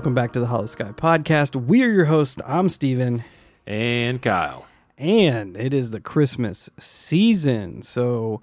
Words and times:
Welcome 0.00 0.14
back 0.14 0.32
to 0.32 0.40
the 0.40 0.46
Holosky 0.46 0.96
Podcast. 0.96 1.54
We're 1.54 1.92
your 1.92 2.06
hosts. 2.06 2.40
I'm 2.46 2.70
Steven, 2.70 3.22
And 3.66 4.22
Kyle. 4.22 4.64
and 4.96 5.58
it 5.58 5.74
is 5.74 5.90
the 5.90 6.00
Christmas 6.00 6.70
season. 6.78 7.82
So 7.82 8.40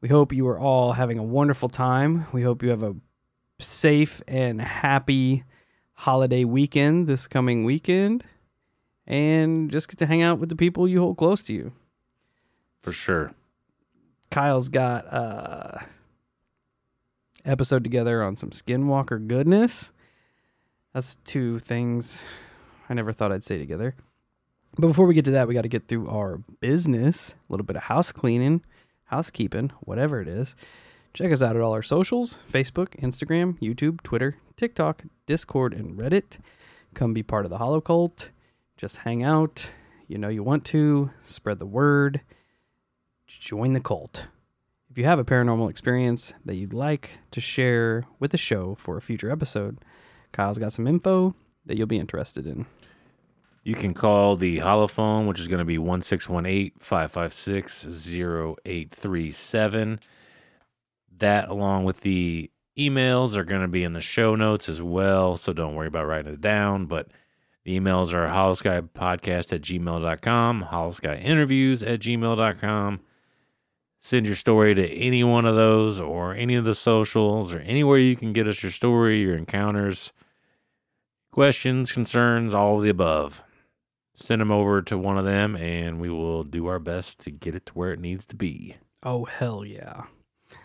we 0.00 0.08
hope 0.08 0.32
you 0.32 0.48
are 0.48 0.58
all 0.58 0.94
having 0.94 1.18
a 1.18 1.22
wonderful 1.22 1.68
time. 1.68 2.24
We 2.32 2.40
hope 2.40 2.62
you 2.62 2.70
have 2.70 2.82
a 2.82 2.96
safe 3.58 4.22
and 4.26 4.62
happy 4.62 5.44
holiday 5.96 6.44
weekend 6.44 7.06
this 7.08 7.26
coming 7.28 7.64
weekend. 7.64 8.24
And 9.06 9.70
just 9.70 9.86
get 9.86 9.98
to 9.98 10.06
hang 10.06 10.22
out 10.22 10.38
with 10.38 10.48
the 10.48 10.56
people 10.56 10.88
you 10.88 11.00
hold 11.00 11.18
close 11.18 11.42
to 11.42 11.52
you. 11.52 11.72
For 12.80 12.92
sure. 12.92 13.34
Kyle's 14.30 14.70
got 14.70 15.04
a 15.04 15.84
episode 17.44 17.84
together 17.84 18.22
on 18.22 18.36
some 18.36 18.48
Skinwalker 18.48 19.26
goodness. 19.28 19.92
That's 20.92 21.16
two 21.24 21.58
things 21.60 22.24
I 22.88 22.94
never 22.94 23.12
thought 23.12 23.32
I'd 23.32 23.44
say 23.44 23.58
together. 23.58 23.94
But 24.76 24.88
before 24.88 25.06
we 25.06 25.14
get 25.14 25.24
to 25.26 25.30
that, 25.32 25.48
we 25.48 25.54
got 25.54 25.62
to 25.62 25.68
get 25.68 25.88
through 25.88 26.08
our 26.08 26.38
business, 26.60 27.34
a 27.48 27.52
little 27.52 27.66
bit 27.66 27.76
of 27.76 27.84
house 27.84 28.12
cleaning, 28.12 28.62
housekeeping, 29.04 29.72
whatever 29.80 30.20
it 30.20 30.28
is. 30.28 30.54
Check 31.12 31.32
us 31.32 31.42
out 31.42 31.56
at 31.56 31.62
all 31.62 31.72
our 31.72 31.82
socials 31.82 32.38
Facebook, 32.50 33.00
Instagram, 33.00 33.58
YouTube, 33.60 34.02
Twitter, 34.02 34.36
TikTok, 34.56 35.04
Discord, 35.26 35.74
and 35.74 35.96
Reddit. 35.96 36.38
Come 36.94 37.14
be 37.14 37.22
part 37.22 37.44
of 37.44 37.50
the 37.50 37.58
Hollow 37.58 37.80
Cult. 37.80 38.30
Just 38.76 38.98
hang 38.98 39.22
out. 39.22 39.70
You 40.08 40.18
know 40.18 40.28
you 40.28 40.42
want 40.42 40.64
to. 40.66 41.10
Spread 41.24 41.58
the 41.58 41.66
word. 41.66 42.20
Join 43.26 43.72
the 43.74 43.80
cult. 43.80 44.26
If 44.90 44.98
you 44.98 45.04
have 45.04 45.20
a 45.20 45.24
paranormal 45.24 45.70
experience 45.70 46.32
that 46.44 46.56
you'd 46.56 46.72
like 46.72 47.10
to 47.30 47.40
share 47.40 48.04
with 48.18 48.32
the 48.32 48.38
show 48.38 48.74
for 48.74 48.96
a 48.96 49.02
future 49.02 49.30
episode, 49.30 49.78
Kyle's 50.32 50.58
got 50.58 50.72
some 50.72 50.86
info 50.86 51.34
that 51.66 51.76
you'll 51.76 51.86
be 51.86 51.98
interested 51.98 52.46
in. 52.46 52.66
You 53.62 53.74
can 53.74 53.92
call 53.92 54.36
the 54.36 54.58
holophone, 54.58 55.26
which 55.26 55.38
is 55.38 55.48
going 55.48 55.58
to 55.58 55.64
be 55.64 55.78
1618 55.78 56.72
556 56.80 57.84
0837. 57.84 60.00
That, 61.18 61.48
along 61.48 61.84
with 61.84 62.00
the 62.00 62.50
emails, 62.78 63.36
are 63.36 63.44
going 63.44 63.60
to 63.60 63.68
be 63.68 63.84
in 63.84 63.92
the 63.92 64.00
show 64.00 64.34
notes 64.34 64.68
as 64.68 64.80
well. 64.80 65.36
So 65.36 65.52
don't 65.52 65.74
worry 65.74 65.88
about 65.88 66.06
writing 66.06 66.32
it 66.32 66.40
down. 66.40 66.86
But 66.86 67.08
the 67.64 67.78
emails 67.78 68.14
are 68.14 68.28
holoskypodcast 68.28 69.52
at 69.52 69.60
gmail.com, 69.60 70.68
holoskyinterviews 70.70 71.86
at 71.86 72.00
gmail.com. 72.00 73.00
Send 74.02 74.26
your 74.26 74.36
story 74.36 74.74
to 74.74 74.88
any 74.88 75.22
one 75.22 75.44
of 75.44 75.56
those 75.56 76.00
or 76.00 76.34
any 76.34 76.54
of 76.54 76.64
the 76.64 76.74
socials 76.74 77.52
or 77.52 77.60
anywhere 77.60 77.98
you 77.98 78.16
can 78.16 78.32
get 78.32 78.48
us 78.48 78.62
your 78.62 78.72
story, 78.72 79.20
your 79.20 79.36
encounters, 79.36 80.12
questions, 81.30 81.92
concerns, 81.92 82.54
all 82.54 82.78
of 82.78 82.82
the 82.82 82.88
above. 82.88 83.42
Send 84.14 84.40
them 84.40 84.50
over 84.50 84.82
to 84.82 84.98
one 84.98 85.18
of 85.18 85.24
them 85.24 85.54
and 85.54 86.00
we 86.00 86.08
will 86.08 86.44
do 86.44 86.66
our 86.66 86.78
best 86.78 87.20
to 87.20 87.30
get 87.30 87.54
it 87.54 87.66
to 87.66 87.72
where 87.74 87.92
it 87.92 88.00
needs 88.00 88.24
to 88.26 88.36
be. 88.36 88.76
Oh, 89.02 89.24
hell 89.24 89.64
yeah. 89.64 90.04
I 90.52 90.56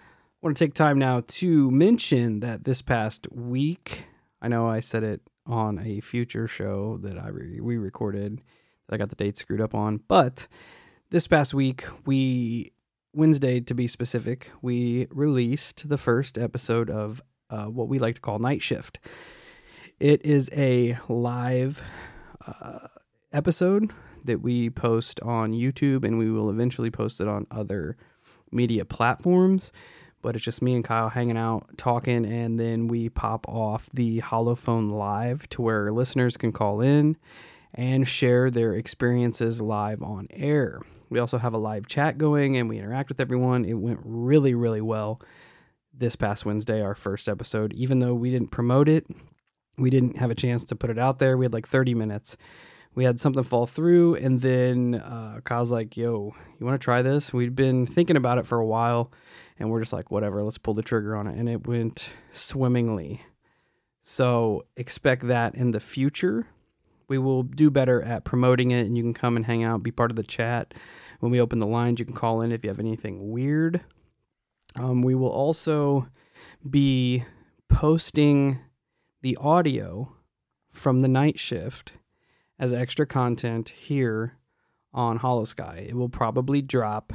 want 0.42 0.58
to 0.58 0.66
take 0.66 0.74
time 0.74 1.00
now 1.00 1.24
to 1.26 1.72
mention 1.72 2.40
that 2.42 2.64
this 2.64 2.82
past 2.82 3.28
week, 3.32 4.06
I 4.42 4.48
know 4.48 4.68
I 4.68 4.80
said 4.80 5.04
it 5.04 5.22
on 5.46 5.80
a 5.80 6.02
future 6.02 6.48
show 6.48 7.00
that 7.02 7.18
I 7.18 7.30
re- 7.30 7.60
we 7.60 7.78
recorded 7.78 8.42
that 8.88 8.96
I 8.96 8.98
got 8.98 9.10
the 9.10 9.16
date 9.16 9.38
screwed 9.38 9.62
up 9.62 9.74
on, 9.74 10.02
but 10.08 10.48
this 11.10 11.28
past 11.28 11.54
week 11.54 11.86
we 12.06 12.72
Wednesday 13.16 13.62
to 13.62 13.74
be 13.74 13.88
specific, 13.88 14.52
we 14.62 15.08
released 15.10 15.88
the 15.88 15.98
first 15.98 16.38
episode 16.38 16.90
of 16.90 17.22
uh, 17.50 17.66
what 17.66 17.88
we 17.88 17.98
like 17.98 18.16
to 18.16 18.22
call 18.22 18.40
Night 18.40 18.62
Shift. 18.62 19.00
It 20.02 20.24
is 20.26 20.50
a 20.54 20.98
live 21.08 21.82
uh, 22.46 22.88
episode 23.32 23.94
that 24.26 24.42
we 24.42 24.70
post 24.70 25.22
on 25.22 25.54
YouTube, 25.54 26.04
and 26.04 26.18
we 26.18 26.30
will 26.30 26.50
eventually 26.50 26.92
post 26.92 27.22
it 27.22 27.28
on 27.28 27.48
other 27.50 27.96
media 28.52 28.84
platforms. 28.84 29.72
But 30.22 30.36
it's 30.36 30.44
just 30.44 30.62
me 30.62 30.76
and 30.76 30.84
Kyle 30.84 31.10
hanging 31.10 31.38
out, 31.38 31.78
talking, 31.78 32.26
and 32.26 32.60
then 32.60 32.90
we 32.90 33.08
pop 33.08 33.48
off 33.48 33.88
the 33.94 34.20
Holophone 34.22 34.92
live 34.92 35.48
to 35.50 35.62
where 35.62 35.92
listeners 35.94 36.36
can 36.36 36.52
call 36.52 36.82
in 36.82 37.16
and 37.76 38.08
share 38.08 38.50
their 38.50 38.74
experiences 38.74 39.62
live 39.62 40.02
on 40.02 40.28
air. 40.32 40.82
We 41.10 41.20
also 41.20 41.38
have 41.38 41.54
a 41.54 41.60
live 41.60 41.88
chat 41.88 42.18
going 42.18 42.58
and 42.58 42.68
we 42.68 42.80
interact 42.80 43.10
with 43.10 43.20
everyone. 43.20 43.66
It 43.66 43.74
went 43.74 44.00
really, 44.04 44.56
really 44.56 44.82
well 44.82 45.22
this 45.94 46.16
past 46.16 46.46
Wednesday, 46.46 46.82
our 46.82 46.96
first 46.96 47.30
episode. 47.30 47.74
Even 47.74 48.00
though 48.00 48.16
we 48.16 48.32
didn't 48.32 48.52
promote 48.52 48.90
it, 48.90 49.06
we 49.78 49.90
didn't 49.90 50.18
have 50.18 50.32
a 50.32 50.36
chance 50.36 50.64
to 50.66 50.76
put 50.76 50.90
it 50.90 50.98
out 50.98 51.20
there. 51.20 51.38
We 51.38 51.46
had 51.46 51.54
like 51.54 51.68
30 51.68 51.94
minutes. 51.94 52.38
We 52.96 53.04
had 53.04 53.20
something 53.20 53.44
fall 53.44 53.66
through, 53.66 54.16
and 54.16 54.40
then 54.40 54.96
uh, 54.96 55.42
Kyle's 55.44 55.70
like, 55.70 55.98
Yo, 55.98 56.34
you 56.58 56.66
want 56.66 56.80
to 56.80 56.84
try 56.84 57.02
this? 57.02 57.34
We'd 57.34 57.54
been 57.54 57.86
thinking 57.86 58.16
about 58.16 58.38
it 58.38 58.48
for 58.48 58.58
a 58.58 58.66
while, 58.66 59.12
and 59.60 59.70
we're 59.70 59.82
just 59.82 59.92
like, 59.92 60.12
Whatever, 60.12 60.42
let's 60.44 60.58
pull 60.58 60.74
the 60.74 60.82
trigger 60.82 61.14
on 61.14 61.28
it. 61.28 61.38
And 61.38 61.50
it 61.50 61.68
went 61.68 62.08
swimmingly. 62.32 63.22
So 64.02 64.66
expect 64.78 65.28
that 65.28 65.56
in 65.56 65.72
the 65.72 65.82
future 65.82 66.48
we 67.08 67.18
will 67.18 67.44
do 67.44 67.70
better 67.70 68.02
at 68.02 68.24
promoting 68.24 68.72
it 68.72 68.86
and 68.86 68.98
you 68.98 69.04
can 69.04 69.14
come 69.14 69.36
and 69.36 69.46
hang 69.46 69.64
out 69.64 69.84
be 69.84 69.92
part 69.92 70.12
of 70.12 70.18
the 70.18 70.24
chat. 70.24 70.74
When 71.20 71.32
we 71.32 71.40
open 71.40 71.60
the 71.60 71.68
lines 71.68 72.00
you 72.00 72.06
can 72.06 72.16
call 72.16 72.42
in 72.42 72.52
if 72.52 72.64
you 72.64 72.70
have 72.70 72.80
anything 72.80 73.32
weird. 73.32 73.82
Um, 74.76 75.02
we 75.02 75.16
will 75.16 75.30
also 75.30 76.08
be 76.70 77.24
posting 77.70 78.60
the 79.22 79.38
audio 79.38 80.12
from 80.72 81.00
the 81.00 81.08
night 81.08 81.40
shift 81.40 81.94
as 82.60 82.74
extra 82.74 83.06
content 83.06 83.70
here 83.70 84.38
on 84.94 85.20
Holosky. 85.20 85.88
It 85.90 85.96
will 85.96 86.10
probably 86.10 86.62
drop 86.62 87.14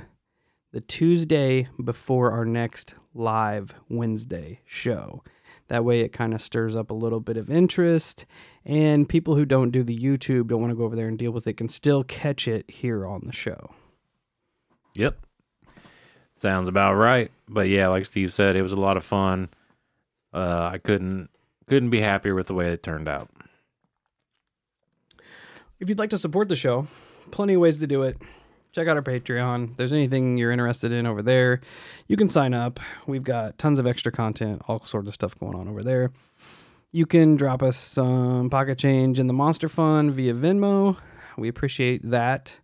the 0.72 0.81
tuesday 0.81 1.69
before 1.82 2.31
our 2.31 2.44
next 2.44 2.94
live 3.12 3.75
wednesday 3.88 4.60
show 4.64 5.22
that 5.70 5.84
way, 5.84 6.00
it 6.00 6.12
kind 6.12 6.34
of 6.34 6.43
stirs 6.43 6.76
up 6.76 6.90
a 6.90 6.94
little 6.94 7.20
bit 7.20 7.37
of 7.37 7.50
interest, 7.50 8.26
and 8.64 9.08
people 9.08 9.37
who 9.37 9.46
don't 9.46 9.70
do 9.70 9.82
the 9.82 9.96
YouTube, 9.96 10.49
don't 10.49 10.61
want 10.61 10.70
to 10.70 10.76
go 10.76 10.84
over 10.84 10.94
there 10.94 11.08
and 11.08 11.19
deal 11.19 11.31
with 11.31 11.46
it, 11.46 11.55
can 11.55 11.69
still 11.69 12.05
catch 12.05 12.46
it 12.46 12.70
here 12.70 13.06
on 13.06 13.22
the 13.25 13.32
show. 13.32 13.70
Yep. 14.94 15.19
Sounds 16.34 16.69
about 16.69 16.94
right. 16.94 17.31
But 17.49 17.69
yeah, 17.69 17.88
like 17.88 18.05
Steve 18.05 18.32
said, 18.32 18.56
it 18.56 18.62
was 18.62 18.72
a 18.72 18.76
lot 18.76 18.96
of 18.96 19.05
fun. 19.05 19.49
Uh, 20.32 20.70
I 20.72 20.78
couldn't 20.78 21.31
couldn't 21.67 21.90
be 21.90 22.00
happier 22.00 22.34
with 22.34 22.49
the 22.49 22.55
way 22.55 22.73
it 22.73 22.82
turned 22.82 23.08
out. 23.08 23.28
If 25.78 25.88
you'd 25.88 25.99
like 25.99 26.11
to 26.11 26.19
support 26.19 26.49
the 26.49 26.56
show, 26.56 26.88
plenty 27.31 27.55
of 27.55 27.61
ways 27.61 27.78
to 27.78 27.87
do 27.87 28.02
it. 28.02 28.20
Check 28.72 28.87
out 28.87 28.96
our 28.96 29.02
Patreon. 29.02 29.72
If 29.72 29.76
there's 29.76 29.93
anything 29.93 30.37
you're 30.37 30.52
interested 30.52 30.93
in 30.93 31.05
over 31.05 31.22
there, 31.22 31.61
you 32.06 32.17
can 32.17 32.28
sign 32.28 32.55
up. 32.55 32.78
We've 33.06 33.25
got 33.25 33.58
tons 33.58 33.81
of 33.81 33.87
extra 33.87 34.12
content, 34.12 34.62
all 34.69 34.84
sorts 34.84 35.08
of 35.08 35.14
stuff 35.14 35.37
going 35.38 35.56
on 35.56 35.67
over 35.67 35.82
there. 35.82 36.12
You 36.93 37.05
can 37.05 37.34
drop 37.34 37.62
us 37.62 37.76
some 37.76 38.49
pocket 38.49 38.78
change 38.78 39.19
in 39.19 39.26
the 39.26 39.32
Monster 39.32 39.69
Fund 39.69 40.12
via 40.12 40.34
Venmo. 40.34 40.96
We 41.37 41.49
appreciate 41.49 42.08
that. 42.08 42.61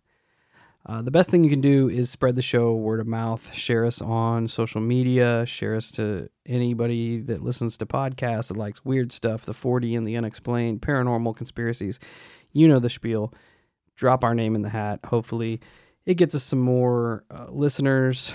Uh, 0.85 1.01
the 1.01 1.11
best 1.11 1.29
thing 1.29 1.43
you 1.43 1.49
can 1.49 1.59
do 1.59 1.89
is 1.89 2.09
spread 2.09 2.37
the 2.37 2.41
show 2.41 2.73
word 2.73 3.01
of 3.01 3.07
mouth, 3.07 3.53
share 3.53 3.83
us 3.83 4.01
on 4.01 4.47
social 4.47 4.79
media, 4.79 5.45
share 5.45 5.75
us 5.75 5.91
to 5.91 6.29
anybody 6.45 7.19
that 7.19 7.43
listens 7.43 7.75
to 7.75 7.85
podcasts 7.85 8.47
that 8.47 8.55
likes 8.55 8.85
weird 8.85 9.11
stuff, 9.11 9.43
the 9.43 9.51
Fortean 9.51 9.97
and 9.97 10.05
the 10.05 10.15
unexplained, 10.15 10.81
paranormal 10.81 11.35
conspiracies. 11.35 11.99
You 12.53 12.69
know 12.69 12.79
the 12.79 12.89
spiel. 12.89 13.33
Drop 13.97 14.23
our 14.23 14.33
name 14.33 14.55
in 14.55 14.61
the 14.61 14.69
hat. 14.69 15.01
Hopefully, 15.05 15.59
it 16.07 16.15
gets 16.15 16.33
us 16.33 16.43
some 16.43 16.59
more 16.59 17.25
uh, 17.29 17.47
listeners. 17.49 18.33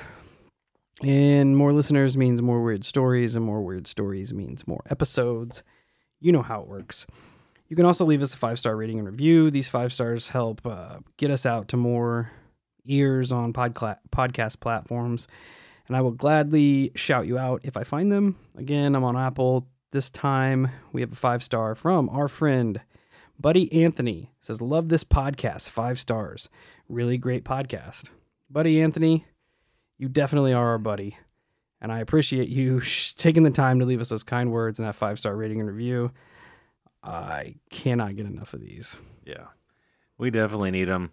And 1.02 1.56
more 1.56 1.72
listeners 1.72 2.16
means 2.18 2.42
more 2.42 2.62
weird 2.62 2.84
stories, 2.84 3.34
and 3.34 3.44
more 3.44 3.62
weird 3.62 3.86
stories 3.86 4.32
means 4.32 4.68
more 4.68 4.82
episodes. 4.90 5.62
You 6.20 6.32
know 6.32 6.42
how 6.42 6.60
it 6.60 6.68
works. 6.68 7.06
You 7.68 7.74
can 7.74 7.86
also 7.86 8.04
leave 8.04 8.20
us 8.20 8.34
a 8.34 8.36
five 8.36 8.58
star 8.58 8.76
rating 8.76 8.98
and 8.98 9.08
review. 9.08 9.50
These 9.50 9.70
five 9.70 9.90
stars 9.92 10.28
help 10.28 10.64
uh, 10.66 10.98
get 11.16 11.30
us 11.30 11.46
out 11.46 11.68
to 11.68 11.78
more 11.78 12.30
ears 12.84 13.32
on 13.32 13.54
podcla- 13.54 13.98
podcast 14.10 14.60
platforms. 14.60 15.26
And 15.88 15.96
I 15.96 16.02
will 16.02 16.12
gladly 16.12 16.92
shout 16.94 17.26
you 17.26 17.38
out 17.38 17.62
if 17.64 17.76
I 17.78 17.84
find 17.84 18.12
them. 18.12 18.36
Again, 18.56 18.94
I'm 18.94 19.02
on 19.02 19.16
Apple. 19.16 19.66
This 19.92 20.10
time 20.10 20.68
we 20.92 21.00
have 21.00 21.12
a 21.12 21.16
five 21.16 21.42
star 21.42 21.74
from 21.74 22.10
our 22.10 22.28
friend 22.28 22.82
Buddy 23.40 23.72
Anthony. 23.84 24.30
Says, 24.40 24.60
Love 24.60 24.88
this 24.88 25.04
podcast. 25.04 25.68
Five 25.68 25.98
stars. 25.98 26.48
Really 26.92 27.16
great 27.16 27.42
podcast. 27.42 28.10
Buddy 28.50 28.82
Anthony, 28.82 29.24
you 29.96 30.10
definitely 30.10 30.52
are 30.52 30.72
our 30.72 30.78
buddy. 30.78 31.16
And 31.80 31.90
I 31.90 32.00
appreciate 32.00 32.50
you 32.50 32.80
sh- 32.80 33.14
taking 33.14 33.44
the 33.44 33.50
time 33.50 33.80
to 33.80 33.86
leave 33.86 34.02
us 34.02 34.10
those 34.10 34.22
kind 34.22 34.52
words 34.52 34.78
and 34.78 34.86
that 34.86 34.94
five 34.94 35.18
star 35.18 35.34
rating 35.34 35.58
and 35.58 35.70
review. 35.70 36.12
I 37.02 37.54
cannot 37.70 38.14
get 38.14 38.26
enough 38.26 38.52
of 38.52 38.60
these. 38.60 38.98
Yeah. 39.24 39.46
We 40.18 40.30
definitely 40.30 40.70
need 40.70 40.84
them. 40.84 41.12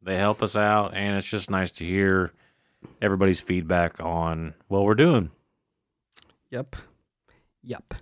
They 0.00 0.16
help 0.16 0.44
us 0.44 0.54
out, 0.54 0.94
and 0.94 1.16
it's 1.16 1.26
just 1.26 1.50
nice 1.50 1.72
to 1.72 1.84
hear 1.84 2.32
everybody's 3.02 3.40
feedback 3.40 4.00
on 4.00 4.54
what 4.68 4.84
we're 4.84 4.94
doing. 4.94 5.32
Yep. 6.50 6.76
Yep. 7.64 7.94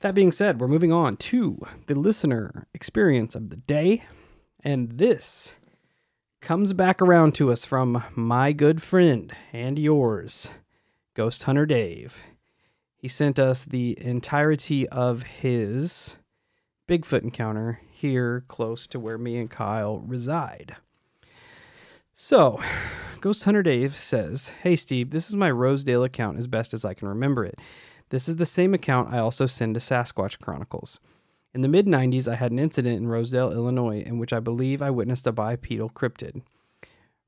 That 0.00 0.14
being 0.14 0.32
said, 0.32 0.60
we're 0.60 0.68
moving 0.68 0.92
on 0.92 1.16
to 1.16 1.62
the 1.86 1.98
listener 1.98 2.66
experience 2.74 3.34
of 3.34 3.48
the 3.48 3.56
day. 3.56 4.04
And 4.62 4.98
this 4.98 5.54
comes 6.44 6.74
back 6.74 7.00
around 7.00 7.34
to 7.34 7.50
us 7.50 7.64
from 7.64 8.04
my 8.14 8.52
good 8.52 8.82
friend 8.82 9.34
and 9.54 9.78
yours, 9.78 10.50
Ghost 11.14 11.44
Hunter 11.44 11.64
Dave. 11.64 12.22
He 12.98 13.08
sent 13.08 13.38
us 13.38 13.64
the 13.64 13.96
entirety 13.98 14.86
of 14.90 15.22
his 15.22 16.18
Bigfoot 16.86 17.22
encounter 17.22 17.80
here 17.90 18.44
close 18.46 18.86
to 18.88 19.00
where 19.00 19.16
me 19.16 19.38
and 19.38 19.48
Kyle 19.48 20.00
reside. 20.00 20.76
So, 22.12 22.60
Ghost 23.22 23.44
Hunter 23.44 23.62
Dave 23.62 23.96
says, 23.96 24.52
Hey 24.62 24.76
Steve, 24.76 25.12
this 25.12 25.30
is 25.30 25.36
my 25.36 25.50
Rosedale 25.50 26.04
account 26.04 26.36
as 26.38 26.46
best 26.46 26.74
as 26.74 26.84
I 26.84 26.92
can 26.92 27.08
remember 27.08 27.46
it. 27.46 27.58
This 28.10 28.28
is 28.28 28.36
the 28.36 28.44
same 28.44 28.74
account 28.74 29.10
I 29.10 29.18
also 29.18 29.46
send 29.46 29.76
to 29.76 29.80
Sasquatch 29.80 30.38
Chronicles. 30.40 31.00
In 31.54 31.60
the 31.60 31.68
mid 31.68 31.86
90s, 31.86 32.26
I 32.26 32.34
had 32.34 32.50
an 32.50 32.58
incident 32.58 32.96
in 32.96 33.06
Rosedale, 33.06 33.52
Illinois, 33.52 34.00
in 34.00 34.18
which 34.18 34.32
I 34.32 34.40
believe 34.40 34.82
I 34.82 34.90
witnessed 34.90 35.26
a 35.28 35.32
bipedal 35.32 35.88
cryptid. 35.88 36.42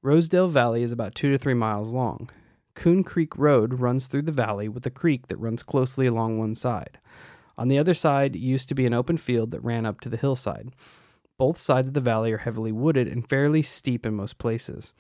Rosedale 0.03 0.49
Valley 0.49 0.83
is 0.83 0.91
about 0.91 1.15
two 1.15 1.31
to 1.31 1.39
three 1.39 1.55
miles 1.55 1.93
long. 1.93 2.29
Coon 2.75 3.05
Creek 3.05 3.39
Road 3.39 3.81
runs 3.81 4.09
through 4.09 4.23
the 4.23 4.33
valley 4.33 4.69
with 4.69 4.85
a 4.85 4.91
creek 4.91 5.29
that 5.29 5.39
runs 5.39 5.63
closely 5.63 6.07
along 6.07 6.39
one 6.39 6.57
side. 6.57 6.99
On 7.57 7.69
the 7.69 7.79
other 7.79 7.95
side 7.95 8.35
used 8.35 8.69
to 8.69 8.75
be 8.75 8.85
an 8.85 8.93
open 8.93 9.17
field 9.17 9.53
that 9.53 9.65
ran 9.65 9.87
up 9.87 10.01
to 10.01 10.09
the 10.09 10.17
hillside. 10.17 10.75
Both 11.39 11.57
sides 11.57 11.89
of 11.89 11.95
the 11.95 12.01
valley 12.01 12.33
are 12.33 12.39
heavily 12.39 12.73
wooded 12.73 13.07
and 13.07 13.29
fairly 13.29 13.63
steep 13.63 14.05
in 14.05 14.15
most 14.15 14.39
places. 14.39 14.93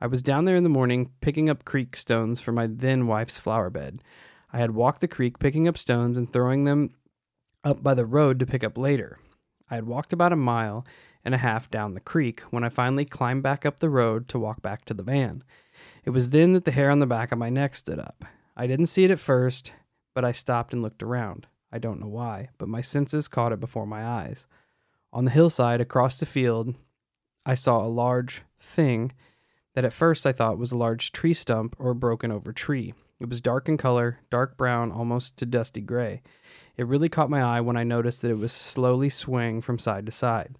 I 0.00 0.06
was 0.06 0.22
down 0.22 0.44
there 0.44 0.56
in 0.56 0.62
the 0.62 0.68
morning 0.68 1.10
picking 1.20 1.50
up 1.50 1.64
creek 1.64 1.96
stones 1.96 2.40
for 2.40 2.52
my 2.52 2.68
then 2.68 3.08
wife's 3.08 3.38
flower 3.38 3.70
bed. 3.70 4.02
I 4.52 4.58
had 4.58 4.70
walked 4.70 5.00
the 5.00 5.08
creek 5.08 5.40
picking 5.40 5.66
up 5.66 5.76
stones 5.76 6.16
and 6.16 6.32
throwing 6.32 6.64
them 6.64 6.90
up 7.64 7.82
by 7.82 7.94
the 7.94 8.06
road 8.06 8.38
to 8.38 8.46
pick 8.46 8.64
up 8.64 8.78
later. 8.78 9.18
I 9.70 9.74
had 9.74 9.86
walked 9.86 10.12
about 10.12 10.32
a 10.32 10.36
mile 10.36 10.86
and 11.24 11.34
a 11.34 11.38
half 11.38 11.70
down 11.70 11.92
the 11.92 12.00
creek 12.00 12.40
when 12.50 12.64
I 12.64 12.68
finally 12.68 13.04
climbed 13.04 13.42
back 13.42 13.66
up 13.66 13.80
the 13.80 13.90
road 13.90 14.28
to 14.28 14.38
walk 14.38 14.62
back 14.62 14.84
to 14.86 14.94
the 14.94 15.02
van. 15.02 15.42
It 16.04 16.10
was 16.10 16.30
then 16.30 16.52
that 16.54 16.64
the 16.64 16.70
hair 16.70 16.90
on 16.90 17.00
the 17.00 17.06
back 17.06 17.32
of 17.32 17.38
my 17.38 17.50
neck 17.50 17.76
stood 17.76 17.98
up. 17.98 18.24
I 18.56 18.66
didn't 18.66 18.86
see 18.86 19.04
it 19.04 19.10
at 19.10 19.20
first, 19.20 19.72
but 20.14 20.24
I 20.24 20.32
stopped 20.32 20.72
and 20.72 20.82
looked 20.82 21.02
around. 21.02 21.46
I 21.70 21.78
don't 21.78 22.00
know 22.00 22.08
why, 22.08 22.48
but 22.58 22.68
my 22.68 22.80
senses 22.80 23.28
caught 23.28 23.52
it 23.52 23.60
before 23.60 23.86
my 23.86 24.04
eyes. 24.04 24.46
On 25.12 25.24
the 25.24 25.30
hillside 25.30 25.80
across 25.80 26.18
the 26.18 26.26
field, 26.26 26.74
I 27.44 27.54
saw 27.54 27.84
a 27.84 27.88
large 27.88 28.42
thing 28.58 29.12
that 29.74 29.84
at 29.84 29.92
first 29.92 30.26
I 30.26 30.32
thought 30.32 30.58
was 30.58 30.72
a 30.72 30.78
large 30.78 31.12
tree 31.12 31.34
stump 31.34 31.76
or 31.78 31.90
a 31.90 31.94
broken 31.94 32.32
over 32.32 32.52
tree. 32.52 32.94
It 33.20 33.28
was 33.28 33.40
dark 33.40 33.68
in 33.68 33.76
color, 33.76 34.18
dark 34.30 34.56
brown, 34.56 34.92
almost 34.92 35.36
to 35.38 35.46
dusty 35.46 35.80
gray. 35.80 36.22
It 36.78 36.86
really 36.86 37.08
caught 37.08 37.28
my 37.28 37.42
eye 37.42 37.60
when 37.60 37.76
I 37.76 37.82
noticed 37.82 38.22
that 38.22 38.30
it 38.30 38.38
was 38.38 38.52
slowly 38.52 39.10
swaying 39.10 39.62
from 39.62 39.80
side 39.80 40.06
to 40.06 40.12
side. 40.12 40.56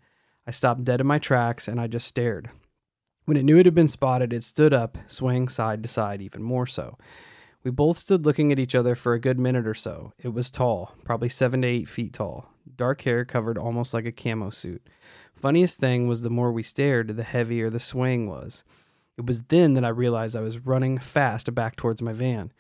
I 0.47 0.51
stopped 0.51 0.83
dead 0.83 1.01
in 1.01 1.07
my 1.07 1.21
tracks 1.21 1.69
and 1.69 1.81
I 1.81 1.87
just 1.87 2.09
stared. 2.09 2.51
When 3.25 3.37
it 3.37 3.45
knew 3.45 3.59
it 3.59 3.67
had 3.67 3.75
been 3.75 3.89
spotted, 3.89 4.33
it 4.33 4.43
stood 4.43 4.75
up, 4.75 4.99
swaying 5.07 5.49
side 5.49 5.83
to 5.85 5.89
side 5.89 6.21
even 6.21 6.43
more 6.43 6.67
so. 6.67 6.99
We 7.63 7.71
both 7.71 7.99
stood 7.99 8.27
looking 8.27 8.51
at 8.51 8.59
each 8.59 8.75
other 8.75 8.95
for 8.95 9.15
a 9.15 9.21
good 9.21 9.39
minute 9.39 9.67
or 9.67 9.75
so. 9.75 10.13
It 10.19 10.35
was 10.35 10.51
tall, 10.51 10.95
probably 11.05 11.29
seven 11.29 11.63
to 11.63 11.69
eight 11.69 11.89
feet 11.89 12.15
tall. 12.15 12.49
Dark 12.77 13.03
hair 13.03 13.25
covered 13.25 13.59
almost 13.59 13.95
like 13.95 14.07
a 14.07 14.13
camo 14.13 14.51
suit. 14.51 14.87
Funniest 15.35 15.79
thing 15.79 16.09
was 16.09 16.23
the 16.23 16.31
more 16.31 16.51
we 16.51 16.63
stared, 16.65 17.17
the 17.17 17.23
heavier 17.23 17.71
the 17.71 17.79
swaying 17.79 18.29
was. 18.29 18.65
It 19.17 19.27
was 19.27 19.43
then 19.43 19.75
that 19.75 19.85
I 19.85 19.89
realized 19.89 20.35
I 20.35 20.41
was 20.41 20.67
running 20.67 20.99
fast 20.99 21.55
back 21.55 21.77
towards 21.77 22.03
my 22.03 22.13
van. 22.13 22.53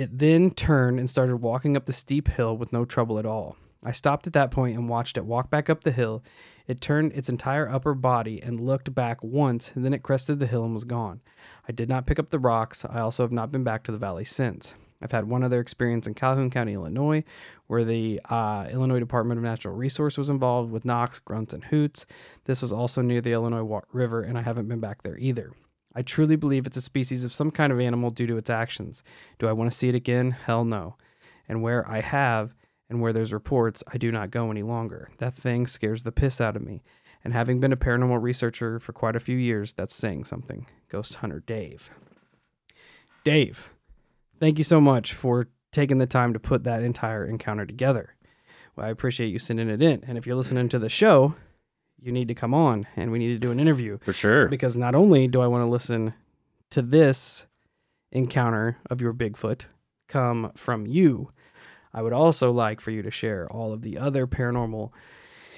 It 0.00 0.18
then 0.18 0.50
turned 0.52 0.98
and 0.98 1.10
started 1.10 1.42
walking 1.42 1.76
up 1.76 1.84
the 1.84 1.92
steep 1.92 2.28
hill 2.28 2.56
with 2.56 2.72
no 2.72 2.86
trouble 2.86 3.18
at 3.18 3.26
all. 3.26 3.58
I 3.84 3.92
stopped 3.92 4.26
at 4.26 4.32
that 4.32 4.50
point 4.50 4.74
and 4.74 4.88
watched 4.88 5.18
it 5.18 5.26
walk 5.26 5.50
back 5.50 5.68
up 5.68 5.84
the 5.84 5.92
hill. 5.92 6.22
It 6.66 6.80
turned 6.80 7.12
its 7.12 7.28
entire 7.28 7.68
upper 7.68 7.92
body 7.92 8.42
and 8.42 8.62
looked 8.66 8.94
back 8.94 9.22
once, 9.22 9.72
and 9.74 9.84
then 9.84 9.92
it 9.92 10.02
crested 10.02 10.40
the 10.40 10.46
hill 10.46 10.64
and 10.64 10.72
was 10.72 10.84
gone. 10.84 11.20
I 11.68 11.72
did 11.72 11.90
not 11.90 12.06
pick 12.06 12.18
up 12.18 12.30
the 12.30 12.38
rocks. 12.38 12.86
I 12.86 13.00
also 13.00 13.24
have 13.24 13.30
not 13.30 13.52
been 13.52 13.62
back 13.62 13.82
to 13.82 13.92
the 13.92 13.98
valley 13.98 14.24
since. 14.24 14.72
I've 15.02 15.12
had 15.12 15.28
one 15.28 15.44
other 15.44 15.60
experience 15.60 16.06
in 16.06 16.14
Calhoun 16.14 16.48
County, 16.48 16.72
Illinois, 16.72 17.22
where 17.66 17.84
the 17.84 18.22
uh, 18.24 18.68
Illinois 18.70 19.00
Department 19.00 19.36
of 19.36 19.44
Natural 19.44 19.76
Resource 19.76 20.16
was 20.16 20.30
involved 20.30 20.72
with 20.72 20.86
knocks, 20.86 21.18
grunts, 21.18 21.52
and 21.52 21.64
hoots. 21.64 22.06
This 22.46 22.62
was 22.62 22.72
also 22.72 23.02
near 23.02 23.20
the 23.20 23.32
Illinois 23.32 23.82
River, 23.92 24.22
and 24.22 24.38
I 24.38 24.42
haven't 24.42 24.66
been 24.66 24.80
back 24.80 25.02
there 25.02 25.18
either. 25.18 25.52
I 25.94 26.02
truly 26.02 26.36
believe 26.36 26.66
it's 26.66 26.76
a 26.76 26.82
species 26.82 27.24
of 27.24 27.32
some 27.32 27.50
kind 27.50 27.72
of 27.72 27.80
animal 27.80 28.10
due 28.10 28.26
to 28.28 28.36
its 28.36 28.50
actions. 28.50 29.02
Do 29.38 29.48
I 29.48 29.52
want 29.52 29.70
to 29.70 29.76
see 29.76 29.88
it 29.88 29.94
again? 29.94 30.30
Hell 30.30 30.64
no. 30.64 30.96
And 31.48 31.62
where 31.62 31.88
I 31.88 32.00
have, 32.00 32.54
and 32.88 33.00
where 33.00 33.12
there's 33.12 33.32
reports, 33.32 33.82
I 33.92 33.98
do 33.98 34.12
not 34.12 34.30
go 34.30 34.50
any 34.50 34.62
longer. 34.62 35.10
That 35.18 35.34
thing 35.34 35.66
scares 35.66 36.02
the 36.02 36.12
piss 36.12 36.40
out 36.40 36.56
of 36.56 36.62
me. 36.62 36.82
And 37.22 37.32
having 37.32 37.60
been 37.60 37.72
a 37.72 37.76
paranormal 37.76 38.22
researcher 38.22 38.80
for 38.80 38.92
quite 38.92 39.16
a 39.16 39.20
few 39.20 39.36
years, 39.36 39.72
that's 39.72 39.94
saying 39.94 40.24
something. 40.24 40.66
Ghost 40.88 41.16
Hunter 41.16 41.42
Dave. 41.46 41.90
Dave, 43.24 43.68
thank 44.38 44.58
you 44.58 44.64
so 44.64 44.80
much 44.80 45.12
for 45.12 45.48
taking 45.72 45.98
the 45.98 46.06
time 46.06 46.32
to 46.32 46.40
put 46.40 46.64
that 46.64 46.82
entire 46.82 47.24
encounter 47.24 47.66
together. 47.66 48.14
Well, 48.74 48.86
I 48.86 48.90
appreciate 48.90 49.28
you 49.28 49.38
sending 49.38 49.68
it 49.68 49.82
in. 49.82 50.02
And 50.06 50.16
if 50.16 50.26
you're 50.26 50.36
listening 50.36 50.68
to 50.70 50.78
the 50.78 50.88
show, 50.88 51.34
you 52.02 52.12
need 52.12 52.28
to 52.28 52.34
come 52.34 52.54
on 52.54 52.86
and 52.96 53.10
we 53.10 53.18
need 53.18 53.34
to 53.34 53.38
do 53.38 53.50
an 53.50 53.60
interview 53.60 53.98
For 54.02 54.12
sure. 54.12 54.48
because 54.48 54.76
not 54.76 54.94
only 54.94 55.28
do 55.28 55.40
I 55.40 55.46
want 55.46 55.62
to 55.62 55.70
listen 55.70 56.14
to 56.70 56.82
this 56.82 57.46
encounter 58.12 58.78
of 58.88 59.00
your 59.00 59.12
Bigfoot 59.12 59.62
come 60.08 60.52
from 60.56 60.86
you, 60.86 61.30
I 61.92 62.02
would 62.02 62.12
also 62.12 62.50
like 62.52 62.80
for 62.80 62.90
you 62.90 63.02
to 63.02 63.10
share 63.10 63.50
all 63.50 63.72
of 63.72 63.82
the 63.82 63.98
other 63.98 64.26
paranormal 64.26 64.90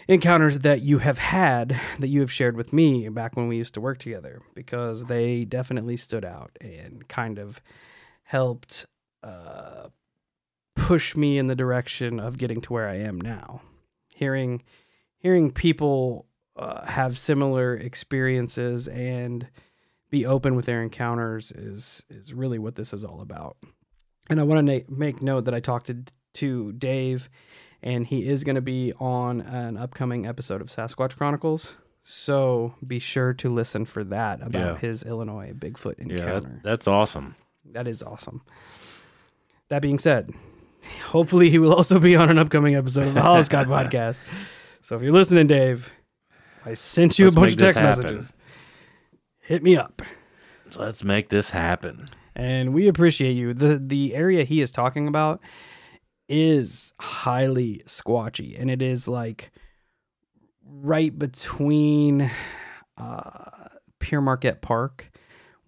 encounters 0.09 0.61
that 0.61 0.81
you 0.83 0.99
have 0.99 1.19
had 1.19 1.79
that 1.99 2.09
you 2.09 2.21
have 2.21 2.33
shared 2.33 2.57
with 2.57 2.73
me 2.73 3.09
back 3.09 3.37
when 3.37 3.49
we 3.49 3.57
used 3.57 3.75
to 3.75 3.81
work 3.81 3.99
together 3.99 4.43
because 4.55 5.07
they 5.07 5.45
definitely 5.45 5.97
stood 5.97 6.25
out 6.25 6.51
and 6.61 7.07
kind 7.09 7.39
of 7.39 7.61
helped 8.25 8.85
uh, 9.23 9.89
push 10.75 11.15
me 11.15 11.39
in 11.39 11.47
the 11.47 11.55
direction 11.55 12.19
of 12.19 12.39
getting 12.39 12.61
to 12.63 12.73
where 12.73 12.89
I 12.89 12.97
am 12.97 13.21
now. 13.21 13.61
Hearing 14.09 14.63
hearing 15.19 15.53
people 15.53 16.27
uh, 16.56 16.85
have 16.87 17.16
similar 17.18 17.75
experiences 17.75 18.88
and 18.88 19.49
be 20.11 20.26
open 20.26 20.54
with 20.54 20.66
their 20.66 20.82
encounters 20.82 21.50
is 21.52 22.04
is 22.11 22.35
really 22.35 22.59
what 22.59 22.75
this 22.76 22.92
is 22.92 23.04
all 23.04 23.21
about. 23.23 23.56
And 24.30 24.38
I 24.38 24.42
want 24.42 24.66
to 24.66 24.73
na- 24.78 24.85
make 24.88 25.23
note 25.23 25.47
that 25.47 25.54
I 25.54 25.61
talked 25.61 25.87
to 25.87 26.04
to 26.35 26.73
Dave, 26.73 27.28
and 27.82 28.06
he 28.06 28.26
is 28.28 28.44
going 28.44 28.54
to 28.56 28.61
be 28.62 28.92
on 29.00 29.40
an 29.40 29.76
upcoming 29.76 30.26
episode 30.26 30.61
of 30.61 30.68
Sasquatch 30.68 31.16
Chronicles. 31.16 31.75
So 32.02 32.75
be 32.87 32.99
sure 32.99 33.32
to 33.35 33.52
listen 33.52 33.85
for 33.85 34.02
that 34.04 34.42
about 34.42 34.75
Yeah. 34.75 34.78
his 34.78 35.04
Illinois 35.04 35.52
Bigfoot 35.52 35.94
Yeah, 35.99 36.04
encounter. 36.16 36.32
that's, 36.40 36.62
that's 36.62 36.88
awesome. 36.88 37.37
That 37.64 37.87
is 37.87 38.02
awesome. 38.02 38.42
That 39.68 39.82
being 39.82 39.99
said, 39.99 40.32
hopefully 41.06 41.49
he 41.49 41.59
will 41.59 41.73
also 41.75 41.99
be 41.99 42.16
on 42.16 42.28
an 42.28 42.38
upcoming 42.38 42.75
episode 42.75 43.09
of 43.09 43.14
the 43.14 43.23
Hollow 43.23 43.42
Scott 43.42 43.66
podcast. 43.68 44.21
So 44.80 44.97
if 44.97 45.02
you're 45.02 45.12
listening, 45.12 45.47
Dave, 45.47 45.92
I 46.64 46.75
sent 46.75 47.19
you 47.19 47.26
Let's 47.26 47.37
a 47.37 47.40
bunch 47.40 47.52
of 47.52 47.59
text 47.59 47.81
happen. 47.81 48.02
messages. 48.04 48.33
Hit 49.40 49.62
me 49.62 49.76
up. 49.76 50.02
Let's 50.76 51.04
make 51.04 51.28
this 51.28 51.50
happen. 51.50 52.07
And 52.35 52.73
we 52.73 52.88
appreciate 52.88 53.33
you. 53.33 53.52
The 53.52 53.78
the 53.78 54.14
area 54.14 54.45
he 54.45 54.61
is 54.61 54.71
talking 54.71 55.07
about 55.09 55.40
is 56.28 56.92
highly 57.00 57.83
squatchy 57.87 58.59
and 58.59 58.71
it 58.71 58.81
is 58.81 59.07
like 59.07 59.50
right 60.64 61.19
between 61.19 62.31
uh 62.97 63.69
Pere 63.99 64.21
Marquette 64.23 64.62
Park 64.62 65.11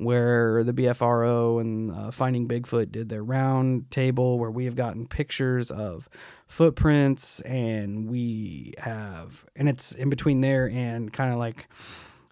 where 0.04 0.62
the 0.64 0.72
BFRO 0.72 1.60
and 1.60 1.90
uh, 1.90 2.10
Finding 2.10 2.46
Bigfoot 2.46 2.92
did 2.92 3.08
their 3.08 3.24
round 3.24 3.90
table, 3.90 4.38
where 4.38 4.50
we 4.50 4.64
have 4.66 4.76
gotten 4.76 5.06
pictures 5.06 5.70
of 5.70 6.08
footprints, 6.46 7.40
and 7.40 8.08
we 8.08 8.74
have, 8.78 9.44
and 9.56 9.68
it's 9.68 9.92
in 9.92 10.10
between 10.10 10.40
there 10.40 10.68
and 10.68 11.12
kind 11.12 11.32
of 11.32 11.38
like 11.38 11.68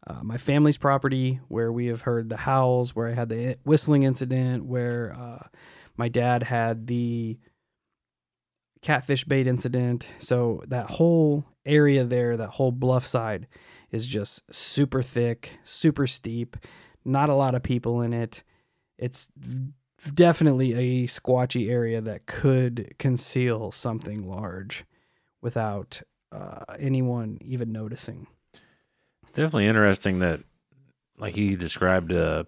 uh, 0.07 0.23
my 0.23 0.37
family's 0.37 0.79
property, 0.79 1.41
where 1.49 1.73
we 1.73 1.87
have 1.87 2.03
heard 2.03 2.29
the 2.29 2.37
howls, 2.37 2.95
where 2.95 3.09
I 3.09 3.15
had 3.15 3.29
the 3.29 3.57
whistling 3.65 4.03
incident, 4.03 4.65
where 4.65 5.15
uh, 5.19 5.47
my 5.97 6.09
dad 6.09 6.43
had 6.43 6.87
the 6.87 7.39
catfish 8.83 9.25
bait 9.25 9.47
incident. 9.47 10.07
So 10.19 10.63
that 10.67 10.91
whole 10.91 11.45
area 11.65 12.05
there, 12.05 12.37
that 12.37 12.51
whole 12.51 12.73
bluff 12.73 13.07
side, 13.07 13.47
is 13.93 14.09
just 14.09 14.43
super 14.53 15.03
thick, 15.03 15.53
super 15.65 16.07
steep 16.07 16.57
not 17.05 17.29
a 17.29 17.35
lot 17.35 17.55
of 17.55 17.63
people 17.63 18.01
in 18.01 18.13
it. 18.13 18.43
It's 18.99 19.29
definitely 20.15 20.75
a 20.75 21.07
squatchy 21.07 21.71
area 21.71 22.01
that 22.01 22.27
could 22.27 22.95
conceal 22.99 23.71
something 23.73 24.29
large 24.29 24.85
without 25.41 26.03
uh, 26.31 26.65
anyone 26.79 27.39
even 27.41 27.73
noticing. 27.73 28.27
It's 29.23 29.33
definitely 29.33 29.67
interesting 29.67 30.19
that, 30.21 30.41
like 31.19 31.35
he 31.35 31.57
described, 31.57 32.13
uh, 32.13 32.45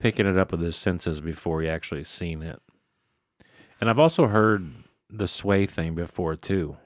picking 0.00 0.26
it 0.26 0.38
up 0.38 0.52
with 0.52 0.60
his 0.60 0.76
senses 0.76 1.20
before 1.20 1.60
he 1.62 1.68
actually 1.68 2.04
seen 2.04 2.42
it. 2.42 2.60
And 3.80 3.88
I've 3.88 3.98
also 3.98 4.26
heard 4.26 4.72
the 5.10 5.26
sway 5.26 5.66
thing 5.66 5.94
before 5.94 6.36
too, 6.36 6.76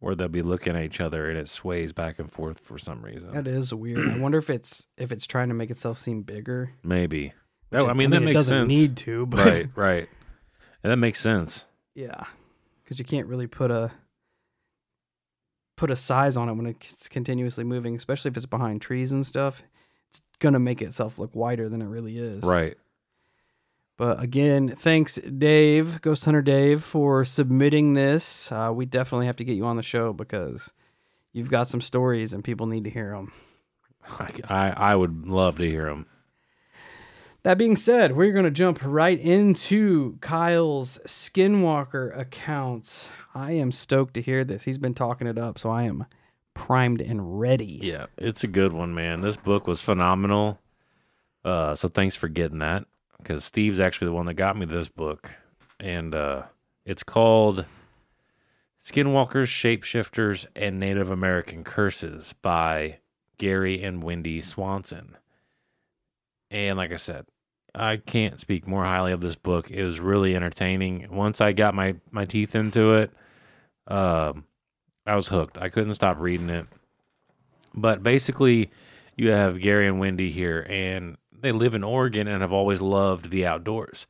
where 0.00 0.14
they'll 0.14 0.28
be 0.28 0.42
looking 0.42 0.76
at 0.76 0.82
each 0.84 1.00
other 1.00 1.28
and 1.28 1.38
it 1.38 1.48
sways 1.48 1.92
back 1.92 2.18
and 2.18 2.30
forth 2.30 2.60
for 2.60 2.78
some 2.78 3.02
reason. 3.04 3.32
That 3.34 3.48
is 3.48 3.72
weird. 3.74 4.08
I 4.08 4.18
wonder 4.18 4.38
if 4.38 4.48
it's 4.50 4.86
if 4.96 5.10
it's 5.12 5.26
trying 5.26 5.48
to 5.48 5.54
make 5.54 5.70
itself 5.70 5.98
seem 5.98 6.22
bigger. 6.22 6.72
Maybe. 6.84 7.32
which 7.70 7.80
No, 7.82 7.88
I 7.88 7.92
mean, 7.94 8.10
that 8.10 8.22
it 8.22 8.24
makes 8.26 8.34
doesn't 8.36 8.62
sense. 8.62 8.68
need 8.68 8.96
to, 8.98 9.26
but 9.26 9.44
right, 9.44 9.68
right. 9.74 10.08
And 10.84 10.92
that 10.92 10.96
makes 10.98 11.20
sense. 11.20 11.64
yeah, 11.94 12.24
because 12.84 12.98
you 12.98 13.04
can't 13.04 13.26
really 13.26 13.46
put 13.48 13.70
a 13.70 13.90
put 15.76 15.90
a 15.90 15.96
size 15.96 16.36
on 16.36 16.48
it 16.48 16.54
when 16.54 16.66
it's 16.66 17.08
continuously 17.08 17.64
moving, 17.64 17.94
especially 17.96 18.30
if 18.30 18.36
it's 18.36 18.46
behind 18.46 18.80
trees 18.80 19.12
and 19.12 19.26
stuff. 19.26 19.62
It's 20.10 20.20
gonna 20.38 20.58
make 20.60 20.80
itself 20.80 21.18
look 21.18 21.34
wider 21.34 21.68
than 21.68 21.82
it 21.82 21.86
really 21.86 22.18
is. 22.18 22.42
Right. 22.44 22.76
But 23.98 24.22
again, 24.22 24.76
thanks, 24.76 25.16
Dave, 25.16 26.00
Ghost 26.02 26.24
Hunter 26.24 26.40
Dave, 26.40 26.84
for 26.84 27.24
submitting 27.24 27.94
this. 27.94 28.50
Uh, 28.52 28.70
we 28.72 28.86
definitely 28.86 29.26
have 29.26 29.36
to 29.36 29.44
get 29.44 29.56
you 29.56 29.64
on 29.64 29.76
the 29.76 29.82
show 29.82 30.12
because 30.12 30.72
you've 31.32 31.50
got 31.50 31.66
some 31.66 31.80
stories 31.80 32.32
and 32.32 32.44
people 32.44 32.68
need 32.68 32.84
to 32.84 32.90
hear 32.90 33.10
them. 33.10 33.32
I, 34.48 34.70
I, 34.70 34.94
would 34.94 35.26
love 35.26 35.58
to 35.58 35.68
hear 35.68 35.86
them. 35.86 36.06
That 37.42 37.58
being 37.58 37.74
said, 37.74 38.16
we're 38.16 38.32
going 38.32 38.44
to 38.44 38.52
jump 38.52 38.78
right 38.84 39.18
into 39.18 40.16
Kyle's 40.20 41.00
Skinwalker 41.04 42.16
accounts. 42.16 43.08
I 43.34 43.52
am 43.52 43.72
stoked 43.72 44.14
to 44.14 44.22
hear 44.22 44.44
this. 44.44 44.62
He's 44.62 44.78
been 44.78 44.94
talking 44.94 45.26
it 45.26 45.38
up, 45.38 45.58
so 45.58 45.70
I 45.70 45.82
am 45.82 46.06
primed 46.54 47.00
and 47.00 47.40
ready. 47.40 47.80
Yeah, 47.82 48.06
it's 48.16 48.44
a 48.44 48.48
good 48.48 48.72
one, 48.72 48.94
man. 48.94 49.22
This 49.22 49.36
book 49.36 49.66
was 49.66 49.82
phenomenal. 49.82 50.60
Uh, 51.44 51.74
so 51.74 51.88
thanks 51.88 52.14
for 52.14 52.28
getting 52.28 52.60
that 52.60 52.86
because 53.28 53.44
Steve's 53.44 53.78
actually 53.78 54.06
the 54.06 54.14
one 54.14 54.24
that 54.24 54.34
got 54.34 54.56
me 54.56 54.64
this 54.64 54.88
book, 54.88 55.30
and 55.78 56.14
uh, 56.14 56.44
it's 56.86 57.02
called 57.02 57.66
Skinwalkers, 58.82 59.48
Shapeshifters, 59.48 60.46
and 60.56 60.80
Native 60.80 61.10
American 61.10 61.62
Curses 61.62 62.34
by 62.40 63.00
Gary 63.36 63.82
and 63.82 64.02
Wendy 64.02 64.40
Swanson. 64.40 65.18
And 66.50 66.78
like 66.78 66.90
I 66.90 66.96
said, 66.96 67.26
I 67.74 67.98
can't 67.98 68.40
speak 68.40 68.66
more 68.66 68.84
highly 68.84 69.12
of 69.12 69.20
this 69.20 69.36
book. 69.36 69.70
It 69.70 69.84
was 69.84 70.00
really 70.00 70.34
entertaining. 70.34 71.08
Once 71.10 71.42
I 71.42 71.52
got 71.52 71.74
my 71.74 71.96
my 72.10 72.24
teeth 72.24 72.54
into 72.54 72.94
it, 72.94 73.10
um, 73.88 74.46
I 75.06 75.16
was 75.16 75.28
hooked. 75.28 75.58
I 75.58 75.68
couldn't 75.68 75.94
stop 75.94 76.18
reading 76.18 76.48
it. 76.48 76.66
But 77.74 78.02
basically, 78.02 78.70
you 79.16 79.32
have 79.32 79.60
Gary 79.60 79.86
and 79.86 80.00
Wendy 80.00 80.30
here, 80.30 80.66
and 80.70 81.18
they 81.40 81.52
live 81.52 81.74
in 81.74 81.84
Oregon 81.84 82.26
and 82.28 82.42
have 82.42 82.52
always 82.52 82.80
loved 82.80 83.30
the 83.30 83.46
outdoors. 83.46 84.06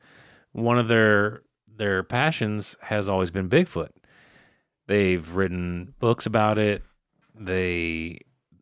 One 0.51 0.79
of 0.79 0.87
their 0.87 1.41
their 1.67 2.03
passions 2.03 2.75
has 2.81 3.07
always 3.07 3.31
been 3.31 3.49
Bigfoot. 3.49 3.89
They've 4.87 5.33
written 5.33 5.93
books 5.99 6.25
about 6.25 6.57
it. 6.57 6.83
They 7.35 8.19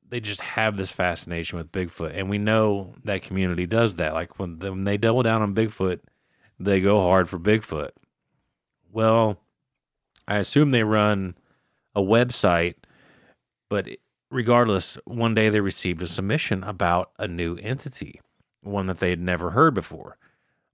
they 0.10 0.20
just 0.20 0.42
have 0.42 0.78
this 0.78 0.92
fascination 0.92 1.58
with 1.58 1.72
Bigfoot, 1.72 2.12
and 2.16 2.30
we 2.30 2.38
know 2.38 2.94
that 3.04 3.22
community 3.22 3.66
does 3.66 3.96
that. 3.96 4.14
Like 4.14 4.40
when, 4.40 4.58
when 4.58 4.84
they 4.84 4.98
double 4.98 5.24
down 5.24 5.42
on 5.42 5.56
Bigfoot, 5.56 6.00
they 6.60 6.80
go 6.80 7.02
hard 7.02 7.28
for 7.28 7.40
Bigfoot. 7.40 7.90
Well, 8.92 9.38
I 10.28 10.38
assume 10.38 10.72
they 10.72 10.84
run 10.84 11.36
a 11.96 12.02
website, 12.02 12.76
but 13.70 13.88
regardless, 14.30 14.98
one 15.06 15.34
day 15.34 15.50
they 15.50 15.60
received 15.60 16.02
a 16.02 16.08
submission 16.08 16.64
about 16.64 17.12
a 17.18 17.28
new 17.28 17.58
entity, 17.58 18.22
one 18.68 18.86
that 18.88 19.00
they 19.00 19.10
had 19.10 19.20
never 19.20 19.52
heard 19.52 19.74
before. 19.74 20.18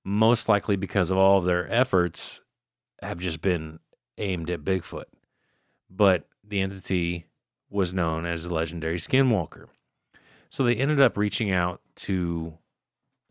Most 0.03 0.49
likely 0.49 0.75
because 0.75 1.09
of 1.09 1.17
all 1.17 1.37
of 1.37 1.45
their 1.45 1.71
efforts 1.71 2.41
have 3.01 3.19
just 3.19 3.41
been 3.41 3.79
aimed 4.17 4.49
at 4.49 4.63
Bigfoot. 4.63 5.05
But 5.89 6.27
the 6.43 6.61
entity 6.61 7.25
was 7.69 7.93
known 7.93 8.25
as 8.25 8.43
the 8.43 8.53
legendary 8.53 8.97
Skinwalker. 8.97 9.67
So 10.49 10.63
they 10.63 10.75
ended 10.75 11.01
up 11.01 11.17
reaching 11.17 11.51
out 11.51 11.81
to 11.97 12.57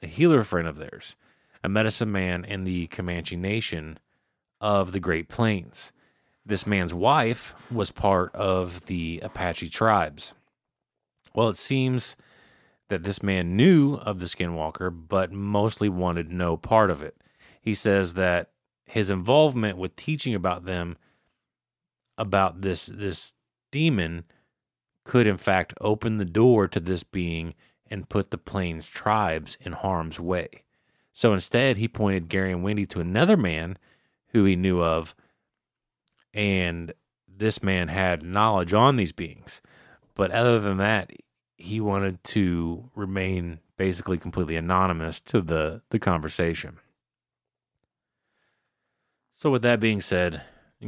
a 0.02 0.07
healer 0.07 0.42
friend 0.42 0.66
of 0.66 0.76
theirs, 0.76 1.14
a 1.62 1.69
medicine 1.69 2.11
man 2.11 2.45
in 2.45 2.64
the 2.64 2.88
Comanche 2.88 3.37
Nation 3.37 3.99
of 4.61 4.92
the 4.92 5.00
Great 5.00 5.28
Plains. 5.28 5.92
This 6.45 6.66
man's 6.66 6.92
wife 6.92 7.54
was 7.71 7.92
part 7.92 8.35
of 8.35 8.87
the 8.87 9.21
Apache 9.23 9.69
tribes. 9.69 10.35
Well, 11.35 11.49
it 11.49 11.57
seems 11.57 12.16
that 12.92 13.04
this 13.04 13.22
man 13.22 13.56
knew 13.56 13.94
of 13.94 14.20
the 14.20 14.26
Skinwalker, 14.26 14.90
but 14.90 15.32
mostly 15.32 15.88
wanted 15.88 16.30
no 16.30 16.58
part 16.58 16.90
of 16.90 17.02
it. 17.02 17.16
He 17.61 17.72
says 17.72 18.14
that 18.14 18.50
his 18.84 19.08
involvement 19.08 19.78
with 19.78 19.96
teaching 19.96 20.34
about 20.34 20.66
them, 20.66 20.99
about 22.18 22.61
this 22.61 22.87
this 22.87 23.32
demon, 23.70 24.25
could 25.04 25.26
in 25.26 25.38
fact 25.38 25.72
open 25.80 26.18
the 26.18 26.26
door 26.26 26.68
to 26.68 26.80
this 26.80 27.02
being 27.02 27.54
and 27.90 28.11
put 28.11 28.30
the 28.30 28.38
Plains 28.38 28.87
tribes 28.87 29.56
in 29.61 29.72
harm's 29.72 30.20
way. 30.20 30.49
So 31.14 31.32
instead, 31.32 31.78
he 31.78 31.88
pointed 31.88 32.28
Gary 32.28 32.52
and 32.52 32.62
Wendy 32.62 32.84
to 32.87 33.00
another 33.00 33.38
man 33.38 33.78
who 34.28 34.44
he 34.44 34.54
knew 34.54 34.82
of 34.82 35.14
and 36.34 36.92
this 37.26 37.62
man 37.62 37.88
had 37.88 38.22
knowledge 38.22 38.75
on 38.75 38.96
these 38.96 39.12
beings. 39.12 39.62
But 40.14 40.30
other 40.30 40.61
than 40.61 40.76
that, 40.76 41.11
he 41.62 41.81
wanted 41.81 42.23
to 42.25 42.90
remain 42.97 43.61
basically 43.76 44.19
completely 44.19 44.57
anonymous 44.57 45.21
to 45.21 45.40
the, 45.40 45.81
the 45.90 45.99
conversation. 45.99 46.78
So, 49.37 49.49
with 49.49 49.62
that 49.62 49.78
being 49.78 50.00
said, 50.00 50.42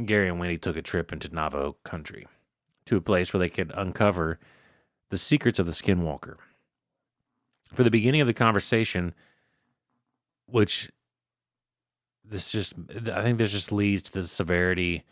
Gary 0.05 0.27
and 0.27 0.37
Wendy 0.37 0.57
took 0.57 0.75
a 0.75 0.81
trip 0.81 1.13
into 1.13 1.33
Navajo 1.33 1.77
country 1.83 2.27
to 2.87 2.97
a 2.97 3.01
place 3.01 3.31
where 3.31 3.39
they 3.39 3.49
could 3.49 3.71
uncover 3.73 4.37
the 5.09 5.17
secrets 5.17 5.59
of 5.59 5.65
the 5.65 5.71
Skinwalker. 5.71 6.35
For 7.73 7.83
the 7.83 7.91
beginning 7.91 8.19
of 8.19 8.27
the 8.27 8.33
conversation, 8.33 9.13
which 10.45 10.91
this 12.23 12.51
just, 12.51 12.73
I 13.13 13.23
think 13.23 13.37
this 13.37 13.51
just 13.53 13.71
leads 13.71 14.03
to 14.03 14.11
the 14.11 14.23
severity 14.23 15.05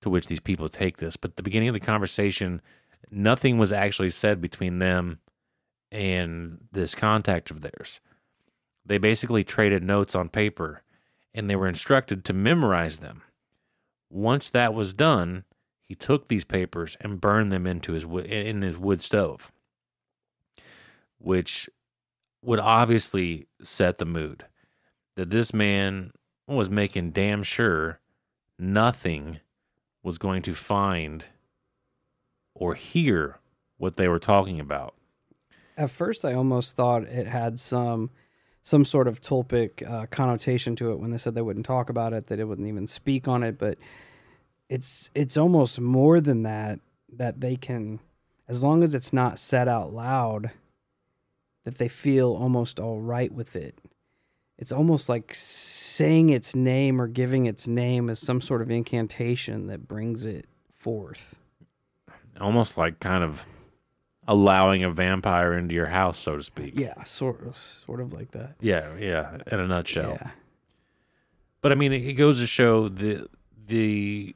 to 0.00 0.08
which 0.08 0.26
these 0.26 0.40
people 0.40 0.70
take 0.70 0.96
this. 0.96 1.16
But 1.16 1.36
the 1.36 1.42
beginning 1.42 1.68
of 1.68 1.74
the 1.74 1.80
conversation, 1.80 2.62
nothing 3.10 3.58
was 3.58 3.72
actually 3.72 4.10
said 4.10 4.40
between 4.40 4.78
them 4.78 5.20
and 5.90 6.58
this 6.72 6.94
contact 6.94 7.50
of 7.50 7.60
theirs. 7.60 8.00
They 8.84 8.98
basically 8.98 9.44
traded 9.44 9.82
notes 9.82 10.14
on 10.14 10.28
paper 10.28 10.82
and 11.34 11.50
they 11.50 11.56
were 11.56 11.68
instructed 11.68 12.24
to 12.24 12.32
memorize 12.32 12.98
them. 12.98 13.22
Once 14.10 14.50
that 14.50 14.72
was 14.72 14.94
done, 14.94 15.44
he 15.82 15.94
took 15.94 16.28
these 16.28 16.44
papers 16.44 16.96
and 17.00 17.20
burned 17.20 17.52
them 17.52 17.66
into 17.66 17.92
his 17.92 18.04
in 18.04 18.62
his 18.62 18.78
wood 18.78 19.02
stove, 19.02 19.52
which 21.18 21.68
would 22.42 22.58
obviously 22.58 23.46
set 23.62 23.98
the 23.98 24.04
mood 24.04 24.46
that 25.16 25.30
this 25.30 25.52
man 25.52 26.12
was 26.46 26.70
making 26.70 27.10
damn 27.10 27.42
sure 27.42 28.00
nothing 28.58 29.40
was 30.02 30.18
going 30.18 30.42
to 30.42 30.54
find 30.54 31.24
or 32.58 32.74
hear 32.74 33.38
what 33.76 33.96
they 33.96 34.08
were 34.08 34.18
talking 34.18 34.60
about. 34.60 34.94
At 35.76 35.90
first, 35.90 36.24
I 36.24 36.32
almost 36.32 36.74
thought 36.74 37.04
it 37.04 37.26
had 37.26 37.60
some 37.60 38.10
some 38.62 38.84
sort 38.84 39.06
of 39.06 39.20
tulpic 39.20 39.88
uh, 39.88 40.06
connotation 40.06 40.74
to 40.74 40.90
it 40.90 40.98
when 40.98 41.10
they 41.12 41.18
said 41.18 41.36
they 41.36 41.42
wouldn't 41.42 41.66
talk 41.66 41.88
about 41.88 42.12
it, 42.12 42.26
that 42.26 42.40
it 42.40 42.44
wouldn't 42.44 42.66
even 42.66 42.86
speak 42.86 43.28
on 43.28 43.42
it. 43.42 43.58
But 43.58 43.78
it's 44.68 45.10
it's 45.14 45.36
almost 45.36 45.78
more 45.80 46.20
than 46.20 46.42
that. 46.42 46.80
That 47.12 47.40
they 47.40 47.56
can, 47.56 48.00
as 48.48 48.62
long 48.64 48.82
as 48.82 48.94
it's 48.94 49.12
not 49.12 49.38
said 49.38 49.68
out 49.68 49.92
loud, 49.92 50.50
that 51.64 51.78
they 51.78 51.88
feel 51.88 52.34
almost 52.34 52.80
all 52.80 53.00
right 53.00 53.32
with 53.32 53.54
it. 53.54 53.80
It's 54.58 54.72
almost 54.72 55.08
like 55.08 55.34
saying 55.34 56.30
its 56.30 56.54
name 56.54 57.00
or 57.00 57.08
giving 57.08 57.46
its 57.46 57.68
name 57.68 58.08
as 58.08 58.18
some 58.18 58.40
sort 58.40 58.62
of 58.62 58.70
incantation 58.70 59.66
that 59.66 59.86
brings 59.86 60.24
it 60.26 60.46
forth. 60.72 61.36
Almost 62.40 62.76
like 62.76 63.00
kind 63.00 63.24
of 63.24 63.44
allowing 64.28 64.84
a 64.84 64.90
vampire 64.90 65.54
into 65.54 65.74
your 65.74 65.86
house, 65.86 66.18
so 66.18 66.36
to 66.36 66.42
speak. 66.42 66.74
Yeah, 66.76 67.02
sort 67.04 67.46
of, 67.46 67.56
sort 67.56 68.00
of 68.00 68.12
like 68.12 68.32
that. 68.32 68.56
Yeah, 68.60 68.96
yeah, 68.98 69.38
in 69.50 69.60
a 69.60 69.66
nutshell. 69.66 70.18
Yeah. 70.20 70.30
But 71.60 71.72
I 71.72 71.74
mean, 71.74 71.92
it 71.92 72.14
goes 72.14 72.38
to 72.38 72.46
show 72.46 72.88
the 72.88 73.28
the 73.66 74.34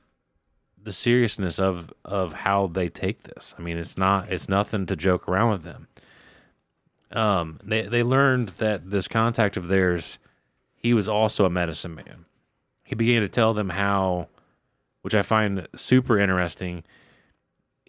the 0.82 0.92
seriousness 0.92 1.58
of 1.58 1.92
of 2.04 2.32
how 2.32 2.66
they 2.66 2.88
take 2.88 3.24
this. 3.24 3.54
I 3.58 3.62
mean, 3.62 3.76
it's 3.76 3.98
not 3.98 4.32
it's 4.32 4.48
nothing 4.48 4.86
to 4.86 4.96
joke 4.96 5.28
around 5.28 5.50
with 5.50 5.62
them. 5.62 5.88
Um, 7.12 7.60
they 7.62 7.82
they 7.82 8.02
learned 8.02 8.50
that 8.58 8.90
this 8.90 9.08
contact 9.08 9.56
of 9.56 9.68
theirs, 9.68 10.18
he 10.74 10.94
was 10.94 11.08
also 11.08 11.44
a 11.44 11.50
medicine 11.50 11.94
man. 11.94 12.24
He 12.84 12.94
began 12.94 13.22
to 13.22 13.28
tell 13.28 13.54
them 13.54 13.70
how, 13.70 14.28
which 15.02 15.14
I 15.14 15.22
find 15.22 15.68
super 15.76 16.18
interesting. 16.18 16.82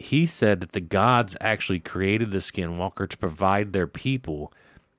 He 0.01 0.25
said 0.25 0.62
that 0.62 0.72
the 0.72 0.81
gods 0.81 1.38
actually 1.39 1.79
created 1.79 2.31
the 2.31 2.39
skinwalker 2.39 3.08
to 3.08 3.17
provide 3.17 3.72
their 3.72 3.88
people 3.88 4.51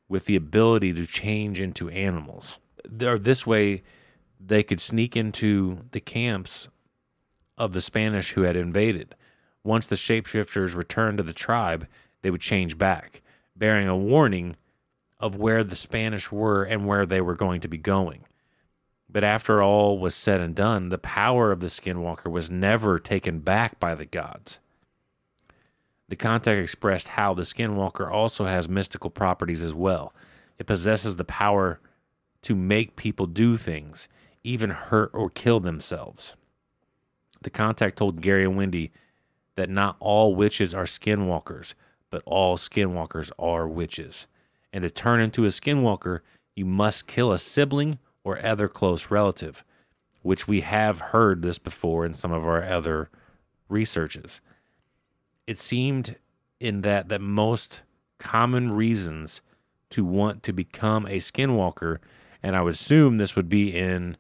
with 0.09 0.27
the 0.27 0.37
ability 0.37 0.93
to 0.93 1.07
change 1.07 1.59
into 1.59 1.91
animals. 1.91 2.59
Or 3.01 3.19
this 3.19 3.45
way, 3.47 3.83
they 4.39 4.63
could 4.63 4.81
sneak 4.81 5.17
into 5.17 5.81
the 5.91 6.01
camps 6.01 6.69
of 7.59 7.73
the 7.73 7.81
Spanish 7.81 8.31
who 8.31 8.43
had 8.43 8.57
invaded. 8.57 9.15
Once 9.65 9.87
the 9.87 9.97
shapeshifters 9.97 10.75
returned 10.75 11.19
to 11.19 11.25
the 11.25 11.33
tribe, 11.33 11.87
they 12.23 12.31
would 12.31 12.41
change 12.41 12.79
back, 12.79 13.23
bearing 13.57 13.89
a 13.89 13.97
warning 13.97 14.57
of 15.19 15.37
where 15.37 15.65
the 15.65 15.77
Spanish 15.77 16.31
were 16.31 16.63
and 16.63 16.87
where 16.87 17.07
they 17.07 17.21
were 17.21 17.35
going 17.35 17.61
to 17.61 17.69
be 17.69 17.79
going. 17.79 18.25
But 19.09 19.25
after 19.25 19.63
all 19.63 19.99
was 19.99 20.15
said 20.15 20.41
and 20.41 20.55
done, 20.55 20.89
the 20.89 20.99
power 20.99 21.51
of 21.51 21.61
the 21.61 21.67
Skinwalker 21.67 22.31
was 22.31 22.51
never 22.51 22.99
taken 22.99 23.41
back 23.41 23.81
by 23.81 23.95
the 23.95 24.07
gods. 24.07 24.59
The 26.13 26.17
contact 26.17 26.61
expressed 26.61 27.09
how 27.09 27.33
the 27.33 27.41
Skinwalker 27.41 28.13
also 28.13 28.45
has 28.45 28.69
mystical 28.69 29.09
properties 29.09 29.63
as 29.63 29.75
well. 29.75 30.13
It 30.59 30.67
possesses 30.67 31.17
the 31.17 31.25
power 31.25 31.81
to 32.43 32.55
make 32.55 32.97
people 32.97 33.25
do 33.25 33.57
things, 33.57 34.09
even 34.45 34.69
hurt 34.69 35.11
or 35.15 35.31
kill 35.31 35.59
themselves. 35.59 36.37
The 37.41 37.49
contact 37.49 37.97
told 37.97 38.21
Gary 38.21 38.45
and 38.45 38.59
Wendy 38.59 38.93
that 39.57 39.71
not 39.71 39.97
all 40.01 40.35
witches 40.35 40.75
are 40.75 40.85
skinwalkers, 40.85 41.73
but 42.11 42.23
all 42.27 42.59
skinwalkers 42.59 43.31
are 43.39 43.67
witches. 43.67 44.27
And 44.71 44.83
to 44.83 44.91
turn 44.91 45.19
into 45.19 45.47
a 45.47 45.49
skinwalker, 45.49 46.21
you 46.55 46.67
must 46.67 47.07
kill 47.07 47.33
a 47.33 47.39
sibling 47.39 47.99
or 48.23 48.45
other 48.45 48.69
close 48.69 49.11
relative, 49.11 49.65
which 50.21 50.47
we 50.47 50.61
have 50.61 51.01
heard 51.01 51.41
this 51.41 51.59
before 51.59 52.05
in 52.05 52.13
some 52.13 52.33
of 52.33 52.47
our 52.47 52.63
other 52.63 53.09
researches. 53.71 54.43
It 55.47 55.59
seemed 55.59 56.17
in 56.61 56.83
that 56.83 57.09
that 57.09 57.21
most 57.21 57.83
common 58.19 58.73
reasons 58.73 59.43
to 59.91 60.05
want 60.05 60.43
to 60.45 60.53
become 60.53 61.07
a 61.07 61.17
skinwalker, 61.17 61.99
and 62.43 62.57
I 62.57 62.63
would 62.63 62.75
assume 62.75 63.19
this 63.19 63.37
would 63.37 63.49
be 63.49 63.77
in 63.77 64.17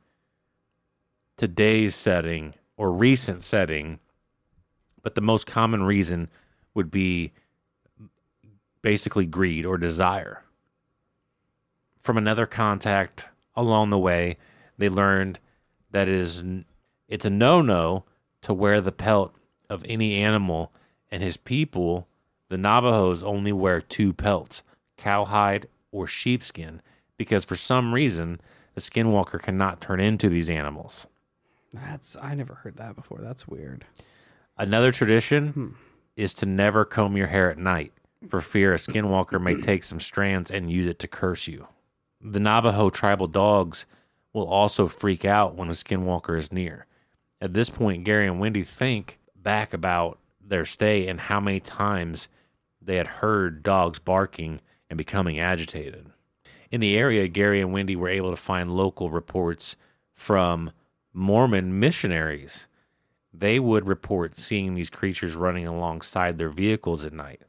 today's 1.37 1.95
setting 1.95 2.55
or 2.77 2.93
recent 2.93 3.43
setting, 3.43 4.01
but 5.03 5.15
the 5.15 5.21
most 5.21 5.47
common 5.47 5.85
reason 5.85 6.29
would 6.75 6.91
be 6.91 7.33
basically 8.83 9.27
greed 9.27 9.65
or 9.65 9.79
desire. 9.79 10.43
From 12.01 12.19
another 12.19 12.47
contact 12.47 13.29
along 13.55 13.91
the 13.91 13.99
way, 13.99 14.37
they 14.77 14.89
learned 14.89 15.39
that 15.93 16.09
it 16.09 16.15
is 16.15 16.43
it's 17.09 17.25
a 17.25 17.31
no-no 17.31 18.05
to 18.43 18.53
wear 18.53 18.81
the 18.81 18.93
pelt 18.93 19.35
of 19.71 19.85
any 19.89 20.17
animal 20.17 20.73
and 21.12 21.22
his 21.22 21.37
people, 21.37 22.09
the 22.48 22.57
Navajos 22.57 23.22
only 23.22 23.53
wear 23.53 23.81
two 23.81 24.12
pelts, 24.12 24.62
cowhide 24.96 25.68
or 25.92 26.07
sheepskin, 26.07 26.81
because 27.18 27.44
for 27.44 27.55
some 27.55 27.92
reason 27.92 28.40
the 28.75 28.81
skinwalker 28.81 29.40
cannot 29.40 29.81
turn 29.81 30.01
into 30.01 30.31
these 30.31 30.48
animals. 30.48 31.07
That's 31.72 32.16
I 32.20 32.35
never 32.35 32.55
heard 32.55 32.79
that 32.79 32.96
before. 32.96 33.18
That's 33.22 33.46
weird. 33.46 33.85
Another 34.59 34.90
tradition 34.90 35.48
hmm. 35.48 35.68
is 36.16 36.35
to 36.35 36.46
never 36.46 36.85
comb 36.85 37.16
your 37.16 37.29
hair 37.29 37.51
at 37.51 37.59
night 37.59 37.92
for 38.29 38.40
fear 38.40 38.72
a 38.72 38.77
skinwalker 38.77 39.40
may 39.40 39.61
take 39.61 39.85
some 39.85 40.01
strands 40.01 40.51
and 40.51 40.70
use 40.70 40.87
it 40.87 40.98
to 41.01 41.09
curse 41.09 41.46
you. 41.46 41.66
The 42.20 42.40
Navajo 42.40 42.88
tribal 42.88 43.27
dogs 43.27 43.85
will 44.33 44.46
also 44.46 44.87
freak 44.87 45.25
out 45.25 45.57
when 45.57 45.68
a 45.68 45.72
skinwalker 45.72 46.38
is 46.38 46.53
near. 46.53 46.87
At 47.40 47.53
this 47.53 47.68
point, 47.68 48.05
Gary 48.05 48.27
and 48.27 48.38
Wendy 48.38 48.62
think 48.62 49.18
back 49.35 49.75
about 49.75 50.18
their 50.53 50.65
stay 50.67 51.09
and 51.09 51.19
how 51.19 51.41
many 51.41 51.59
times 51.59 52.29
they 52.81 52.97
had 52.97 53.07
heard 53.07 53.62
dogs 53.62 53.99
barking 53.99 54.61
and 54.91 54.99
becoming 54.99 55.38
agitated. 55.38 56.07
In 56.71 56.81
the 56.81 56.97
area, 56.97 57.27
Gary 57.27 57.61
and 57.61 57.73
Wendy 57.73 57.97
were 57.97 58.09
able 58.09 58.31
to 58.31 58.37
find 58.37 58.71
local 58.71 59.11
reports 59.11 59.77
from 60.15 60.71
Mormon 61.12 61.81
missionaries. 61.81 62.67
They 63.33 63.59
would 63.59 63.87
report 63.87 64.37
seeing 64.37 64.75
these 64.75 64.91
creatures 64.91 65.35
running 65.35 65.67
alongside 65.67 66.38
their 66.38 66.51
vehicles 66.51 67.05
at 67.05 67.12
night, 67.12 67.43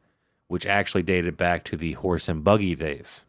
which 0.48 0.66
actually 0.66 1.04
dated 1.04 1.36
back 1.36 1.64
to 1.66 1.78
the 1.78 1.94
horse 1.94 2.30
and 2.30 2.44
buggy 2.44 2.76
days. 2.76 3.26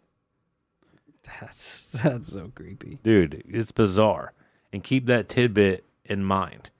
That's 1.41 1.87
that's 2.03 2.33
so 2.33 2.53
creepy. 2.55 2.99
Dude, 3.03 3.43
it's 3.49 3.73
bizarre. 3.73 4.33
And 4.73 4.83
keep 4.83 5.07
that 5.07 5.29
tidbit 5.29 5.85
in 6.05 6.25
mind. 6.25 6.71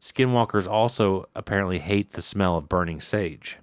Skinwalkers 0.00 0.66
also 0.66 1.28
apparently 1.34 1.78
hate 1.78 2.12
the 2.12 2.22
smell 2.22 2.56
of 2.56 2.68
burning 2.68 3.00
sage. 3.00 3.58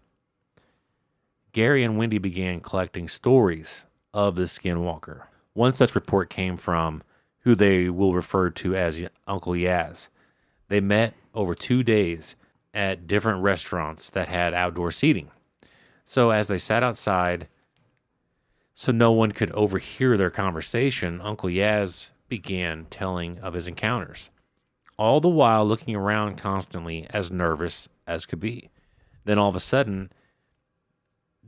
Gary 1.51 1.83
and 1.83 1.97
Wendy 1.97 2.19
began 2.19 2.59
collecting 2.59 3.07
stories 3.07 3.85
of 4.13 4.35
the 4.35 4.43
Skinwalker. 4.43 5.23
One 5.53 5.73
such 5.73 5.95
report 5.95 6.29
came 6.29 6.55
from 6.55 7.01
who 7.39 7.55
they 7.55 7.89
will 7.89 8.13
refer 8.13 8.51
to 8.51 8.75
as 8.75 8.99
Uncle 9.25 9.53
Yaz. 9.53 10.09
They 10.67 10.79
met 10.79 11.15
over 11.33 11.55
two 11.55 11.81
days 11.81 12.35
at 12.73 13.07
different 13.07 13.41
restaurants 13.41 14.09
that 14.11 14.27
had 14.27 14.53
outdoor 14.53 14.91
seating. 14.91 15.31
So 16.05 16.29
as 16.29 16.47
they 16.47 16.59
sat 16.59 16.83
outside, 16.83 17.47
so 18.75 18.91
no 18.91 19.11
one 19.11 19.31
could 19.31 19.49
overhear 19.51 20.17
their 20.17 20.29
conversation, 20.29 21.19
Uncle 21.21 21.49
Yaz 21.49 22.11
began 22.29 22.85
telling 22.91 23.39
of 23.39 23.55
his 23.55 23.67
encounters, 23.67 24.29
all 24.97 25.19
the 25.19 25.29
while 25.29 25.65
looking 25.65 25.95
around 25.95 26.37
constantly, 26.37 27.07
as 27.11 27.31
nervous 27.31 27.87
as 28.05 28.25
could 28.25 28.39
be. 28.39 28.69
Then 29.25 29.37
all 29.37 29.49
of 29.49 29.55
a 29.55 29.59
sudden, 29.59 30.11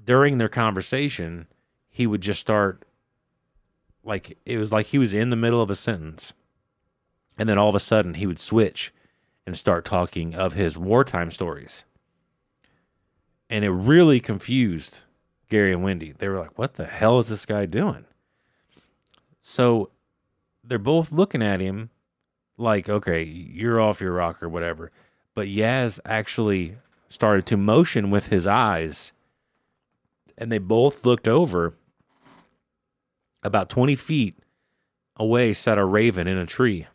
during 0.03 0.37
their 0.37 0.49
conversation, 0.49 1.47
he 1.89 2.05
would 2.05 2.21
just 2.21 2.39
start 2.39 2.85
like 4.03 4.37
it 4.45 4.57
was 4.57 4.71
like 4.71 4.87
he 4.87 4.97
was 4.97 5.13
in 5.13 5.29
the 5.29 5.35
middle 5.35 5.61
of 5.61 5.69
a 5.69 5.75
sentence. 5.75 6.33
And 7.37 7.47
then 7.47 7.57
all 7.57 7.69
of 7.69 7.75
a 7.75 7.79
sudden, 7.79 8.15
he 8.15 8.27
would 8.27 8.39
switch 8.39 8.93
and 9.45 9.55
start 9.55 9.85
talking 9.85 10.35
of 10.35 10.53
his 10.53 10.77
wartime 10.77 11.31
stories. 11.31 11.83
And 13.49 13.65
it 13.65 13.71
really 13.71 14.19
confused 14.19 14.99
Gary 15.49 15.73
and 15.73 15.83
Wendy. 15.83 16.11
They 16.11 16.27
were 16.27 16.39
like, 16.39 16.57
what 16.57 16.75
the 16.75 16.85
hell 16.85 17.17
is 17.19 17.29
this 17.29 17.45
guy 17.45 17.65
doing? 17.65 18.05
So 19.41 19.89
they're 20.63 20.77
both 20.77 21.11
looking 21.11 21.41
at 21.41 21.59
him 21.59 21.89
like, 22.59 22.89
okay, 22.89 23.23
you're 23.23 23.79
off 23.79 24.01
your 24.01 24.13
rock 24.13 24.43
or 24.43 24.49
whatever. 24.49 24.91
But 25.33 25.47
Yaz 25.47 25.99
actually 26.05 26.75
started 27.07 27.45
to 27.47 27.57
motion 27.57 28.11
with 28.11 28.27
his 28.27 28.45
eyes. 28.45 29.13
And 30.37 30.51
they 30.51 30.57
both 30.57 31.05
looked 31.05 31.27
over. 31.27 31.73
About 33.41 33.69
20 33.69 33.95
feet 33.95 34.37
away 35.15 35.53
sat 35.53 35.77
a 35.77 35.85
raven 35.85 36.27
in 36.27 36.37
a 36.37 36.45
tree. 36.45 36.87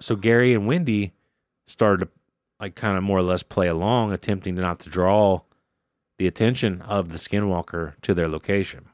So 0.00 0.16
Gary 0.16 0.52
and 0.52 0.66
Wendy 0.66 1.12
started 1.66 2.06
to 2.06 2.10
like 2.58 2.74
kind 2.74 2.96
of 2.96 3.04
more 3.04 3.18
or 3.18 3.22
less 3.22 3.42
play 3.42 3.68
along, 3.68 4.12
attempting 4.12 4.56
not 4.56 4.80
to 4.80 4.90
draw 4.90 5.42
the 6.18 6.26
attention 6.26 6.82
of 6.82 7.10
the 7.10 7.18
skinwalker 7.18 7.94
to 8.02 8.14
their 8.14 8.28
location 8.28 8.86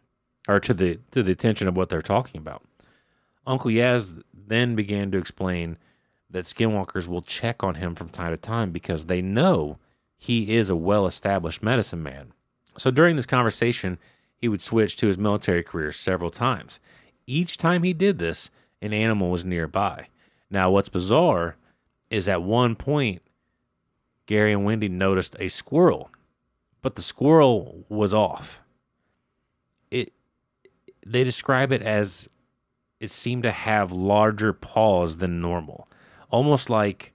or 0.48 0.61
to 0.61 0.74
the 0.74 0.98
to 1.12 1.22
the 1.22 1.32
attention 1.32 1.68
of 1.68 1.76
what 1.76 1.88
they're 1.88 2.02
talking 2.02 2.38
about. 2.38 2.62
Uncle 3.46 3.70
Yaz 3.70 4.22
then 4.33 4.74
began 4.74 5.11
to 5.11 5.18
explain 5.18 5.78
that 6.31 6.44
skinwalkers 6.44 7.07
will 7.07 7.22
check 7.22 7.62
on 7.62 7.76
him 7.76 7.94
from 7.94 8.09
time 8.09 8.33
to 8.33 8.37
time 8.37 8.70
because 8.70 9.07
they 9.07 9.20
know 9.20 9.78
he 10.16 10.55
is 10.55 10.70
a 10.70 10.76
well-established 10.76 11.62
medicine 11.62 12.02
man. 12.02 12.33
So 12.78 12.90
during 12.90 13.16
this 13.16 13.26
conversation, 13.26 13.98
he 14.37 14.48
would 14.48 14.61
switch 14.61 14.96
to 14.96 15.09
his 15.09 15.18
military 15.18 15.62
career 15.62 15.92
several 15.92 16.31
times. 16.31 16.81
Each 17.26 17.57
time 17.57 17.83
he 17.83 17.92
did 17.92 18.18
this, 18.18 18.50
an 18.81 18.92
animal 18.92 19.31
was 19.31 19.44
nearby. 19.44 20.09
Now, 20.50 20.70
what's 20.70 20.88
bizarre 20.88 21.57
is 22.11 22.28
at 22.28 22.42
one 22.42 22.76
point, 22.76 23.22
Gary 24.26 24.52
and 24.52 24.64
Wendy 24.64 24.88
noticed 24.88 25.37
a 25.38 25.48
squirrel 25.48 26.11
but 26.83 26.96
the 26.96 27.02
squirrel 27.02 27.87
was 27.88 28.12
off. 28.12 28.61
It 29.90 30.12
they 31.07 31.24
describe 31.24 31.72
it 31.72 31.83
as 31.83 32.28
it 33.02 33.10
seemed 33.10 33.42
to 33.42 33.50
have 33.50 33.90
larger 33.90 34.52
paws 34.52 35.16
than 35.16 35.40
normal, 35.40 35.88
almost 36.30 36.70
like 36.70 37.12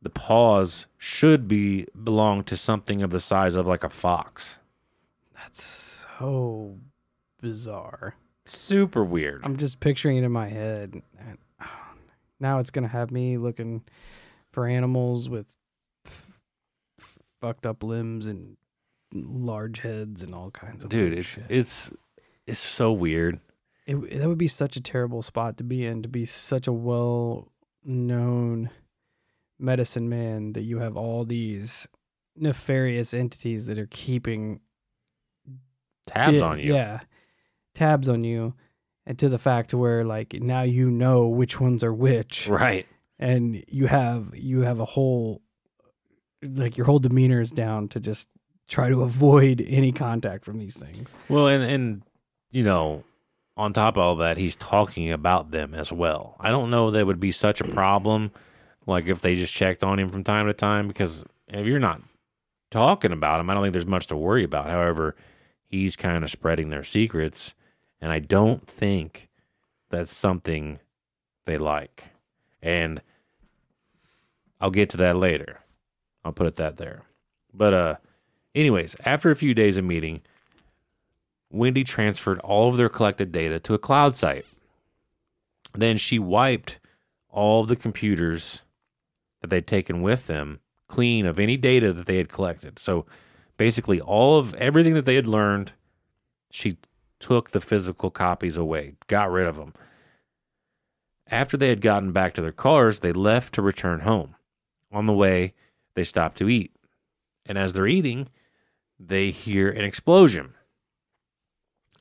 the 0.00 0.08
paws 0.08 0.86
should 0.96 1.46
be 1.46 1.86
belong 2.02 2.42
to 2.44 2.56
something 2.56 3.02
of 3.02 3.10
the 3.10 3.20
size 3.20 3.54
of 3.54 3.66
like 3.66 3.84
a 3.84 3.90
fox. 3.90 4.56
That's 5.34 5.62
so 5.62 6.78
bizarre. 7.42 8.14
Super 8.46 9.04
weird. 9.04 9.42
I'm 9.44 9.58
just 9.58 9.78
picturing 9.78 10.16
it 10.16 10.24
in 10.24 10.32
my 10.32 10.48
head. 10.48 11.02
And 11.18 11.36
now 12.40 12.58
it's 12.58 12.70
gonna 12.70 12.88
have 12.88 13.10
me 13.10 13.36
looking 13.36 13.82
for 14.52 14.66
animals 14.66 15.28
with 15.28 15.54
f- 16.06 16.40
fucked 17.42 17.66
up 17.66 17.82
limbs 17.82 18.26
and 18.26 18.56
large 19.12 19.80
heads 19.80 20.22
and 20.22 20.34
all 20.34 20.50
kinds 20.50 20.82
of 20.82 20.88
Dude, 20.88 21.12
it's 21.12 21.28
shit. 21.28 21.44
it's 21.50 21.90
it's 22.46 22.58
so 22.58 22.90
weird. 22.90 23.38
It, 23.90 24.18
that 24.20 24.28
would 24.28 24.38
be 24.38 24.48
such 24.48 24.76
a 24.76 24.80
terrible 24.80 25.22
spot 25.22 25.56
to 25.58 25.64
be 25.64 25.84
in 25.84 26.02
to 26.02 26.08
be 26.08 26.24
such 26.24 26.66
a 26.66 26.72
well 26.72 27.50
known 27.84 28.70
medicine 29.58 30.08
man 30.08 30.52
that 30.52 30.62
you 30.62 30.78
have 30.78 30.96
all 30.96 31.24
these 31.24 31.88
nefarious 32.36 33.12
entities 33.12 33.66
that 33.66 33.78
are 33.78 33.88
keeping 33.90 34.60
Tabs 36.06 36.38
di- 36.38 36.40
on 36.40 36.58
you. 36.60 36.74
Yeah. 36.74 37.00
Tabs 37.74 38.08
on 38.08 38.24
you 38.24 38.54
and 39.06 39.18
to 39.18 39.28
the 39.28 39.38
fact 39.38 39.74
where 39.74 40.04
like 40.04 40.34
now 40.34 40.62
you 40.62 40.90
know 40.90 41.26
which 41.26 41.60
ones 41.60 41.82
are 41.84 41.92
which, 41.92 42.46
Right. 42.48 42.86
and 43.18 43.62
you 43.68 43.86
have 43.86 44.32
you 44.34 44.60
have 44.62 44.80
a 44.80 44.84
whole 44.84 45.42
like 46.42 46.76
your 46.76 46.86
whole 46.86 46.98
demeanor 46.98 47.40
is 47.40 47.50
down 47.50 47.88
to 47.88 48.00
just 48.00 48.28
try 48.68 48.88
to 48.88 49.02
avoid 49.02 49.64
any 49.66 49.92
contact 49.92 50.44
from 50.44 50.58
these 50.58 50.76
things. 50.76 51.14
Well, 51.28 51.48
and 51.48 51.62
and 51.62 52.02
you 52.50 52.62
know, 52.64 53.04
on 53.60 53.74
top 53.74 53.96
of 53.96 54.02
all 54.02 54.16
that, 54.16 54.38
he's 54.38 54.56
talking 54.56 55.12
about 55.12 55.50
them 55.50 55.74
as 55.74 55.92
well. 55.92 56.34
I 56.40 56.50
don't 56.50 56.70
know 56.70 56.90
that 56.90 57.00
it 57.00 57.06
would 57.06 57.20
be 57.20 57.30
such 57.30 57.60
a 57.60 57.64
problem, 57.64 58.30
like 58.86 59.06
if 59.06 59.20
they 59.20 59.36
just 59.36 59.52
checked 59.54 59.84
on 59.84 59.98
him 59.98 60.08
from 60.08 60.24
time 60.24 60.46
to 60.46 60.54
time, 60.54 60.88
because 60.88 61.24
if 61.46 61.66
you're 61.66 61.78
not 61.78 62.00
talking 62.70 63.12
about 63.12 63.38
him, 63.38 63.50
I 63.50 63.54
don't 63.54 63.62
think 63.62 63.74
there's 63.74 63.86
much 63.86 64.06
to 64.06 64.16
worry 64.16 64.44
about. 64.44 64.66
However, 64.66 65.14
he's 65.66 65.94
kind 65.94 66.24
of 66.24 66.30
spreading 66.30 66.70
their 66.70 66.82
secrets, 66.82 67.54
and 68.00 68.10
I 68.10 68.18
don't 68.18 68.66
think 68.66 69.28
that's 69.90 70.14
something 70.16 70.78
they 71.44 71.58
like. 71.58 72.04
And 72.62 73.02
I'll 74.58 74.70
get 74.70 74.88
to 74.90 74.96
that 74.98 75.16
later. 75.16 75.60
I'll 76.24 76.32
put 76.32 76.46
it 76.46 76.56
that 76.56 76.78
there. 76.78 77.02
But 77.52 77.74
uh 77.74 77.96
anyways, 78.54 78.96
after 79.04 79.30
a 79.30 79.36
few 79.36 79.52
days 79.52 79.76
of 79.76 79.84
meeting, 79.84 80.22
Wendy 81.50 81.84
transferred 81.84 82.38
all 82.40 82.68
of 82.68 82.76
their 82.76 82.88
collected 82.88 83.32
data 83.32 83.58
to 83.60 83.74
a 83.74 83.78
cloud 83.78 84.14
site. 84.14 84.46
Then 85.74 85.96
she 85.96 86.18
wiped 86.18 86.78
all 87.28 87.62
of 87.62 87.68
the 87.68 87.76
computers 87.76 88.60
that 89.40 89.48
they'd 89.48 89.66
taken 89.66 90.02
with 90.02 90.26
them 90.26 90.60
clean 90.88 91.26
of 91.26 91.38
any 91.38 91.56
data 91.56 91.92
that 91.92 92.06
they 92.06 92.16
had 92.16 92.28
collected. 92.28 92.78
So 92.78 93.06
basically, 93.56 94.00
all 94.00 94.38
of 94.38 94.54
everything 94.54 94.94
that 94.94 95.04
they 95.04 95.14
had 95.14 95.26
learned, 95.26 95.72
she 96.50 96.78
took 97.20 97.50
the 97.50 97.60
physical 97.60 98.10
copies 98.10 98.56
away, 98.56 98.94
got 99.06 99.30
rid 99.30 99.46
of 99.46 99.56
them. 99.56 99.74
After 101.28 101.56
they 101.56 101.68
had 101.68 101.80
gotten 101.80 102.10
back 102.10 102.34
to 102.34 102.42
their 102.42 102.50
cars, 102.50 103.00
they 103.00 103.12
left 103.12 103.54
to 103.54 103.62
return 103.62 104.00
home. 104.00 104.34
On 104.90 105.06
the 105.06 105.12
way, 105.12 105.54
they 105.94 106.02
stopped 106.02 106.38
to 106.38 106.48
eat. 106.48 106.74
And 107.46 107.56
as 107.56 107.72
they're 107.72 107.86
eating, 107.86 108.28
they 108.98 109.30
hear 109.30 109.70
an 109.70 109.84
explosion. 109.84 110.54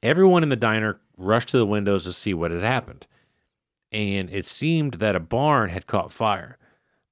Everyone 0.01 0.43
in 0.43 0.49
the 0.49 0.55
diner 0.55 0.99
rushed 1.17 1.49
to 1.49 1.57
the 1.57 1.65
windows 1.65 2.05
to 2.05 2.13
see 2.13 2.33
what 2.33 2.51
had 2.51 2.63
happened. 2.63 3.05
And 3.91 4.29
it 4.29 4.45
seemed 4.45 4.95
that 4.95 5.15
a 5.15 5.19
barn 5.19 5.69
had 5.69 5.87
caught 5.87 6.13
fire, 6.13 6.57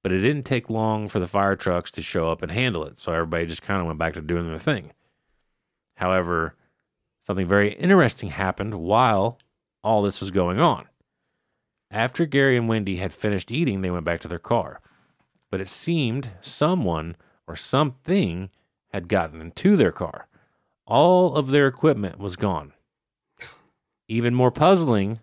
but 0.02 0.12
it 0.12 0.20
didn't 0.20 0.44
take 0.44 0.70
long 0.70 1.08
for 1.08 1.18
the 1.18 1.26
fire 1.26 1.56
trucks 1.56 1.90
to 1.92 2.02
show 2.02 2.30
up 2.30 2.40
and 2.40 2.50
handle 2.50 2.84
it. 2.84 2.98
So 2.98 3.12
everybody 3.12 3.46
just 3.46 3.62
kind 3.62 3.80
of 3.80 3.86
went 3.86 3.98
back 3.98 4.14
to 4.14 4.20
doing 4.20 4.46
their 4.46 4.58
thing. 4.58 4.92
However, 5.96 6.54
something 7.26 7.46
very 7.46 7.74
interesting 7.74 8.30
happened 8.30 8.74
while 8.74 9.38
all 9.82 10.02
this 10.02 10.20
was 10.20 10.30
going 10.30 10.60
on. 10.60 10.86
After 11.90 12.26
Gary 12.26 12.56
and 12.56 12.68
Wendy 12.68 12.96
had 12.96 13.12
finished 13.12 13.50
eating, 13.50 13.80
they 13.80 13.90
went 13.90 14.04
back 14.04 14.20
to 14.20 14.28
their 14.28 14.38
car. 14.38 14.80
But 15.50 15.60
it 15.60 15.68
seemed 15.68 16.32
someone 16.40 17.16
or 17.46 17.56
something 17.56 18.50
had 18.92 19.08
gotten 19.08 19.40
into 19.40 19.76
their 19.76 19.92
car. 19.92 20.28
All 20.86 21.34
of 21.34 21.50
their 21.50 21.66
equipment 21.66 22.18
was 22.18 22.36
gone. 22.36 22.72
Even 24.08 24.34
more 24.34 24.50
puzzling, 24.50 25.20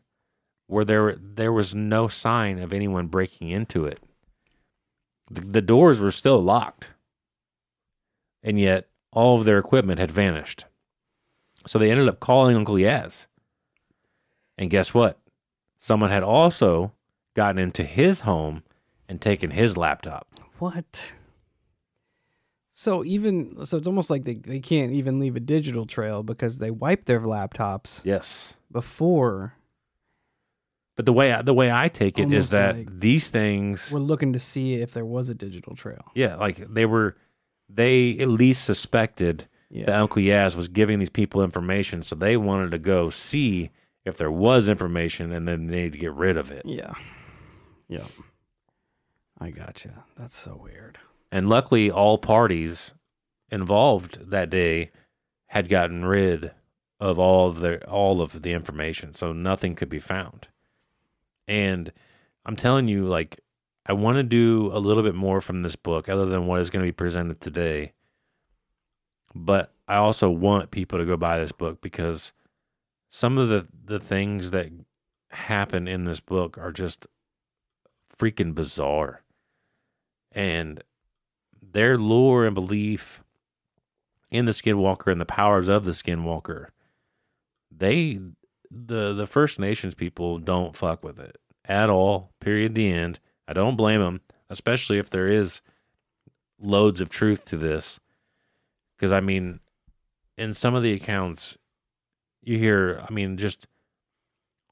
where 0.68 0.86
there 0.86 1.16
there 1.16 1.52
was 1.52 1.74
no 1.76 2.08
sign 2.08 2.60
of 2.60 2.72
anyone 2.72 3.08
breaking 3.08 3.50
into 3.50 3.86
it. 3.86 4.00
The, 5.30 5.42
the 5.42 5.62
doors 5.62 6.00
were 6.00 6.12
still 6.12 6.42
locked, 6.42 6.92
and 8.44 8.60
yet 8.60 8.88
all 9.12 9.40
of 9.40 9.46
their 9.46 9.58
equipment 9.58 10.00
had 10.00 10.12
vanished. 10.12 10.66
So 11.66 11.80
they 11.80 11.90
ended 11.90 12.08
up 12.08 12.20
calling 12.20 12.56
Uncle 12.56 12.76
Yaz. 12.76 13.26
And 14.58 14.70
guess 14.70 14.94
what? 14.94 15.20
Someone 15.80 16.12
had 16.12 16.24
also 16.24 16.94
gotten 17.36 17.58
into 17.58 17.84
his 17.84 18.22
home 18.22 18.64
and 19.10 19.20
taken 19.20 19.52
his 19.52 19.78
laptop. 19.78 20.28
What? 20.60 21.14
So 22.78 23.06
even 23.06 23.66
so, 23.66 23.78
it's 23.78 23.88
almost 23.88 24.10
like 24.10 24.26
they, 24.26 24.34
they 24.36 24.60
can't 24.60 24.92
even 24.92 25.18
leave 25.18 25.38
a 25.38 25.40
digital 25.40 25.86
trail 25.86 26.24
because 26.24 26.58
they 26.58 26.72
wiped 26.72 27.06
their 27.06 27.22
laptops 27.22 28.02
Yes. 28.04 28.56
before 28.70 29.54
But 30.98 31.06
the 31.06 31.14
way 31.14 31.32
I, 31.32 31.42
the 31.42 31.54
way 31.54 31.72
I 31.72 31.88
take 31.88 32.20
it 32.20 32.34
is 32.34 32.50
that 32.50 32.76
like- 32.76 33.00
these 33.00 33.30
things, 33.30 33.90
we're 33.94 34.00
looking 34.02 34.34
to 34.34 34.40
see 34.40 34.74
if 34.76 34.92
there 34.92 35.06
was 35.06 35.30
a 35.30 35.34
digital 35.36 35.74
trail. 35.76 36.04
yeah, 36.16 36.36
like 36.36 36.58
they 36.74 36.86
were, 36.86 37.16
they 37.70 38.18
at 38.20 38.28
least 38.28 38.66
suspected 38.66 39.48
Yeah. 39.70 39.86
that 39.86 39.96
Uncle 40.02 40.22
Yaz 40.22 40.58
was 40.58 40.68
giving 40.68 41.00
these 41.00 41.10
people 41.10 41.42
information, 41.44 42.04
so 42.04 42.14
they 42.14 42.36
wanted 42.36 42.72
to 42.72 42.78
go 42.78 43.10
see 43.10 43.72
if 44.04 44.18
there 44.18 44.30
was 44.32 44.68
information, 44.68 45.32
and 45.32 45.48
then 45.48 45.68
they 45.68 45.84
need 45.84 45.94
to 45.94 45.98
get 46.00 46.12
rid 46.14 46.36
of 46.36 46.52
it. 46.52 46.64
Yeah. 46.66 46.94
Yep. 47.88 48.06
I 49.40 49.50
gotcha. 49.52 50.04
That's 50.18 50.36
so 50.38 50.60
weird. 50.62 50.98
And 51.36 51.50
luckily, 51.50 51.92
all 51.92 52.18
parties 52.18 52.94
involved 53.52 54.30
that 54.30 54.50
day 54.50 54.92
had 55.48 55.68
gotten 55.68 56.06
rid 56.06 56.54
of 56.98 57.20
all 57.20 57.50
of 57.50 57.84
all 57.90 58.22
of 58.22 58.42
the 58.42 58.54
information, 58.54 59.14
so 59.14 59.34
nothing 59.34 59.76
could 59.76 59.90
be 59.90 60.00
found. 60.00 60.48
And 61.46 61.92
I'm 62.46 62.56
telling 62.56 62.88
you, 62.88 63.06
like, 63.06 63.42
I 63.86 63.92
want 63.92 64.16
to 64.16 64.24
do 64.24 64.72
a 64.72 64.80
little 64.80 65.04
bit 65.04 65.14
more 65.14 65.42
from 65.42 65.62
this 65.62 65.76
book, 65.76 66.08
other 66.08 66.26
than 66.26 66.48
what 66.48 66.62
is 66.62 66.70
going 66.70 66.86
to 66.86 66.88
be 66.88 66.94
presented 66.94 67.42
today. 67.42 67.92
But 69.36 69.74
I 69.90 69.98
also 69.98 70.30
want 70.30 70.72
people 70.72 71.00
to 71.00 71.06
go 71.06 71.18
buy 71.18 71.38
this 71.38 71.52
book 71.52 71.82
because 71.82 72.32
some 73.10 73.38
of 73.38 73.50
the 73.50 73.68
the 73.84 74.00
things 74.00 74.52
that 74.52 74.70
happen 75.32 75.86
in 75.86 76.06
this 76.06 76.22
book 76.22 76.58
are 76.58 76.72
just 76.72 77.08
freaking 78.18 78.56
bizarre. 78.56 79.22
And 80.32 80.82
their 81.76 81.98
lore 81.98 82.46
and 82.46 82.56
belief 82.56 83.22
in 84.32 84.46
the 84.46 84.54
skinwalker 84.54 85.12
and 85.12 85.20
the 85.20 85.26
powers 85.26 85.68
of 85.68 85.84
the 85.84 85.92
skinwalker 85.92 86.68
they 87.70 88.18
the 88.72 89.14
the 89.14 89.28
first 89.28 89.60
nations 89.60 89.94
people 89.94 90.38
don't 90.38 90.78
fuck 90.78 91.04
with 91.04 91.20
it 91.20 91.38
at 91.66 91.90
all 91.90 92.32
period 92.40 92.76
the 92.76 92.90
end. 92.90 93.20
I 93.46 93.52
don't 93.52 93.76
blame 93.76 94.00
them 94.00 94.22
especially 94.50 94.98
if 95.00 95.10
there 95.10 95.28
is 95.28 95.60
loads 96.58 97.02
of 97.02 97.10
truth 97.10 97.44
to 97.44 97.58
this 97.58 98.00
because 98.96 99.12
i 99.12 99.20
mean 99.20 99.60
in 100.38 100.54
some 100.54 100.76
of 100.76 100.82
the 100.82 100.94
accounts 100.94 101.58
you 102.42 102.58
hear 102.58 103.04
i 103.08 103.12
mean 103.12 103.36
just 103.36 103.68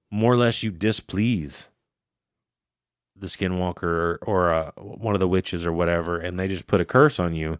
more 0.09 0.31
or 0.31 0.37
less 0.37 0.63
you 0.63 0.71
displease 0.71 1.67
the 3.23 3.29
skinwalker 3.29 3.83
or, 3.83 4.19
or 4.23 4.53
uh, 4.53 4.71
one 4.75 5.15
of 5.15 5.19
the 5.21 5.27
witches 5.27 5.65
or 5.65 5.71
whatever 5.71 6.19
and 6.19 6.37
they 6.37 6.47
just 6.47 6.67
put 6.67 6.81
a 6.81 6.85
curse 6.85 7.19
on 7.19 7.33
you 7.33 7.57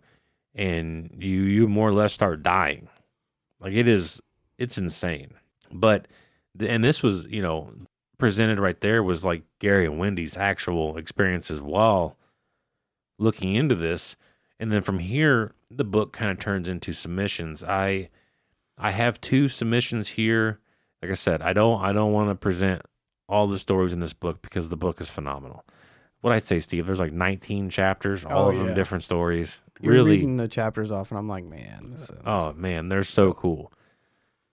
and 0.54 1.10
you 1.18 1.42
you 1.44 1.68
more 1.68 1.90
or 1.90 1.94
less 1.94 2.14
start 2.14 2.44
dying. 2.44 2.90
Like 3.60 3.74
it 3.74 3.88
is 3.88 4.22
it's 4.58 4.78
insane. 4.78 5.34
But 5.72 6.08
and 6.60 6.84
this 6.84 7.02
was 7.02 7.26
you 7.26 7.42
know 7.42 7.72
presented 8.18 8.60
right 8.60 8.80
there 8.82 9.02
was 9.02 9.24
like 9.24 9.44
gary 9.60 9.86
and 9.86 9.98
wendy's 9.98 10.38
actual 10.38 10.98
experiences 10.98 11.62
while 11.62 12.18
looking 13.18 13.56
into 13.56 13.76
this. 13.76 14.16
And 14.60 14.72
then 14.72 14.82
from 14.82 15.00
here 15.00 15.54
the 15.72 15.86
book 15.86 16.12
kind 16.14 16.30
of 16.30 16.40
turns 16.40 16.68
into 16.68 16.92
submissions. 16.94 17.64
I 17.64 18.10
i 18.78 18.92
have 18.92 19.22
two 19.22 19.48
submissions 19.48 20.10
here. 20.10 20.60
Like 21.02 21.12
i 21.12 21.16
said 21.16 21.42
i 21.42 21.54
don't 21.54 21.82
i 21.82 21.94
don't 21.94 22.12
want 22.12 22.30
to 22.30 22.36
present 22.36 22.82
all 23.34 23.48
the 23.48 23.58
stories 23.58 23.94
in 23.94 24.00
this 24.00 24.14
book 24.14 24.42
because 24.42 24.70
the 24.70 24.78
book 24.78 25.02
is 25.02 25.10
phenomenal 25.10 25.66
what 26.22 26.32
i'd 26.34 26.46
say 26.48 26.60
steve 26.60 26.86
there's 26.86 27.00
like 27.00 27.12
19 27.14 27.70
chapters 27.70 28.24
oh, 28.26 28.30
all 28.30 28.46
Oh, 28.46 28.50
of 28.50 28.56
yeah. 28.56 28.64
them 28.64 28.76
different 28.76 29.04
stories 29.04 29.60
You're 29.82 29.94
really 29.94 30.12
reading 30.12 30.38
the 30.38 30.48
chapters 30.48 30.92
off, 30.92 31.10
and 31.12 31.18
I'm 31.18 31.28
like, 31.28 31.44
man, 31.46 31.90
this 31.92 32.12
Oh 32.26 32.54
man, 32.54 32.90
they're 32.90 33.04
so 33.04 33.34
cool. 33.34 33.74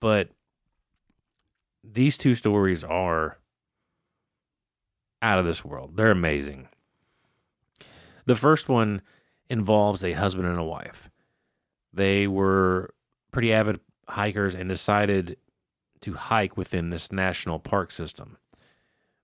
But 0.01 0.29
these 1.83 2.17
two 2.17 2.33
stories 2.35 2.83
are 2.83 3.37
out 5.21 5.39
of 5.39 5.45
this 5.45 5.63
world. 5.63 5.95
They're 5.95 6.11
amazing. 6.11 6.67
The 8.25 8.35
first 8.35 8.67
one 8.67 9.01
involves 9.49 10.03
a 10.03 10.13
husband 10.13 10.47
and 10.47 10.57
a 10.59 10.63
wife. 10.63 11.09
They 11.93 12.27
were 12.27 12.93
pretty 13.31 13.53
avid 13.53 13.79
hikers 14.07 14.55
and 14.55 14.67
decided 14.67 15.37
to 16.01 16.13
hike 16.15 16.57
within 16.57 16.89
this 16.89 17.11
national 17.11 17.59
park 17.59 17.91
system. 17.91 18.37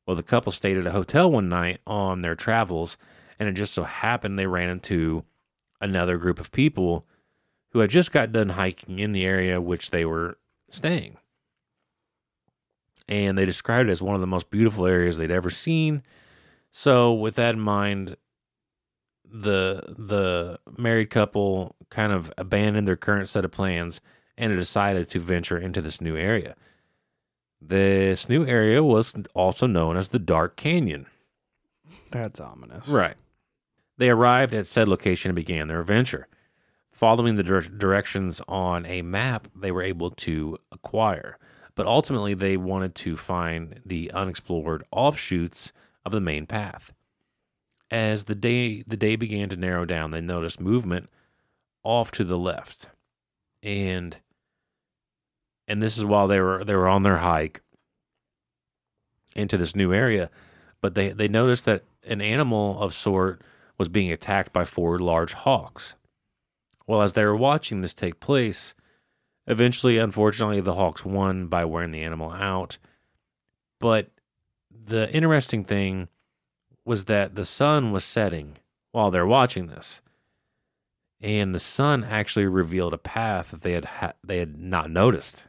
Well, 0.08 0.16
the 0.16 0.24
couple 0.24 0.54
stayed 0.54 0.78
at 0.78 0.88
a 0.88 0.92
hotel 0.92 1.30
one 1.30 1.50
night 1.50 1.82
on 1.86 2.22
their 2.22 2.36
travels, 2.36 2.98
and 3.38 3.50
it 3.50 3.52
just 3.52 3.74
so 3.74 3.84
happened 3.84 4.40
they 4.40 4.48
ran 4.48 4.70
into 4.70 5.26
another 5.82 6.18
group 6.18 6.40
of 6.40 6.52
people 6.52 7.06
who 7.72 7.80
had 7.80 7.90
just 7.90 8.14
got 8.14 8.32
done 8.32 8.50
hiking 8.50 9.00
in 9.00 9.12
the 9.12 9.26
area 9.26 9.60
which 9.60 9.92
they 9.92 10.06
were 10.06 10.38
staying. 10.70 11.18
And 13.10 13.38
they 13.38 13.46
described 13.46 13.90
it 13.90 13.92
as 13.92 14.02
one 14.02 14.16
of 14.16 14.22
the 14.22 14.28
most 14.28 14.50
beautiful 14.50 14.86
areas 14.86 15.18
they'd 15.18 15.30
ever 15.30 15.50
seen. 15.50 16.04
So, 16.72 17.14
with 17.14 17.36
that 17.36 17.56
in 17.56 17.62
mind, 17.62 18.16
the 19.30 19.94
the 19.98 20.60
married 20.78 21.10
couple 21.10 21.76
kind 21.90 22.14
of 22.14 22.32
abandoned 22.38 22.88
their 22.88 22.96
current 22.96 23.28
set 23.28 23.44
of 23.44 23.52
plans 23.52 24.00
and 24.38 24.56
decided 24.56 25.10
to 25.10 25.20
venture 25.20 25.58
into 25.58 25.82
this 25.82 26.00
new 26.00 26.16
area. 26.16 26.56
This 27.62 28.30
new 28.30 28.46
area 28.46 28.84
was 28.84 29.14
also 29.34 29.68
known 29.68 29.98
as 29.98 30.10
the 30.10 30.20
Dark 30.20 30.56
Canyon. 30.56 31.08
That's 32.12 32.40
ominous. 32.40 32.88
Right. 32.88 33.16
They 33.98 34.10
arrived 34.10 34.54
at 34.54 34.68
said 34.68 34.88
location 34.88 35.32
and 35.32 35.36
began 35.36 35.68
their 35.68 35.82
adventure. 35.82 36.28
Following 36.92 37.36
the 37.36 37.44
dir- 37.44 37.62
directions 37.62 38.42
on 38.48 38.86
a 38.86 39.02
map, 39.02 39.48
they 39.56 39.72
were 39.72 39.82
able 39.84 40.12
to 40.12 40.58
acquire, 40.72 41.38
but 41.76 41.86
ultimately 41.88 42.34
they 42.34 42.58
wanted 42.58 42.96
to 42.96 43.18
find 43.18 43.82
the 43.86 44.12
unexplored 44.12 44.84
offshoots 44.92 45.72
of 46.06 46.12
the 46.12 46.22
main 46.22 46.46
path. 46.46 46.94
As 47.90 48.26
the 48.26 48.36
day 48.36 48.84
the 48.86 48.98
day 48.98 49.16
began 49.16 49.50
to 49.50 49.56
narrow 49.56 49.86
down, 49.86 50.12
they 50.12 50.22
noticed 50.22 50.60
movement 50.60 51.10
off 51.84 52.12
to 52.12 52.24
the 52.24 52.38
left, 52.38 52.90
and 53.64 54.18
and 55.68 55.82
this 55.82 55.98
is 55.98 56.06
while 56.06 56.28
they 56.28 56.40
were 56.40 56.64
they 56.64 56.76
were 56.76 56.88
on 56.88 57.04
their 57.04 57.18
hike 57.18 57.62
into 59.36 59.58
this 59.58 59.76
new 59.76 59.94
area, 59.94 60.30
but 60.82 60.96
they 60.96 61.10
they 61.10 61.28
noticed 61.28 61.66
that 61.66 61.84
an 62.04 62.22
animal 62.22 62.80
of 62.80 62.94
sort 62.94 63.42
was 63.78 63.90
being 63.90 64.12
attacked 64.12 64.54
by 64.54 64.66
four 64.66 64.98
large 64.98 65.34
hawks. 65.34 65.96
Well, 66.88 67.02
as 67.02 67.14
they 67.14 67.26
were 67.26 67.36
watching 67.36 67.82
this 67.82 67.94
take 67.94 68.20
place, 68.20 68.74
eventually, 69.46 69.98
unfortunately, 69.98 70.62
the 70.62 70.76
hawks 70.76 71.06
won 71.06 71.48
by 71.48 71.66
wearing 71.66 71.92
the 71.92 72.02
animal 72.02 72.32
out. 72.32 72.78
But 73.80 74.10
the 74.72 75.12
interesting 75.12 75.64
thing 75.64 76.08
was 76.86 77.06
that 77.06 77.36
the 77.36 77.46
sun 77.46 77.92
was 77.92 78.06
setting 78.06 78.58
while 78.94 79.12
they're 79.12 79.28
watching 79.28 79.68
this. 79.68 80.02
And 81.20 81.54
the 81.54 81.60
sun 81.60 82.04
actually 82.04 82.46
revealed 82.46 82.94
a 82.94 82.98
path 82.98 83.52
that 83.52 83.62
they 83.62 83.74
had 83.74 83.86
ha- 83.86 84.14
they 84.24 84.38
had 84.38 84.58
not 84.58 84.90
noticed. 84.90 85.44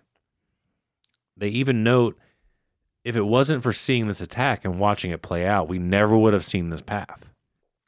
They 1.39 1.49
even 1.49 1.83
note 1.85 2.19
if 3.05 3.17
it 3.17 3.23
wasn't 3.23 3.63
for 3.63 3.73
seeing 3.73 4.09
this 4.09 4.21
attack 4.21 4.65
and 4.65 4.79
watching 4.79 5.11
it 5.13 5.23
play 5.23 5.47
out, 5.47 5.69
we 5.69 5.79
never 5.79 6.17
would 6.17 6.35
have 6.35 6.45
seen 6.45 6.71
this 6.71 6.83
path. 6.83 7.31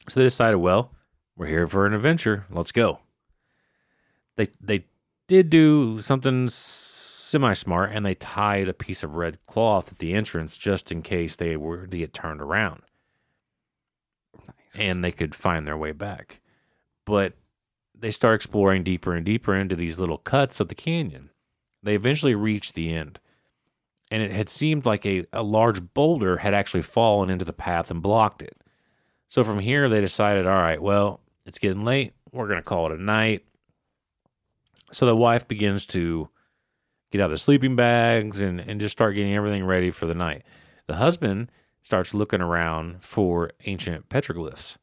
So 0.09 0.19
they 0.19 0.25
decided, 0.25 0.57
well, 0.57 0.91
we're 1.35 1.47
here 1.47 1.67
for 1.67 1.85
an 1.85 1.93
adventure. 1.93 2.45
Let's 2.49 2.71
go. 2.71 2.99
They 4.35 4.47
they 4.59 4.85
did 5.27 5.49
do 5.49 5.99
something 6.01 6.49
semi 6.49 7.53
smart, 7.53 7.91
and 7.93 8.05
they 8.05 8.15
tied 8.15 8.67
a 8.67 8.73
piece 8.73 9.03
of 9.03 9.15
red 9.15 9.37
cloth 9.45 9.91
at 9.91 9.99
the 9.99 10.13
entrance 10.13 10.57
just 10.57 10.91
in 10.91 11.01
case 11.01 11.35
they 11.35 11.55
were 11.55 11.87
to 11.87 11.97
get 11.97 12.13
turned 12.13 12.41
around 12.41 12.81
Nice. 14.35 14.79
and 14.79 15.03
they 15.03 15.11
could 15.11 15.35
find 15.35 15.67
their 15.67 15.77
way 15.77 15.91
back. 15.91 16.39
But 17.05 17.33
they 17.97 18.11
start 18.11 18.35
exploring 18.35 18.83
deeper 18.83 19.13
and 19.13 19.25
deeper 19.25 19.55
into 19.55 19.75
these 19.75 19.99
little 19.99 20.17
cuts 20.17 20.59
of 20.59 20.69
the 20.69 20.75
canyon. 20.75 21.29
They 21.83 21.95
eventually 21.95 22.35
reach 22.35 22.73
the 22.73 22.93
end, 22.93 23.19
and 24.11 24.21
it 24.21 24.31
had 24.31 24.49
seemed 24.49 24.85
like 24.85 25.05
a, 25.05 25.23
a 25.31 25.41
large 25.41 25.93
boulder 25.93 26.37
had 26.37 26.53
actually 26.53 26.83
fallen 26.83 27.29
into 27.29 27.45
the 27.45 27.53
path 27.53 27.89
and 27.89 28.01
blocked 28.01 28.41
it. 28.41 28.57
So 29.29 29.43
from 29.45 29.59
here, 29.59 29.87
they 29.87 30.01
decided, 30.01 30.45
all 30.45 30.59
right, 30.59 30.81
well, 30.81 31.21
it's 31.45 31.57
getting 31.57 31.85
late. 31.85 32.13
We're 32.33 32.47
going 32.47 32.59
to 32.59 32.63
call 32.63 32.91
it 32.91 32.99
a 32.99 33.01
night. 33.01 33.45
So 34.91 35.05
the 35.05 35.15
wife 35.15 35.47
begins 35.47 35.85
to 35.87 36.27
get 37.11 37.21
out 37.21 37.29
the 37.29 37.37
sleeping 37.37 37.77
bags 37.77 38.41
and, 38.41 38.59
and 38.59 38.81
just 38.81 38.91
start 38.91 39.15
getting 39.15 39.33
everything 39.33 39.63
ready 39.63 39.89
for 39.89 40.05
the 40.05 40.13
night. 40.13 40.43
The 40.87 40.95
husband 40.95 41.49
starts 41.81 42.13
looking 42.13 42.41
around 42.41 43.01
for 43.01 43.51
ancient 43.65 44.09
petroglyphs. 44.09 44.75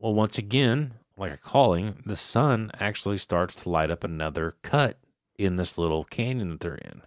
Well, 0.00 0.14
once 0.14 0.38
again, 0.38 0.94
like 1.16 1.32
a 1.32 1.36
calling, 1.36 2.02
the 2.04 2.16
sun 2.16 2.72
actually 2.80 3.18
starts 3.18 3.54
to 3.62 3.68
light 3.68 3.90
up 3.90 4.02
another 4.02 4.56
cut 4.62 4.98
in 5.36 5.54
this 5.54 5.78
little 5.78 6.02
canyon 6.02 6.50
that 6.50 6.60
they're 6.60 6.74
in. 6.74 7.02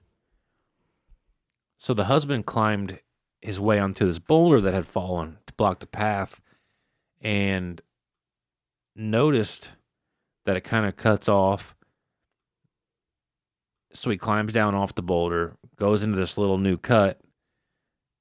So 1.82 1.96
the 1.96 2.04
husband 2.04 2.46
climbed 2.46 3.00
his 3.42 3.60
way 3.60 3.80
onto 3.80 4.06
this 4.06 4.20
boulder 4.20 4.62
that 4.62 4.76
had 4.76 4.86
fallen 4.86 5.40
to 5.48 5.54
block 5.56 5.80
the 5.80 5.88
path 5.88 6.40
and 7.20 7.82
noticed 8.96 9.72
that 10.46 10.56
it 10.56 10.62
kind 10.62 10.86
of 10.86 10.96
cuts 10.96 11.28
off. 11.28 11.76
So 13.94 14.12
he 14.12 14.18
climbs 14.18 14.54
down 14.54 14.76
off 14.76 14.94
the 14.94 15.02
boulder, 15.02 15.58
goes 15.76 16.04
into 16.04 16.18
this 16.18 16.38
little 16.38 16.60
new 16.60 16.78
cut, 16.78 17.20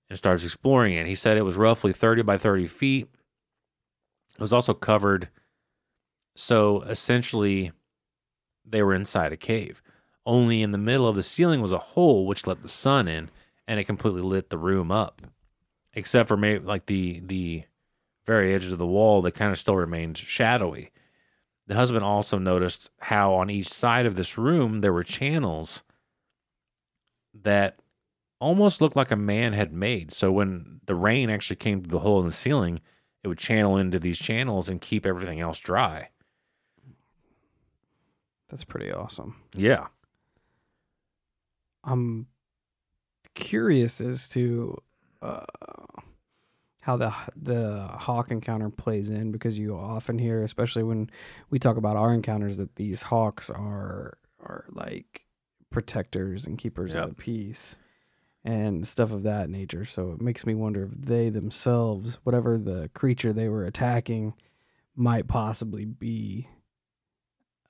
and 0.09 0.17
starts 0.17 0.43
exploring 0.43 0.95
it. 0.95 1.07
He 1.07 1.15
said 1.15 1.37
it 1.37 1.43
was 1.43 1.57
roughly 1.57 1.93
30 1.93 2.23
by 2.23 2.39
30 2.39 2.67
feet. 2.67 3.11
It 4.37 4.41
was 4.41 4.55
also 4.55 4.73
covered. 4.73 5.29
So 6.35 6.81
essentially, 6.85 7.73
they 8.65 8.83
were 8.83 8.95
inside 8.95 9.35
a 9.35 9.37
cave. 9.37 9.83
Only 10.25 10.63
in 10.63 10.71
the 10.71 10.79
middle 10.79 11.07
of 11.07 11.17
the 11.17 11.23
ceiling 11.23 11.61
was 11.61 11.73
a 11.73 11.79
hole 11.79 12.27
which 12.27 12.47
let 12.47 12.63
the 12.63 12.69
sun 12.69 13.07
in, 13.07 13.29
and 13.71 13.79
it 13.79 13.85
completely 13.85 14.21
lit 14.21 14.51
the 14.51 14.59
room 14.59 14.91
up, 14.91 15.23
except 15.95 16.27
for 16.27 16.37
maybe 16.37 16.65
like 16.65 16.87
the 16.87 17.23
the 17.25 17.63
very 18.27 18.53
edges 18.53 18.73
of 18.73 18.81
the 18.81 18.87
wall 18.87 19.23
that 19.23 19.37
kind 19.37 19.53
of 19.53 19.59
still 19.61 19.77
remains 19.77 20.19
shadowy. 20.19 20.91
The 21.69 21.77
husband 21.77 22.05
also 22.05 22.37
noticed 22.37 22.91
how 22.99 23.33
on 23.33 23.49
each 23.49 23.69
side 23.69 24.07
of 24.07 24.17
this 24.17 24.37
room 24.37 24.81
there 24.81 24.93
were 24.93 25.05
channels 25.05 25.85
that 27.33 27.79
almost 28.41 28.81
looked 28.81 28.97
like 28.97 29.13
a 29.13 29.17
man 29.17 29.53
had 29.53 29.73
made. 29.73 30.11
So 30.11 30.33
when 30.33 30.81
the 30.87 30.97
rain 30.97 31.31
actually 31.31 31.55
came 31.55 31.81
through 31.81 31.93
the 31.93 32.01
hole 32.01 32.19
in 32.19 32.27
the 32.27 32.33
ceiling, 32.33 32.81
it 33.23 33.29
would 33.29 33.39
channel 33.39 33.77
into 33.77 34.01
these 34.01 34.19
channels 34.19 34.69
and 34.69 34.81
keep 34.81 35.07
everything 35.07 35.39
else 35.39 35.61
dry. 35.61 36.09
That's 38.49 38.65
pretty 38.65 38.91
awesome. 38.91 39.37
Yeah. 39.55 39.87
I'm 41.85 42.27
curious 43.41 44.01
as 44.01 44.29
to 44.31 44.79
uh, 45.23 45.45
how 46.81 46.97
the 46.97 47.13
the 47.37 47.87
hawk 47.89 48.31
encounter 48.31 48.71
plays 48.71 49.11
in 49.11 49.33
because 49.33 49.59
you 49.59 49.77
often 49.77 50.19
hear, 50.19 50.43
especially 50.43 50.83
when 50.83 51.11
we 51.51 51.59
talk 51.59 51.77
about 51.77 51.97
our 51.97 52.13
encounters, 52.15 52.57
that 52.59 52.77
these 52.77 53.03
hawks 53.03 53.51
are 53.51 54.17
are 54.41 54.65
like 54.71 55.27
protectors 55.71 56.47
and 56.47 56.59
keepers 56.59 56.95
Yep. 56.95 57.03
of 57.03 57.09
the 57.11 57.15
peace 57.15 57.77
and 58.43 58.89
stuff 58.89 59.13
of 59.13 59.23
that 59.25 59.51
nature. 59.51 59.85
So 59.85 60.13
it 60.13 60.21
makes 60.23 60.47
me 60.47 60.55
wonder 60.55 60.85
if 60.85 60.93
they 60.93 61.29
themselves, 61.29 62.19
whatever 62.25 62.57
the 62.59 62.89
creature 62.95 63.33
they 63.35 63.49
were 63.49 63.65
attacking, 63.67 64.33
might 64.97 65.29
possibly 65.29 65.85
be 65.85 66.49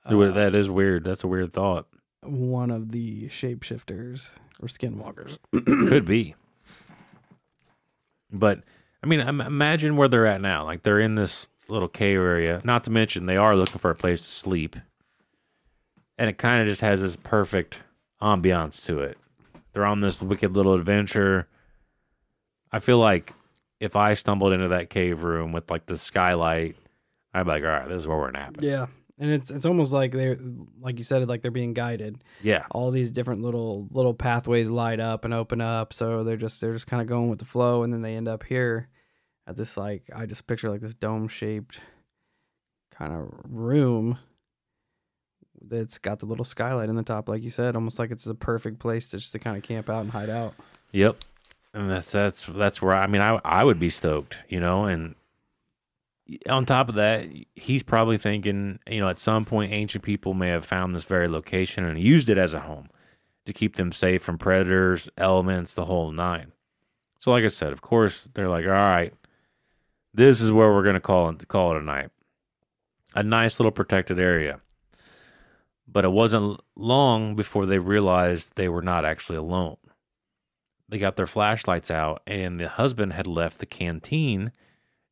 uh, 0.05 0.31
that 0.31 0.55
is 0.55 0.69
weird. 0.69 1.03
That's 1.03 1.23
a 1.23 1.27
weird 1.27 1.53
thought. 1.53 1.87
one 2.23 2.71
of 2.71 2.91
the 2.91 3.27
shapeshifters 3.27 4.31
or 4.61 4.67
skinwalkers. 4.67 5.39
Could 5.51 6.05
be. 6.05 6.35
But 8.31 8.61
I 9.03 9.07
mean, 9.07 9.19
imagine 9.19 9.95
where 9.95 10.07
they're 10.07 10.27
at 10.27 10.41
now. 10.41 10.63
Like 10.63 10.83
they're 10.83 10.99
in 10.99 11.15
this 11.15 11.47
little 11.67 11.87
cave 11.87 12.19
area. 12.19 12.61
Not 12.63 12.83
to 12.85 12.91
mention 12.91 13.25
they 13.25 13.37
are 13.37 13.55
looking 13.55 13.79
for 13.79 13.89
a 13.89 13.95
place 13.95 14.21
to 14.21 14.27
sleep. 14.27 14.75
And 16.17 16.29
it 16.29 16.37
kind 16.37 16.61
of 16.61 16.67
just 16.67 16.81
has 16.81 17.01
this 17.01 17.15
perfect 17.15 17.79
ambiance 18.21 18.85
to 18.85 18.99
it. 18.99 19.17
They're 19.73 19.85
on 19.85 20.01
this 20.01 20.21
wicked 20.21 20.55
little 20.55 20.73
adventure. 20.73 21.47
I 22.71 22.79
feel 22.79 22.99
like 22.99 23.33
if 23.79 23.95
I 23.95 24.13
stumbled 24.13 24.53
into 24.53 24.67
that 24.67 24.89
cave 24.89 25.23
room 25.23 25.51
with 25.51 25.71
like 25.71 25.87
the 25.87 25.97
skylight, 25.97 26.75
I'd 27.33 27.43
be 27.43 27.49
like, 27.49 27.63
all 27.63 27.69
right, 27.69 27.87
this 27.87 28.01
is 28.01 28.07
where 28.07 28.17
we're 28.17 28.31
napping. 28.31 28.63
Yeah, 28.63 28.87
and 29.21 29.29
it's 29.31 29.51
it's 29.51 29.67
almost 29.67 29.93
like 29.93 30.11
they're 30.11 30.37
like 30.81 30.97
you 30.97 31.03
said, 31.05 31.25
like 31.27 31.43
they're 31.43 31.51
being 31.51 31.73
guided. 31.73 32.23
Yeah. 32.41 32.65
All 32.71 32.89
these 32.89 33.11
different 33.11 33.43
little 33.43 33.87
little 33.91 34.15
pathways 34.15 34.71
light 34.71 34.99
up 34.99 35.23
and 35.25 35.33
open 35.33 35.61
up, 35.61 35.93
so 35.93 36.23
they're 36.23 36.37
just 36.37 36.59
they're 36.59 36.73
just 36.73 36.87
kind 36.87 37.03
of 37.03 37.07
going 37.07 37.29
with 37.29 37.37
the 37.37 37.45
flow, 37.45 37.83
and 37.83 37.93
then 37.93 38.01
they 38.01 38.15
end 38.15 38.27
up 38.27 38.43
here 38.43 38.89
at 39.45 39.55
this 39.55 39.77
like 39.77 40.09
I 40.13 40.25
just 40.25 40.47
picture 40.47 40.71
like 40.71 40.81
this 40.81 40.95
dome 40.95 41.27
shaped 41.27 41.79
kind 42.89 43.13
of 43.13 43.31
room 43.47 44.17
that's 45.61 45.99
got 45.99 46.17
the 46.17 46.25
little 46.25 46.43
skylight 46.43 46.89
in 46.89 46.95
the 46.95 47.03
top, 47.03 47.29
like 47.29 47.43
you 47.43 47.51
said, 47.51 47.75
almost 47.75 47.99
like 47.99 48.09
it's 48.09 48.25
a 48.25 48.33
perfect 48.33 48.79
place 48.79 49.11
to 49.11 49.17
just 49.19 49.33
to 49.33 49.39
kind 49.39 49.55
of 49.55 49.61
camp 49.61 49.87
out 49.87 50.01
and 50.01 50.09
hide 50.09 50.31
out. 50.31 50.55
Yep. 50.93 51.17
And 51.75 51.91
that's 51.91 52.11
that's 52.11 52.45
that's 52.45 52.81
where 52.81 52.95
I 52.95 53.05
mean 53.05 53.21
I 53.21 53.39
I 53.45 53.63
would 53.63 53.79
be 53.79 53.89
stoked, 53.91 54.37
you 54.49 54.59
know, 54.59 54.85
and 54.85 55.13
on 56.49 56.65
top 56.65 56.89
of 56.89 56.95
that, 56.95 57.27
he's 57.55 57.83
probably 57.83 58.17
thinking, 58.17 58.79
you 58.87 58.99
know, 58.99 59.09
at 59.09 59.17
some 59.17 59.45
point 59.45 59.73
ancient 59.73 60.03
people 60.03 60.33
may 60.33 60.49
have 60.49 60.65
found 60.65 60.93
this 60.93 61.03
very 61.03 61.27
location 61.27 61.85
and 61.85 61.99
used 61.99 62.29
it 62.29 62.37
as 62.37 62.53
a 62.53 62.61
home 62.61 62.89
to 63.45 63.53
keep 63.53 63.75
them 63.75 63.91
safe 63.91 64.21
from 64.21 64.37
predators, 64.37 65.09
elements, 65.17 65.73
the 65.73 65.85
whole 65.85 66.11
nine. 66.11 66.51
So 67.19 67.31
like 67.31 67.43
I 67.43 67.47
said, 67.47 67.71
of 67.71 67.81
course, 67.81 68.27
they're 68.33 68.49
like, 68.49 68.65
"All 68.65 68.71
right, 68.71 69.13
this 70.13 70.41
is 70.41 70.51
where 70.51 70.71
we're 70.71 70.83
going 70.83 70.95
to 70.95 70.99
call 70.99 71.29
it 71.29 71.47
call 71.47 71.75
it 71.75 71.81
a 71.81 71.85
night." 71.85 72.09
A 73.13 73.23
nice 73.23 73.59
little 73.59 73.71
protected 73.71 74.19
area. 74.19 74.61
But 75.87 76.05
it 76.05 76.11
wasn't 76.11 76.61
long 76.75 77.35
before 77.35 77.65
they 77.65 77.79
realized 77.79 78.55
they 78.55 78.69
were 78.69 78.81
not 78.81 79.03
actually 79.03 79.37
alone 79.37 79.77
they 80.91 80.99
got 80.99 81.15
their 81.15 81.25
flashlights 81.25 81.89
out 81.89 82.21
and 82.27 82.57
the 82.57 82.67
husband 82.67 83.13
had 83.13 83.25
left 83.25 83.59
the 83.59 83.65
canteen 83.65 84.51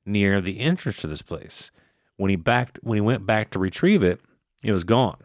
near 0.09 0.41
the 0.41 0.59
entrance 0.59 0.97
to 0.97 1.07
this 1.07 1.23
place 1.23 1.71
when 2.17 2.29
he 2.29 2.35
backed 2.35 2.79
when 2.83 2.97
he 2.97 3.01
went 3.01 3.25
back 3.25 3.51
to 3.51 3.59
retrieve 3.59 4.03
it 4.03 4.21
it 4.63 4.73
was 4.73 4.83
gone 4.85 5.17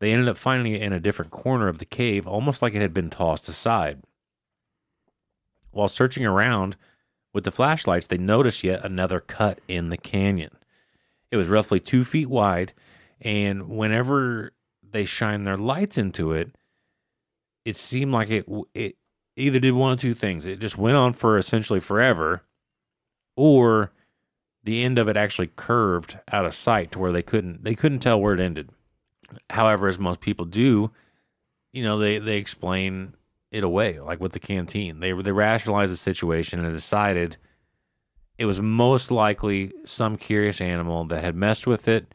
they 0.00 0.12
ended 0.12 0.28
up 0.28 0.36
finding 0.38 0.74
it 0.74 0.82
in 0.82 0.92
a 0.92 1.00
different 1.00 1.30
corner 1.32 1.68
of 1.68 1.78
the 1.78 1.86
cave 1.86 2.26
almost 2.26 2.62
like 2.62 2.74
it 2.74 2.82
had 2.82 2.94
been 2.94 3.10
tossed 3.10 3.48
aside 3.48 3.98
While 5.72 5.88
searching 5.88 6.26
around 6.26 6.76
with 7.32 7.44
the 7.44 7.52
flashlights, 7.52 8.06
they 8.08 8.18
noticed 8.18 8.64
yet 8.64 8.84
another 8.84 9.20
cut 9.20 9.60
in 9.68 9.90
the 9.90 9.96
canyon. 9.96 10.56
It 11.30 11.36
was 11.36 11.48
roughly 11.48 11.80
two 11.80 12.04
feet 12.04 12.28
wide, 12.28 12.72
and 13.20 13.68
whenever 13.68 14.52
they 14.82 15.04
shined 15.04 15.46
their 15.46 15.56
lights 15.56 15.98
into 15.98 16.32
it, 16.32 16.54
it 17.64 17.76
seemed 17.76 18.12
like 18.12 18.30
it 18.30 18.46
it 18.74 18.96
either 19.36 19.60
did 19.60 19.74
one 19.74 19.92
of 19.92 20.00
two 20.00 20.14
things. 20.14 20.46
It 20.46 20.60
just 20.60 20.78
went 20.78 20.96
on 20.96 21.12
for 21.12 21.38
essentially 21.38 21.80
forever, 21.80 22.42
or 23.36 23.92
the 24.70 24.84
end 24.84 25.00
of 25.00 25.08
it 25.08 25.16
actually 25.16 25.50
curved 25.56 26.20
out 26.30 26.46
of 26.46 26.54
sight 26.54 26.92
to 26.92 26.98
where 27.00 27.10
they 27.10 27.22
couldn't 27.22 27.64
they 27.64 27.74
couldn't 27.74 27.98
tell 27.98 28.20
where 28.20 28.34
it 28.34 28.40
ended. 28.40 28.70
However, 29.50 29.88
as 29.88 29.98
most 29.98 30.20
people 30.20 30.44
do, 30.44 30.92
you 31.72 31.82
know, 31.82 31.98
they 31.98 32.18
they 32.18 32.36
explain 32.36 33.14
it 33.50 33.64
away, 33.64 33.98
like 33.98 34.20
with 34.20 34.30
the 34.30 34.38
canteen. 34.38 35.00
They 35.00 35.10
they 35.10 35.32
rationalized 35.32 35.92
the 35.92 35.96
situation 35.96 36.64
and 36.64 36.72
decided 36.72 37.36
it 38.38 38.44
was 38.44 38.60
most 38.60 39.10
likely 39.10 39.72
some 39.84 40.16
curious 40.16 40.60
animal 40.60 41.04
that 41.06 41.24
had 41.24 41.34
messed 41.34 41.66
with 41.66 41.88
it 41.88 42.14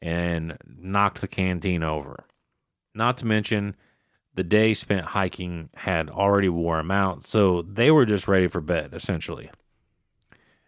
and 0.00 0.56
knocked 0.64 1.20
the 1.20 1.28
canteen 1.28 1.82
over. 1.82 2.24
Not 2.94 3.18
to 3.18 3.26
mention 3.26 3.74
the 4.32 4.44
day 4.44 4.74
spent 4.74 5.06
hiking 5.06 5.70
had 5.74 6.08
already 6.08 6.50
wore 6.50 6.76
them 6.76 6.92
out, 6.92 7.26
so 7.26 7.62
they 7.62 7.90
were 7.90 8.06
just 8.06 8.28
ready 8.28 8.46
for 8.46 8.60
bed, 8.60 8.90
essentially. 8.92 9.50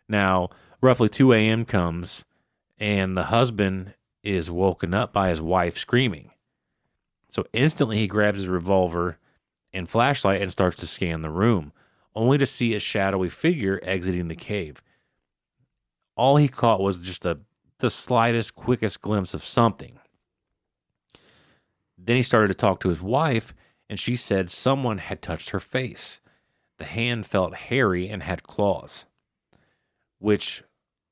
Now, 0.08 0.50
roughly 0.80 1.08
2 1.08 1.32
a.m. 1.32 1.64
comes, 1.64 2.24
and 2.78 3.16
the 3.16 3.24
husband 3.24 3.94
is 4.22 4.50
woken 4.50 4.94
up 4.94 5.12
by 5.12 5.28
his 5.28 5.40
wife 5.40 5.76
screaming. 5.76 6.30
So 7.28 7.44
instantly 7.52 7.98
he 7.98 8.06
grabs 8.06 8.38
his 8.38 8.48
revolver 8.48 9.18
and 9.72 9.88
flashlight 9.88 10.40
and 10.40 10.50
starts 10.50 10.76
to 10.76 10.86
scan 10.86 11.22
the 11.22 11.30
room, 11.30 11.72
only 12.14 12.38
to 12.38 12.46
see 12.46 12.74
a 12.74 12.80
shadowy 12.80 13.28
figure 13.28 13.80
exiting 13.82 14.28
the 14.28 14.36
cave. 14.36 14.82
All 16.16 16.36
he 16.36 16.48
caught 16.48 16.80
was 16.80 16.98
just 16.98 17.26
a 17.26 17.38
the 17.78 17.90
slightest, 17.90 18.54
quickest 18.54 19.00
glimpse 19.00 19.34
of 19.34 19.44
something. 19.44 19.98
Then 21.96 22.16
he 22.16 22.22
started 22.22 22.48
to 22.48 22.54
talk 22.54 22.80
to 22.80 22.88
his 22.88 23.00
wife, 23.00 23.54
and 23.88 23.98
she 23.98 24.16
said 24.16 24.50
someone 24.50 24.98
had 24.98 25.22
touched 25.22 25.50
her 25.50 25.60
face. 25.60 26.20
The 26.78 26.84
hand 26.84 27.26
felt 27.26 27.54
hairy 27.54 28.08
and 28.08 28.22
had 28.22 28.42
claws, 28.42 29.04
which, 30.18 30.62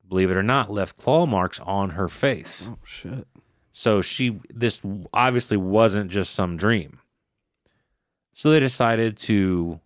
believe 0.08 0.30
it 0.30 0.36
or 0.36 0.42
not, 0.42 0.70
left 0.70 0.96
claw 0.96 1.26
marks 1.26 1.60
on 1.60 1.90
her 1.90 2.08
face. 2.08 2.68
Oh 2.70 2.78
shit. 2.84 3.26
So 3.72 4.00
she, 4.00 4.40
this 4.48 4.80
obviously 5.12 5.56
wasn't 5.56 6.10
just 6.10 6.34
some 6.34 6.56
dream. 6.56 7.00
So 8.32 8.50
they 8.50 8.60
decided 8.60 9.16
to, 9.18 9.80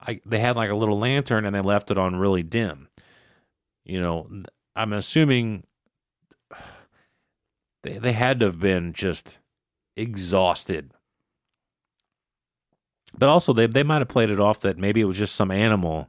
I, 0.00 0.20
they 0.24 0.38
had 0.38 0.56
like 0.56 0.70
a 0.70 0.76
little 0.76 0.98
lantern 0.98 1.44
and 1.44 1.54
they 1.54 1.60
left 1.60 1.90
it 1.90 1.98
on 1.98 2.16
really 2.16 2.42
dim. 2.42 2.88
You 3.84 4.00
know, 4.00 4.28
I'm 4.76 4.92
assuming 4.92 5.64
they, 7.82 7.98
they 7.98 8.12
had 8.12 8.38
to 8.40 8.46
have 8.46 8.60
been 8.60 8.92
just 8.92 9.38
exhausted. 9.96 10.92
But 13.18 13.28
also, 13.28 13.52
they, 13.52 13.66
they 13.66 13.82
might 13.82 13.98
have 13.98 14.08
played 14.08 14.30
it 14.30 14.40
off 14.40 14.60
that 14.60 14.78
maybe 14.78 15.00
it 15.00 15.04
was 15.04 15.18
just 15.18 15.34
some 15.34 15.50
animal 15.50 16.08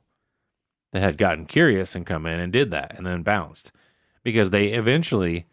that 0.93 1.01
had 1.01 1.17
gotten 1.17 1.45
curious 1.45 1.95
and 1.95 2.05
come 2.05 2.25
in 2.25 2.39
and 2.39 2.53
did 2.53 2.71
that 2.71 2.95
and 2.95 3.05
then 3.05 3.23
bounced. 3.23 3.71
Because 4.23 4.51
they 4.51 4.67
eventually, 4.67 5.47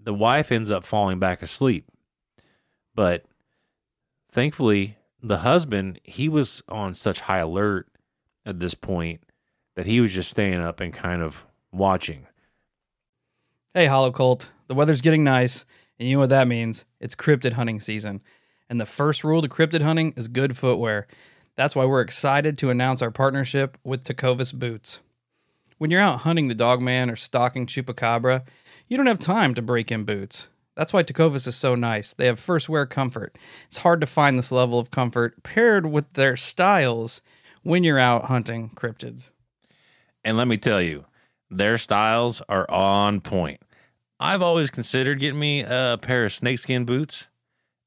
the 0.00 0.14
wife 0.14 0.50
ends 0.50 0.70
up 0.70 0.84
falling 0.84 1.20
back 1.20 1.42
asleep. 1.42 1.86
But 2.94 3.26
thankfully, 4.32 4.96
the 5.22 5.38
husband, 5.38 6.00
he 6.02 6.28
was 6.28 6.62
on 6.68 6.94
such 6.94 7.20
high 7.20 7.38
alert 7.38 7.86
at 8.44 8.58
this 8.58 8.74
point 8.74 9.20
that 9.76 9.86
he 9.86 10.00
was 10.00 10.12
just 10.12 10.30
staying 10.30 10.60
up 10.60 10.80
and 10.80 10.92
kind 10.92 11.22
of 11.22 11.44
watching. 11.70 12.26
Hey, 13.74 13.86
Hollow 13.86 14.10
Cult. 14.10 14.50
The 14.68 14.74
weather's 14.74 15.02
getting 15.02 15.22
nice, 15.22 15.66
and 15.98 16.08
you 16.08 16.16
know 16.16 16.20
what 16.20 16.30
that 16.30 16.48
means. 16.48 16.86
It's 16.98 17.14
cryptid 17.14 17.52
hunting 17.52 17.78
season. 17.78 18.22
And 18.70 18.80
the 18.80 18.86
first 18.86 19.22
rule 19.22 19.42
to 19.42 19.48
cryptid 19.48 19.82
hunting 19.82 20.14
is 20.16 20.28
good 20.28 20.56
footwear. 20.56 21.06
That's 21.58 21.74
why 21.74 21.86
we're 21.86 22.02
excited 22.02 22.56
to 22.58 22.70
announce 22.70 23.02
our 23.02 23.10
partnership 23.10 23.78
with 23.82 24.04
Tecovas 24.04 24.54
Boots. 24.54 25.02
When 25.76 25.90
you're 25.90 26.00
out 26.00 26.20
hunting 26.20 26.46
the 26.46 26.54
dogman 26.54 27.10
or 27.10 27.16
stalking 27.16 27.66
chupacabra, 27.66 28.46
you 28.86 28.96
don't 28.96 29.06
have 29.06 29.18
time 29.18 29.56
to 29.56 29.60
break 29.60 29.90
in 29.90 30.04
boots. 30.04 30.46
That's 30.76 30.92
why 30.92 31.02
Tecovas 31.02 31.48
is 31.48 31.56
so 31.56 31.74
nice. 31.74 32.12
They 32.12 32.26
have 32.26 32.38
first 32.38 32.68
wear 32.68 32.86
comfort. 32.86 33.36
It's 33.66 33.78
hard 33.78 34.00
to 34.02 34.06
find 34.06 34.38
this 34.38 34.52
level 34.52 34.78
of 34.78 34.92
comfort 34.92 35.42
paired 35.42 35.86
with 35.86 36.12
their 36.12 36.36
styles 36.36 37.22
when 37.64 37.82
you're 37.82 37.98
out 37.98 38.26
hunting 38.26 38.70
cryptids. 38.76 39.32
And 40.22 40.36
let 40.36 40.46
me 40.46 40.58
tell 40.58 40.80
you, 40.80 41.06
their 41.50 41.76
styles 41.76 42.40
are 42.48 42.70
on 42.70 43.20
point. 43.20 43.60
I've 44.20 44.42
always 44.42 44.70
considered 44.70 45.18
getting 45.18 45.40
me 45.40 45.64
a 45.64 45.98
pair 46.00 46.24
of 46.24 46.32
snakeskin 46.32 46.84
boots, 46.84 47.26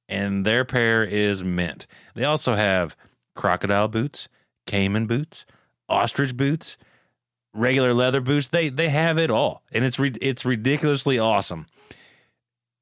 and 0.09 0.45
their 0.45 0.65
pair 0.65 1.05
is 1.05 1.41
mint. 1.41 1.87
They 2.15 2.25
also 2.25 2.55
have 2.55 2.97
crocodile 3.35 3.87
boots, 3.87 4.27
caiman 4.67 5.07
boots, 5.07 5.45
ostrich 5.89 6.35
boots, 6.35 6.77
regular 7.53 7.93
leather 7.93 8.21
boots. 8.21 8.47
They 8.47 8.69
they 8.69 8.89
have 8.89 9.17
it 9.17 9.31
all, 9.31 9.63
and 9.71 9.83
it's 9.83 9.99
it's 9.99 10.45
ridiculously 10.45 11.19
awesome. 11.19 11.65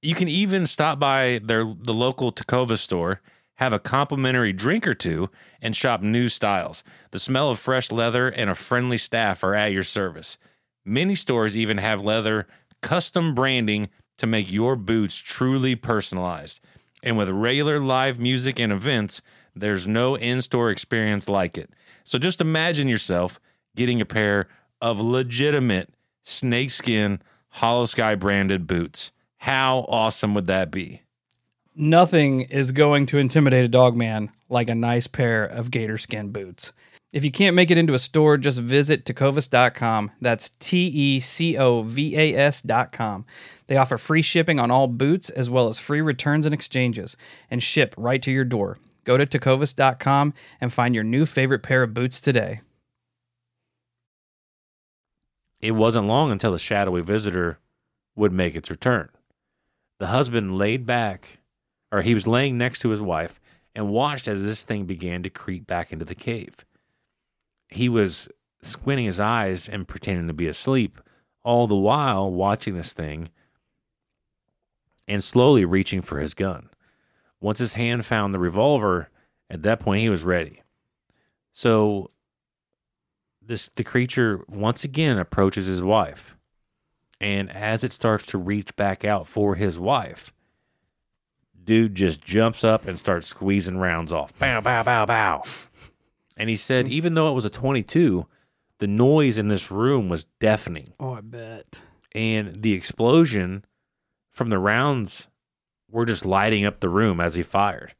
You 0.01 0.15
can 0.15 0.29
even 0.29 0.65
stop 0.65 0.99
by 0.99 1.39
their 1.43 1.63
the 1.63 1.93
local 1.93 2.31
Tecovas 2.31 2.79
store, 2.79 3.21
have 3.55 3.73
a 3.73 3.79
complimentary 3.79 4.53
drink 4.53 4.87
or 4.87 4.93
two, 4.93 5.29
and 5.61 5.75
shop 5.75 6.01
new 6.01 6.29
styles. 6.29 6.83
The 7.11 7.19
smell 7.19 7.49
of 7.49 7.59
fresh 7.59 7.91
leather 7.91 8.29
and 8.29 8.49
a 8.49 8.55
friendly 8.55 8.97
staff 8.97 9.43
are 9.43 9.55
at 9.55 9.73
your 9.73 9.83
service. 9.83 10.37
Many 10.85 11.15
stores 11.15 11.57
even 11.57 11.77
have 11.77 12.03
leather 12.03 12.47
custom 12.81 13.35
branding 13.35 13.89
to 14.17 14.27
make 14.27 14.51
your 14.51 14.75
boots 14.75 15.17
truly 15.17 15.75
personalized. 15.75 16.61
And 17.03 17.17
with 17.17 17.29
regular 17.29 17.79
live 17.79 18.19
music 18.19 18.59
and 18.59 18.71
events, 18.71 19.21
there's 19.59 19.87
no 19.87 20.15
in 20.15 20.41
store 20.41 20.69
experience 20.69 21.29
like 21.29 21.57
it. 21.57 21.69
So 22.03 22.17
just 22.17 22.41
imagine 22.41 22.87
yourself 22.87 23.39
getting 23.75 24.01
a 24.01 24.05
pair 24.05 24.47
of 24.81 24.99
legitimate 24.99 25.93
snakeskin 26.23 27.21
Holosky 27.55 28.17
branded 28.19 28.67
boots. 28.67 29.11
How 29.37 29.85
awesome 29.87 30.33
would 30.33 30.47
that 30.47 30.71
be? 30.71 31.01
Nothing 31.75 32.41
is 32.41 32.71
going 32.71 33.05
to 33.07 33.17
intimidate 33.17 33.63
a 33.63 33.69
dog 33.69 33.95
man 33.95 34.31
like 34.49 34.69
a 34.69 34.75
nice 34.75 35.07
pair 35.07 35.45
of 35.45 35.71
gator 35.71 35.97
skin 35.97 36.31
boots. 36.31 36.73
If 37.11 37.25
you 37.25 37.31
can't 37.31 37.55
make 37.55 37.71
it 37.71 37.77
into 37.77 37.93
a 37.93 37.99
store, 37.99 38.37
just 38.37 38.59
visit 38.59 39.03
tecovas.com. 39.03 40.11
That's 40.21 40.49
T 40.49 40.87
E 40.87 41.19
C 41.19 41.57
O 41.57 41.81
V 41.81 42.15
A 42.15 42.35
S.com. 42.35 43.25
They 43.65 43.77
offer 43.77 43.97
free 43.97 44.21
shipping 44.21 44.59
on 44.59 44.69
all 44.69 44.87
boots 44.87 45.29
as 45.31 45.49
well 45.49 45.67
as 45.69 45.79
free 45.79 46.01
returns 46.01 46.45
and 46.45 46.53
exchanges 46.53 47.17
and 47.49 47.63
ship 47.63 47.95
right 47.97 48.21
to 48.21 48.31
your 48.31 48.45
door. 48.45 48.77
Go 49.03 49.17
to 49.17 49.25
tecovas.com 49.25 50.33
and 50.61 50.73
find 50.73 50.95
your 50.95 51.03
new 51.03 51.25
favorite 51.25 51.63
pair 51.63 51.83
of 51.83 51.93
boots 51.93 52.21
today. 52.21 52.61
It 55.61 55.71
wasn't 55.71 56.07
long 56.07 56.31
until 56.31 56.51
the 56.51 56.57
shadowy 56.57 57.01
visitor 57.01 57.59
would 58.15 58.31
make 58.31 58.55
its 58.55 58.69
return. 58.69 59.09
The 59.99 60.07
husband 60.07 60.57
laid 60.57 60.85
back, 60.85 61.39
or 61.91 62.01
he 62.01 62.13
was 62.13 62.27
laying 62.27 62.57
next 62.57 62.79
to 62.79 62.89
his 62.89 63.01
wife, 63.01 63.39
and 63.75 63.89
watched 63.89 64.27
as 64.27 64.43
this 64.43 64.63
thing 64.63 64.85
began 64.85 65.23
to 65.23 65.29
creep 65.29 65.67
back 65.67 65.91
into 65.91 66.05
the 66.05 66.15
cave. 66.15 66.65
He 67.67 67.89
was 67.89 68.29
squinting 68.61 69.05
his 69.05 69.19
eyes 69.19 69.67
and 69.67 69.87
pretending 69.87 70.27
to 70.27 70.33
be 70.33 70.47
asleep, 70.47 70.99
all 71.43 71.67
the 71.67 71.75
while 71.75 72.31
watching 72.31 72.75
this 72.75 72.93
thing 72.93 73.29
and 75.07 75.23
slowly 75.23 75.65
reaching 75.65 76.01
for 76.01 76.19
his 76.19 76.33
gun. 76.33 76.68
Once 77.41 77.59
his 77.59 77.75
hand 77.75 78.05
found 78.05 78.33
the 78.33 78.39
revolver, 78.39 79.09
at 79.49 79.63
that 79.63 79.79
point 79.79 80.01
he 80.01 80.09
was 80.09 80.23
ready. 80.23 80.61
So 81.53 82.11
this 83.41 83.67
the 83.67 83.83
creature 83.83 84.45
once 84.47 84.83
again 84.83 85.17
approaches 85.17 85.65
his 85.65 85.81
wife. 85.81 86.35
And 87.21 87.51
as 87.51 87.83
it 87.83 87.91
starts 87.91 88.25
to 88.27 88.37
reach 88.37 88.75
back 88.75 89.03
out 89.03 89.27
for 89.27 89.55
his 89.55 89.77
wife, 89.77 90.31
dude 91.61 91.95
just 91.95 92.21
jumps 92.21 92.63
up 92.63 92.87
and 92.87 92.97
starts 92.97 93.27
squeezing 93.27 93.77
rounds 93.77 94.13
off. 94.13 94.37
Bow, 94.39 94.61
bow, 94.61 94.83
bow, 94.83 95.05
bow. 95.05 95.43
And 96.37 96.49
he 96.49 96.55
said, 96.55 96.85
hmm. 96.85 96.93
even 96.93 97.13
though 97.15 97.29
it 97.29 97.35
was 97.35 97.45
a 97.45 97.49
22, 97.49 98.25
the 98.79 98.87
noise 98.87 99.37
in 99.37 99.49
this 99.49 99.69
room 99.69 100.07
was 100.07 100.25
deafening. 100.39 100.93
Oh, 100.99 101.13
I 101.13 101.21
bet. 101.21 101.81
And 102.13 102.61
the 102.61 102.73
explosion 102.73 103.65
from 104.31 104.49
the 104.49 104.59
rounds 104.59 105.27
were 105.91 106.05
just 106.05 106.25
lighting 106.25 106.65
up 106.65 106.79
the 106.79 106.89
room 106.89 107.19
as 107.19 107.35
he 107.35 107.43
fired. 107.43 107.93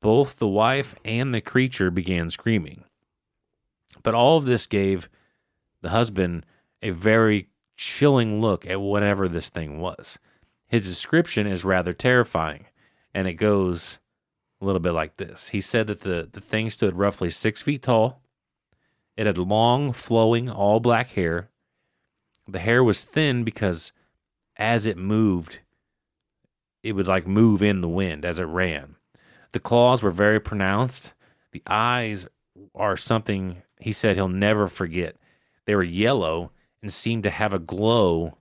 Both 0.00 0.36
the 0.36 0.48
wife 0.48 0.94
and 1.04 1.34
the 1.34 1.40
creature 1.40 1.90
began 1.90 2.30
screaming. 2.30 2.84
But 4.02 4.14
all 4.14 4.36
of 4.36 4.46
this 4.46 4.66
gave 4.66 5.08
the 5.82 5.90
husband 5.90 6.46
a 6.82 6.90
very 6.90 7.48
chilling 7.76 8.40
look 8.40 8.66
at 8.66 8.80
whatever 8.80 9.28
this 9.28 9.50
thing 9.50 9.80
was. 9.80 10.18
His 10.66 10.86
description 10.86 11.46
is 11.46 11.64
rather 11.64 11.92
terrifying, 11.92 12.66
and 13.12 13.26
it 13.26 13.34
goes 13.34 13.98
a 14.60 14.64
little 14.64 14.80
bit 14.80 14.92
like 14.92 15.16
this. 15.16 15.48
He 15.48 15.60
said 15.60 15.86
that 15.88 16.00
the, 16.00 16.28
the 16.30 16.40
thing 16.40 16.70
stood 16.70 16.96
roughly 16.96 17.30
six 17.30 17.62
feet 17.62 17.82
tall, 17.82 18.22
It 19.16 19.26
had 19.26 19.38
long, 19.38 19.92
flowing, 19.92 20.48
all 20.48 20.80
black 20.80 21.10
hair. 21.10 21.50
The 22.46 22.58
hair 22.58 22.82
was 22.82 23.04
thin 23.04 23.44
because 23.44 23.92
as 24.56 24.86
it 24.86 24.96
moved, 24.96 25.60
it 26.82 26.92
would 26.92 27.06
like 27.06 27.26
move 27.26 27.62
in 27.62 27.80
the 27.80 27.88
wind 27.88 28.24
as 28.24 28.38
it 28.38 28.44
ran. 28.44 28.96
The 29.52 29.60
claws 29.60 30.02
were 30.02 30.10
very 30.10 30.40
pronounced. 30.40 31.12
The 31.52 31.62
eyes 31.66 32.26
are 32.74 32.96
something 32.96 33.62
he 33.80 33.92
said 33.92 34.16
he'll 34.16 34.28
never 34.28 34.68
forget. 34.68 35.16
They 35.66 35.74
were 35.74 35.82
yellow 35.82 36.52
and 36.82 36.92
seemed 36.92 37.24
to 37.24 37.30
have 37.30 37.52
a 37.52 37.58
glow 37.58 38.38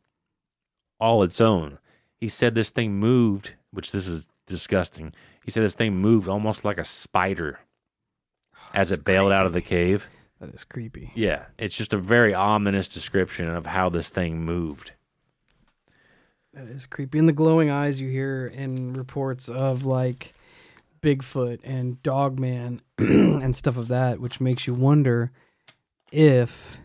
all 1.00 1.24
its 1.24 1.42
own. 1.42 1.80
He 2.16 2.30
said 2.30 2.56
this 2.56 2.70
thing 2.70 2.96
moved, 2.96 3.54
which 3.72 3.92
this 3.92 4.08
is 4.08 4.28
disgusting. 4.46 5.14
He 5.44 5.52
said 5.52 5.64
this 5.64 5.74
thing 5.74 5.96
moved 5.96 6.28
almost 6.28 6.66
like 6.66 6.78
a 6.78 6.84
spider 6.84 7.60
oh, 8.56 8.70
as 8.74 8.92
it 8.92 9.06
bailed 9.06 9.32
out 9.32 9.46
of 9.46 9.54
the 9.54 9.62
cave. 9.62 10.08
That 10.40 10.54
is 10.54 10.64
creepy. 10.64 11.12
Yeah, 11.16 11.46
it's 11.58 11.76
just 11.76 11.94
a 11.94 11.98
very 11.98 12.34
ominous 12.34 12.88
description 12.88 13.50
of 13.50 13.66
how 13.66 13.90
this 13.90 14.10
thing 14.10 14.44
moved. 14.44 14.94
Is 16.68 16.86
creepy. 16.86 17.20
And 17.20 17.28
the 17.28 17.34
glowing 17.34 17.70
eyes 17.70 18.02
you 18.02 18.10
hear 18.10 18.46
in 18.46 18.94
reports 18.94 19.50
of 19.50 19.86
like 19.86 20.34
Bigfoot 21.02 21.60
and 21.64 22.02
Dogman 22.04 22.82
and 22.98 23.56
stuff 23.56 23.78
of 23.78 23.88
that, 23.88 24.20
which 24.20 24.42
makes 24.42 24.68
you 24.68 24.74
wonder 24.74 25.32
if 26.12 26.78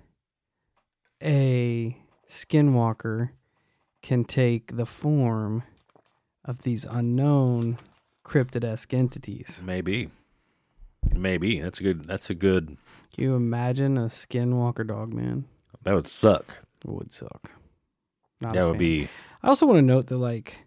a 1.23 1.97
skinwalker 2.29 3.31
can 4.03 4.25
take 4.25 4.77
the 4.77 4.87
form 4.87 5.63
of 6.45 6.63
these 6.63 6.85
unknown 6.85 7.79
cryptid 8.25 8.65
esque 8.65 8.95
entities. 8.95 9.63
Maybe. 9.65 10.11
Maybe. 11.13 11.61
That's 11.61 11.81
a 11.81 11.83
good 11.83 12.05
that's 12.07 12.31
a 12.31 12.35
good 12.35 12.77
Can 13.15 13.25
you 13.25 13.35
imagine 13.35 13.99
a 13.99 14.07
skinwalker 14.07 14.87
dogman? 14.87 15.47
that 15.83 15.95
would 15.95 16.07
suck. 16.07 16.63
It 16.85 16.91
would 16.91 17.13
suck. 17.13 17.51
Not 18.41 18.55
that 18.55 18.67
would 18.67 18.79
be 18.79 19.09
I 19.45 19.49
also 19.49 19.67
want 19.67 19.77
to 19.77 19.83
note 19.83 20.07
that 20.07 20.17
like 20.17 20.67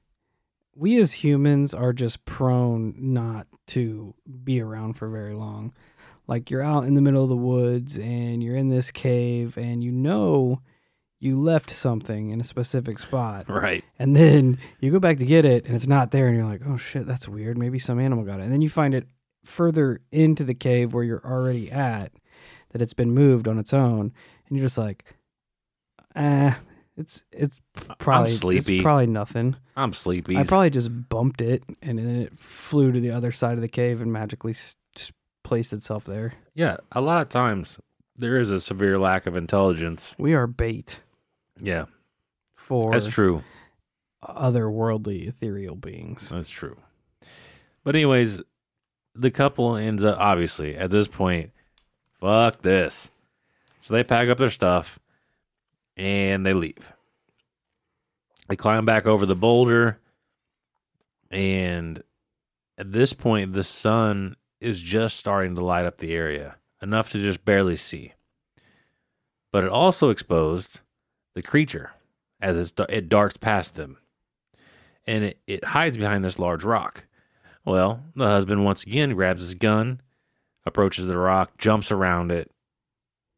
we 0.76 1.00
as 1.00 1.12
humans 1.12 1.74
are 1.74 1.94
just 1.94 2.26
prone 2.26 2.94
not 2.96 3.48
to 3.70 4.14
be 4.44 4.62
around 4.62 4.94
for 4.94 5.10
very 5.10 5.34
long. 5.34 5.74
Like 6.28 6.52
you're 6.52 6.62
out 6.62 6.84
in 6.84 6.94
the 6.94 7.02
middle 7.02 7.24
of 7.24 7.30
the 7.30 7.36
woods 7.36 7.98
and 7.98 8.44
you're 8.44 8.56
in 8.56 8.70
this 8.70 8.92
cave 8.92 9.58
and 9.58 9.84
you 9.84 9.92
know 9.92 10.62
you 11.20 11.40
left 11.40 11.72
something 11.72 12.30
in 12.30 12.40
a 12.40 12.44
specific 12.44 13.00
spot 13.00 13.46
right. 13.50 13.84
and 13.98 14.16
then 14.16 14.60
you 14.80 14.92
go 14.92 15.00
back 15.00 15.18
to 15.18 15.26
get 15.26 15.44
it 15.44 15.66
and 15.66 15.74
it's 15.74 15.88
not 15.88 16.12
there 16.12 16.28
and 16.28 16.38
you're 16.38 16.46
like, 16.46 16.62
"Oh 16.64 16.78
shit, 16.78 17.08
that's 17.08 17.28
weird. 17.28 17.58
Maybe 17.58 17.80
some 17.80 18.00
animal 18.00 18.26
got 18.26 18.40
it." 18.40 18.44
And 18.44 18.54
then 18.54 18.62
you 18.62 18.70
find 18.70 18.94
it 18.94 19.08
further 19.44 20.02
into 20.12 20.44
the 20.44 20.54
cave 20.54 20.94
where 20.94 21.04
you're 21.04 21.26
already 21.26 21.72
at 21.72 22.12
that 22.70 22.84
it's 22.84 22.94
been 22.94 23.12
moved 23.12 23.48
on 23.48 23.58
its 23.58 23.74
own 23.74 24.14
and 24.48 24.56
you're 24.56 24.68
just 24.68 24.78
like, 24.78 25.04
"Ah, 26.16 26.60
it's 26.98 27.24
it's 27.32 27.60
probably 28.00 28.32
sleepy. 28.32 28.78
It's 28.78 28.84
probably 28.84 29.08
nothing." 29.08 29.56
I'm 29.76 29.94
sleepy. 29.94 30.36
I 30.36 30.44
probably 30.44 30.72
just 30.72 30.90
bumped 31.10 31.42
it 31.42 31.64
and 31.82 31.98
then 32.00 32.16
it 32.22 32.38
flew 32.38 32.92
to 32.92 33.00
the 33.00 33.12
other 33.12 33.32
side 33.32 33.54
of 33.54 33.62
the 33.62 33.68
cave 33.68 34.02
and 34.02 34.12
magically 34.12 34.52
s- 34.52 34.76
placed 35.44 35.72
itself 35.72 36.04
there. 36.06 36.34
Yeah, 36.56 36.78
a 36.92 37.00
lot 37.02 37.22
of 37.22 37.30
times 37.30 37.80
there 38.16 38.38
is 38.40 38.50
a 38.52 38.60
severe 38.60 38.98
lack 38.98 39.28
of 39.28 39.36
intelligence. 39.36 40.16
We 40.18 40.34
are 40.34 40.48
bait 40.48 41.02
Yeah, 41.62 41.86
for 42.56 42.92
that's 42.92 43.08
true. 43.08 43.44
otherworldly 44.24 45.28
ethereal 45.28 45.76
beings. 45.76 46.30
That's 46.30 46.50
true. 46.50 46.78
But 47.84 47.96
anyways, 47.96 48.42
the 49.16 49.32
couple 49.32 49.76
ends 49.76 50.04
up 50.04 50.18
obviously 50.20 50.76
at 50.76 50.90
this 50.92 51.08
point, 51.08 51.52
fuck 52.20 52.62
this. 52.62 53.10
So 53.82 53.94
they 53.94 54.04
pack 54.04 54.28
up 54.30 54.38
their 54.38 54.50
stuff 54.50 55.00
and 55.98 56.46
they 56.46 56.54
leave. 56.54 56.94
They 58.48 58.56
climb 58.56 58.86
back 58.86 59.06
over 59.06 59.26
the 59.26 59.36
boulder 59.36 60.00
and 61.30 62.02
at 62.78 62.94
this 62.94 63.12
point 63.12 63.52
the 63.52 63.64
sun 63.64 64.38
is 64.62 64.82
just 64.82 65.18
starting 65.18 65.56
to 65.56 65.66
light 65.66 65.86
up 65.86 65.98
the 65.98 66.14
area, 66.14 66.56
enough 66.82 67.12
to 67.12 67.22
just 67.22 67.44
barely 67.44 67.76
see. 67.76 68.14
But 69.52 69.66
it 69.66 69.70
also 69.70 70.10
exposed 70.10 70.80
the 71.36 71.42
creature 71.42 71.92
as 72.40 72.74
it 72.78 73.10
darts 73.10 73.36
past 73.36 73.76
them 73.76 73.98
and 75.08 75.24
it, 75.24 75.40
it 75.48 75.64
hides 75.64 75.98
behind 75.98 76.24
this 76.24 76.38
large 76.38 76.64
rock. 76.64 77.06
Well, 77.66 78.04
the 78.16 78.28
husband 78.28 78.64
once 78.64 78.84
again 78.84 79.14
grabs 79.14 79.42
his 79.42 79.56
gun, 79.56 80.02
approaches 80.66 81.08
the 81.08 81.18
rock, 81.18 81.58
jumps 81.58 81.92
around 81.92 82.32
it, 82.32 82.52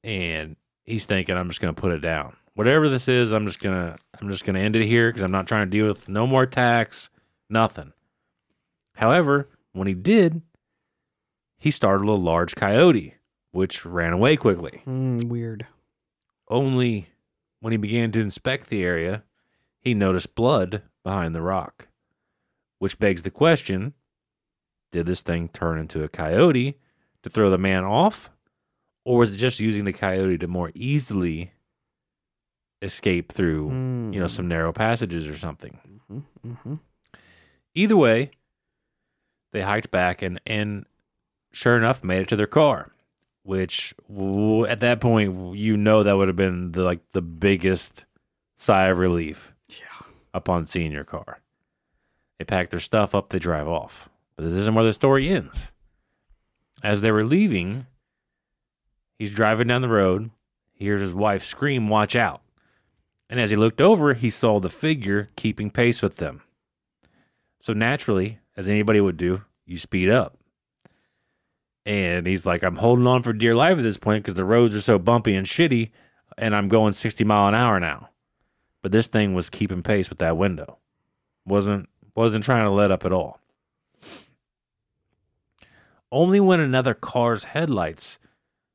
and 0.03 0.55
he's 0.84 1.05
thinking, 1.05 1.36
"I'm 1.38 1.49
just 1.49 1.62
gonna 1.62 1.74
put 1.74 1.91
it 1.91 1.99
down. 1.99 2.36
Whatever 2.60 2.89
this 2.89 3.07
is, 3.07 3.32
I'm 3.32 3.45
just 3.45 3.62
gonna 3.62 3.95
I'm 4.20 4.28
just 4.28 4.43
gonna 4.43 4.60
end 4.60 4.76
it 4.76 4.86
here 4.86 5.07
because 5.07 5.22
I'm 5.22 5.32
not 5.32 5.47
trying 5.47 5.66
to 5.66 5.72
deal 5.72 5.88
with 5.88 6.10
no 6.10 6.28
more 6.28 6.43
attacks, 6.43 7.10
nothing." 7.49 7.93
However, 8.95 9.47
when 9.72 9.88
he 9.88 9.93
did, 9.93 10.41
he 11.57 11.72
startled 11.72 12.10
a 12.10 12.22
large 12.22 12.55
coyote, 12.55 13.14
which 13.53 13.86
ran 13.86 14.12
away 14.12 14.36
quickly. 14.36 14.82
Mm, 14.86 15.30
weird. 15.30 15.68
Only 16.49 17.07
when 17.62 17.72
he 17.72 17.78
began 17.78 18.12
to 18.12 18.20
inspect 18.20 18.68
the 18.68 18.84
area, 18.84 19.24
he 19.80 19.93
noticed 19.93 20.36
blood 20.36 20.82
behind 21.01 21.34
the 21.34 21.41
rock, 21.41 21.88
which 22.78 22.99
begs 22.99 23.22
the 23.22 23.32
question 23.32 23.93
did 24.91 25.05
this 25.05 25.22
thing 25.22 25.47
turn 25.47 25.80
into 25.80 26.03
a 26.03 26.10
coyote 26.10 26.78
to 27.24 27.30
throw 27.30 27.49
the 27.49 27.57
man 27.57 27.86
off, 27.86 28.30
or 29.05 29.18
was 29.18 29.34
it 29.34 29.38
just 29.38 29.62
using 29.62 29.86
the 29.86 29.93
coyote 29.93 30.38
to 30.39 30.47
more 30.49 30.74
easily 30.76 31.53
escape 32.82 33.32
through, 33.32 33.68
you 34.14 34.20
know, 34.20 34.26
Mm. 34.26 34.30
some 34.30 34.48
narrow 34.48 34.72
passages 34.74 35.28
or 35.28 35.36
something? 35.38 35.80
Mhm, 36.12 36.24
mhm. 36.46 36.80
Either 37.76 37.98
way, 37.98 38.32
they 39.52 39.62
hiked 39.62 39.92
back 39.92 40.22
and, 40.22 40.40
and 40.46 40.86
sure 41.52 41.78
enough 41.78 42.04
made 42.04 42.22
it 42.22 42.28
to 42.30 42.36
their 42.36 42.48
car, 42.48 42.92
which 43.44 43.94
at 44.68 44.80
that 44.80 45.02
point 45.02 45.58
you 45.58 45.76
know 45.78 46.04
that 46.04 46.16
would 46.18 46.28
have 46.28 46.38
been 46.38 46.72
the, 46.72 46.84
like 46.84 47.00
the 47.12 47.22
biggest 47.22 48.06
sigh 48.58 48.88
of 48.88 48.98
relief 48.98 49.54
Yeah. 49.68 50.08
upon 50.34 50.66
seeing 50.68 50.92
your 50.92 51.04
car. 51.04 51.42
They 52.38 52.46
pack 52.46 52.70
their 52.70 52.80
stuff 52.80 53.14
up, 53.14 53.30
they 53.30 53.40
drive 53.40 53.68
off. 53.68 54.10
But 54.36 54.46
this 54.46 54.54
isn't 54.54 54.74
where 54.76 54.86
the 54.86 54.94
story 54.94 55.30
ends. 55.30 55.74
As 56.82 57.02
they 57.02 57.12
were 57.12 57.26
leaving, 57.26 57.88
he's 59.18 59.32
driving 59.32 59.68
down 59.68 59.82
the 59.82 59.90
road. 59.90 60.32
He 60.72 60.86
hears 60.86 61.02
his 61.02 61.14
wife 61.14 61.44
scream, 61.44 61.90
Watch 61.90 62.16
out. 62.16 62.42
And 63.30 63.40
as 63.40 63.52
he 63.52 63.56
looked 63.56 63.80
over, 63.80 64.14
he 64.14 64.30
saw 64.30 64.60
the 64.60 64.70
figure 64.70 65.30
keeping 65.36 65.70
pace 65.70 66.02
with 66.02 66.16
them. 66.16 66.42
So 67.62 67.74
naturally, 67.74 68.40
as 68.58 68.68
anybody 68.68 69.00
would 69.00 69.18
do, 69.18 69.44
you 69.66 69.78
speed 69.78 70.10
up. 70.10 70.38
And 71.86 72.26
he's 72.28 72.46
like, 72.46 72.64
I'm 72.64 72.78
holding 72.78 73.08
on 73.08 73.24
for 73.24 73.34
dear 73.34 73.56
life 73.56 73.78
at 73.78 73.84
this 73.84 73.98
point 73.98 74.24
because 74.24 74.36
the 74.36 74.46
roads 74.46 74.76
are 74.76 74.82
so 74.82 74.98
bumpy 74.98 75.36
and 75.36 75.46
shitty, 75.46 75.92
and 76.38 76.56
I'm 76.56 76.68
going 76.68 76.94
60 76.94 77.24
mile 77.24 77.48
an 77.48 77.56
hour 77.56 77.80
now. 77.80 78.10
But 78.82 78.92
this 78.92 79.08
thing 79.08 79.34
was 79.34 79.50
keeping 79.50 79.84
pace 79.84 80.10
with 80.10 80.20
that 80.20 80.38
window. 80.38 80.78
Wasn't 81.46 81.90
wasn't 82.16 82.44
trying 82.44 82.64
to 82.64 82.70
let 82.70 82.92
up 82.92 83.06
at 83.06 83.14
all. 83.14 83.40
Only 86.12 86.40
when 86.40 86.60
another 86.60 86.94
car's 86.94 87.46
headlights 87.46 88.18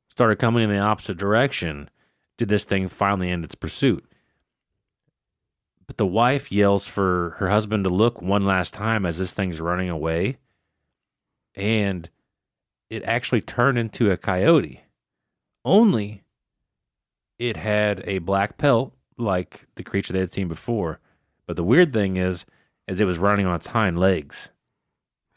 started 0.08 0.38
coming 0.38 0.64
in 0.64 0.70
the 0.70 0.78
opposite 0.78 1.16
direction 1.16 1.90
did 2.36 2.48
this 2.48 2.64
thing 2.64 2.88
finally 2.88 3.30
end 3.30 3.44
its 3.44 3.54
pursuit. 3.54 4.04
But 5.86 5.98
the 5.98 6.06
wife 6.06 6.50
yells 6.50 6.86
for 6.86 7.36
her 7.38 7.50
husband 7.50 7.84
to 7.84 7.90
look 7.90 8.22
one 8.22 8.46
last 8.46 8.72
time 8.72 9.04
as 9.04 9.18
this 9.18 9.34
thing's 9.34 9.60
running 9.60 9.90
away. 9.90 10.38
And 11.54 12.08
it 12.90 13.02
actually 13.04 13.40
turned 13.42 13.78
into 13.78 14.10
a 14.10 14.16
coyote. 14.16 14.82
Only 15.64 16.22
it 17.38 17.56
had 17.56 18.02
a 18.06 18.18
black 18.18 18.56
pelt 18.58 18.94
like 19.18 19.66
the 19.74 19.82
creature 19.82 20.12
they 20.12 20.20
had 20.20 20.32
seen 20.32 20.48
before. 20.48 21.00
But 21.46 21.56
the 21.56 21.64
weird 21.64 21.92
thing 21.92 22.16
is, 22.16 22.44
is 22.88 23.00
it 23.00 23.04
was 23.04 23.18
running 23.18 23.46
on 23.46 23.54
its 23.54 23.68
hind 23.68 23.98
legs. 23.98 24.50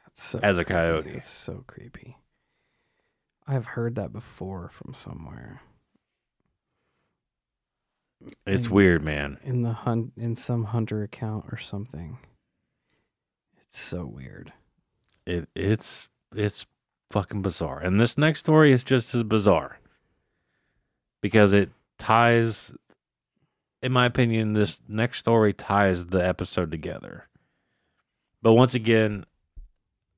That's 0.05 0.23
so 0.23 0.39
As 0.41 0.57
a 0.59 0.63
creepy. 0.65 0.77
coyote. 0.79 1.11
That's 1.13 1.27
so 1.29 1.63
creepy. 1.67 2.17
I've 3.45 3.65
heard 3.67 3.95
that 3.95 4.11
before 4.11 4.69
from 4.69 4.93
somewhere. 4.93 5.61
It's 8.45 8.67
Mm. 8.67 8.71
weird, 8.71 9.01
man. 9.03 9.37
in 9.43 9.61
the 9.61 9.73
hunt 9.73 10.13
in 10.17 10.35
some 10.35 10.65
hunter 10.65 11.03
account 11.03 11.45
or 11.51 11.57
something. 11.57 12.17
It's 13.61 13.79
so 13.79 14.05
weird. 14.05 14.53
It 15.25 15.49
it's 15.55 16.09
it's 16.35 16.65
fucking 17.11 17.41
bizarre. 17.41 17.79
And 17.79 17.99
this 17.99 18.17
next 18.17 18.39
story 18.39 18.71
is 18.71 18.83
just 18.83 19.13
as 19.13 19.23
bizarre. 19.23 19.79
Because 21.21 21.53
it 21.53 21.71
ties 21.97 22.71
in 23.83 23.91
my 23.91 24.05
opinion, 24.05 24.53
this 24.53 24.79
next 24.87 25.19
story 25.19 25.53
ties 25.53 26.05
the 26.07 26.25
episode 26.25 26.71
together. 26.71 27.27
But 28.41 28.53
once 28.53 28.73
again, 28.73 29.25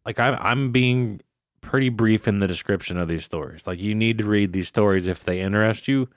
like 0.06 0.20
I'm 0.20 0.36
I'm 0.40 0.72
being 0.72 1.22
pretty 1.62 1.90
brief 1.90 2.28
in 2.28 2.40
the 2.40 2.48
description 2.48 2.98
of 2.98 3.08
these 3.10 3.26
stories. 3.26 3.68
Like 3.68 3.80
you 3.80 3.94
need 3.94 4.18
to 4.20 4.26
read 4.26 4.54
these 4.54 4.68
stories 4.70 5.08
if 5.08 5.24
they 5.24 5.42
interest 5.42 5.88
you. 5.90 6.08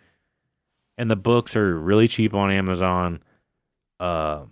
And 1.02 1.10
the 1.10 1.16
books 1.16 1.56
are 1.56 1.76
really 1.76 2.06
cheap 2.06 2.32
on 2.32 2.52
Amazon. 2.52 3.24
Uh, 3.98 4.42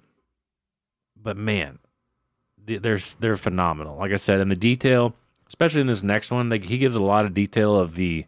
but 1.15 1.37
man, 1.37 1.79
they're 2.59 2.99
they're 3.21 3.37
phenomenal. 3.37 3.97
Like 3.97 4.11
I 4.11 4.17
said, 4.17 4.41
in 4.41 4.49
the 4.49 4.57
detail, 4.57 5.15
especially 5.47 5.81
in 5.81 5.87
this 5.87 6.03
next 6.03 6.33
one, 6.33 6.49
like 6.49 6.65
he 6.65 6.77
gives 6.77 6.97
a 6.97 7.01
lot 7.01 7.25
of 7.25 7.35
detail 7.35 7.77
of 7.77 7.95
the 7.95 8.27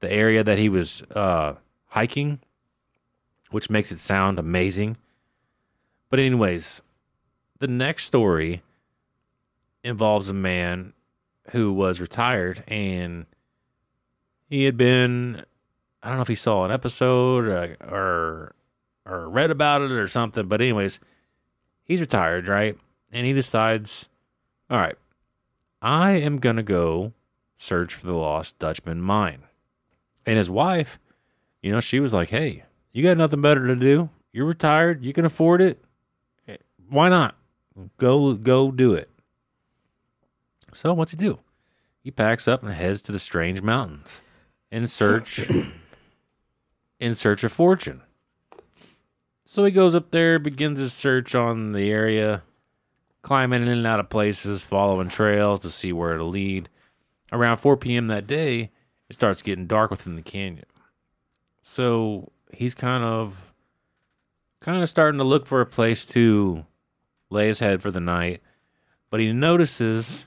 the 0.00 0.10
area 0.10 0.42
that 0.42 0.56
he 0.56 0.70
was 0.70 1.02
uh, 1.14 1.56
hiking, 1.88 2.40
which 3.50 3.68
makes 3.68 3.92
it 3.92 3.98
sound 3.98 4.38
amazing. 4.38 4.96
But 6.08 6.18
anyways, 6.18 6.80
the 7.58 7.68
next 7.68 8.04
story 8.04 8.62
involves 9.84 10.30
a 10.30 10.32
man 10.32 10.94
who 11.50 11.74
was 11.74 12.00
retired 12.00 12.64
and 12.66 13.26
he 14.48 14.64
had 14.64 14.78
been 14.78 15.44
I 16.06 16.10
don't 16.10 16.18
know 16.18 16.22
if 16.22 16.28
he 16.28 16.36
saw 16.36 16.64
an 16.64 16.70
episode 16.70 17.46
or 17.46 17.76
or, 17.80 18.54
or 19.04 19.28
read 19.28 19.50
about 19.50 19.82
it 19.82 19.90
or 19.90 20.06
something, 20.06 20.46
but 20.46 20.60
anyways, 20.60 21.00
he's 21.82 21.98
retired, 21.98 22.46
right? 22.46 22.78
And 23.10 23.26
he 23.26 23.32
decides, 23.32 24.08
all 24.70 24.78
right, 24.78 24.94
I 25.82 26.12
am 26.12 26.38
gonna 26.38 26.62
go 26.62 27.12
search 27.58 27.92
for 27.92 28.06
the 28.06 28.12
lost 28.12 28.56
Dutchman 28.60 29.00
mine. 29.00 29.42
And 30.24 30.36
his 30.36 30.48
wife, 30.48 31.00
you 31.60 31.72
know, 31.72 31.80
she 31.80 31.98
was 31.98 32.12
like, 32.12 32.28
"Hey, 32.28 32.62
you 32.92 33.02
got 33.02 33.16
nothing 33.16 33.40
better 33.40 33.66
to 33.66 33.74
do. 33.74 34.08
You're 34.32 34.46
retired. 34.46 35.04
You 35.04 35.12
can 35.12 35.24
afford 35.24 35.60
it. 35.60 35.84
Why 36.88 37.08
not? 37.08 37.34
Go 37.96 38.34
go 38.34 38.70
do 38.70 38.94
it." 38.94 39.10
So 40.72 40.94
what's 40.94 41.10
he 41.10 41.16
do? 41.16 41.40
He 42.04 42.12
packs 42.12 42.46
up 42.46 42.62
and 42.62 42.72
heads 42.72 43.02
to 43.02 43.10
the 43.12 43.18
strange 43.18 43.60
mountains 43.60 44.22
in 44.70 44.86
search 44.86 45.44
in 46.98 47.14
search 47.14 47.44
of 47.44 47.52
fortune. 47.52 48.02
So 49.44 49.64
he 49.64 49.70
goes 49.70 49.94
up 49.94 50.10
there, 50.10 50.38
begins 50.38 50.78
his 50.78 50.92
search 50.92 51.34
on 51.34 51.72
the 51.72 51.90
area, 51.90 52.42
climbing 53.22 53.62
in 53.62 53.68
and 53.68 53.86
out 53.86 54.00
of 54.00 54.10
places, 54.10 54.62
following 54.62 55.08
trails 55.08 55.60
to 55.60 55.70
see 55.70 55.92
where 55.92 56.14
it'll 56.14 56.28
lead. 56.28 56.68
Around 57.32 57.58
4 57.58 57.76
p.m. 57.76 58.08
that 58.08 58.26
day, 58.26 58.70
it 59.08 59.14
starts 59.14 59.42
getting 59.42 59.66
dark 59.66 59.90
within 59.90 60.16
the 60.16 60.22
canyon. 60.22 60.66
So 61.62 62.32
he's 62.52 62.74
kind 62.74 63.04
of 63.04 63.52
kind 64.60 64.82
of 64.82 64.88
starting 64.88 65.18
to 65.18 65.24
look 65.24 65.46
for 65.46 65.60
a 65.60 65.66
place 65.66 66.04
to 66.04 66.64
lay 67.30 67.48
his 67.48 67.60
head 67.60 67.82
for 67.82 67.90
the 67.90 68.00
night, 68.00 68.42
but 69.10 69.20
he 69.20 69.32
notices 69.32 70.26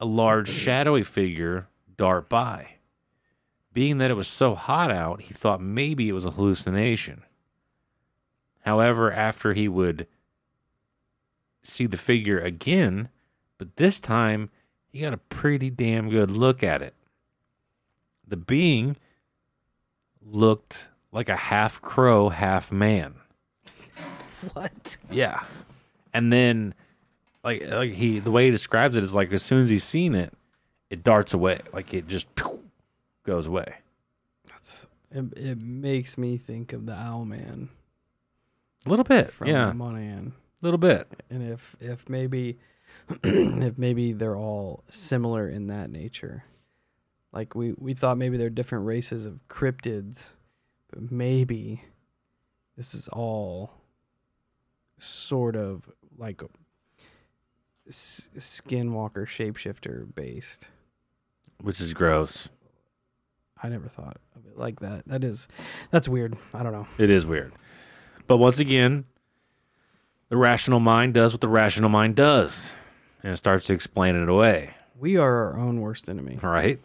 a 0.00 0.06
large 0.06 0.48
shadowy 0.48 1.02
figure 1.02 1.68
dart 1.96 2.28
by. 2.28 2.75
Being 3.76 3.98
that 3.98 4.10
it 4.10 4.14
was 4.14 4.26
so 4.26 4.54
hot 4.54 4.90
out, 4.90 5.20
he 5.20 5.34
thought 5.34 5.60
maybe 5.60 6.08
it 6.08 6.14
was 6.14 6.24
a 6.24 6.30
hallucination. 6.30 7.20
However, 8.60 9.12
after 9.12 9.52
he 9.52 9.68
would 9.68 10.06
see 11.62 11.84
the 11.84 11.98
figure 11.98 12.38
again, 12.38 13.10
but 13.58 13.76
this 13.76 14.00
time 14.00 14.48
he 14.90 15.00
got 15.00 15.12
a 15.12 15.18
pretty 15.18 15.68
damn 15.68 16.08
good 16.08 16.30
look 16.30 16.62
at 16.62 16.80
it. 16.80 16.94
The 18.26 18.38
being 18.38 18.96
looked 20.22 20.88
like 21.12 21.28
a 21.28 21.36
half 21.36 21.82
crow, 21.82 22.30
half 22.30 22.72
man. 22.72 23.16
What? 24.54 24.96
Yeah. 25.10 25.42
And 26.14 26.32
then 26.32 26.72
like 27.44 27.68
like 27.68 27.92
he 27.92 28.20
the 28.20 28.30
way 28.30 28.46
he 28.46 28.50
describes 28.50 28.96
it 28.96 29.04
is 29.04 29.12
like 29.12 29.30
as 29.34 29.42
soon 29.42 29.64
as 29.64 29.68
he's 29.68 29.84
seen 29.84 30.14
it, 30.14 30.32
it 30.88 31.04
darts 31.04 31.34
away. 31.34 31.60
Like 31.74 31.92
it 31.92 32.08
just 32.08 32.26
goes 33.26 33.46
away. 33.46 33.76
That's 34.48 34.86
it, 35.10 35.36
it 35.36 35.60
makes 35.62 36.16
me 36.16 36.36
think 36.36 36.72
of 36.72 36.86
the 36.86 36.94
Owl 36.94 37.24
Man 37.24 37.68
A 38.86 38.88
little 38.88 39.04
bit. 39.04 39.32
from 39.32 39.48
yeah. 39.48 39.72
Mawnan. 39.74 40.28
A 40.28 40.32
little 40.62 40.78
bit. 40.78 41.08
And 41.30 41.42
if 41.42 41.76
if 41.80 42.08
maybe 42.08 42.58
if 43.22 43.76
maybe 43.78 44.12
they're 44.12 44.36
all 44.36 44.84
similar 44.88 45.48
in 45.48 45.66
that 45.66 45.90
nature. 45.90 46.44
Like 47.32 47.54
we 47.54 47.74
we 47.76 47.92
thought 47.92 48.16
maybe 48.16 48.36
they're 48.36 48.48
different 48.48 48.86
races 48.86 49.26
of 49.26 49.40
cryptids, 49.48 50.34
but 50.90 51.10
maybe 51.12 51.82
this 52.76 52.94
is 52.94 53.08
all 53.08 53.72
sort 54.98 55.56
of 55.56 55.90
like 56.16 56.42
skinwalker 57.90 59.26
shapeshifter 59.26 60.14
based. 60.14 60.68
Which 61.60 61.80
is 61.80 61.92
gross. 61.94 62.48
I 63.62 63.68
never 63.68 63.88
thought 63.88 64.18
of 64.34 64.46
it 64.46 64.58
like 64.58 64.80
that. 64.80 65.06
That 65.06 65.24
is 65.24 65.48
that's 65.90 66.08
weird. 66.08 66.36
I 66.52 66.62
don't 66.62 66.72
know. 66.72 66.86
It 66.98 67.10
is 67.10 67.24
weird. 67.24 67.52
But 68.26 68.38
once 68.38 68.58
again, 68.58 69.04
the 70.28 70.36
rational 70.36 70.80
mind 70.80 71.14
does 71.14 71.32
what 71.32 71.40
the 71.40 71.48
rational 71.48 71.88
mind 71.88 72.16
does. 72.16 72.74
And 73.22 73.32
it 73.32 73.36
starts 73.36 73.66
to 73.66 73.72
explain 73.72 74.14
it 74.14 74.28
away. 74.28 74.74
We 74.98 75.16
are 75.16 75.52
our 75.52 75.58
own 75.58 75.80
worst 75.80 76.08
enemy. 76.08 76.38
Right? 76.42 76.80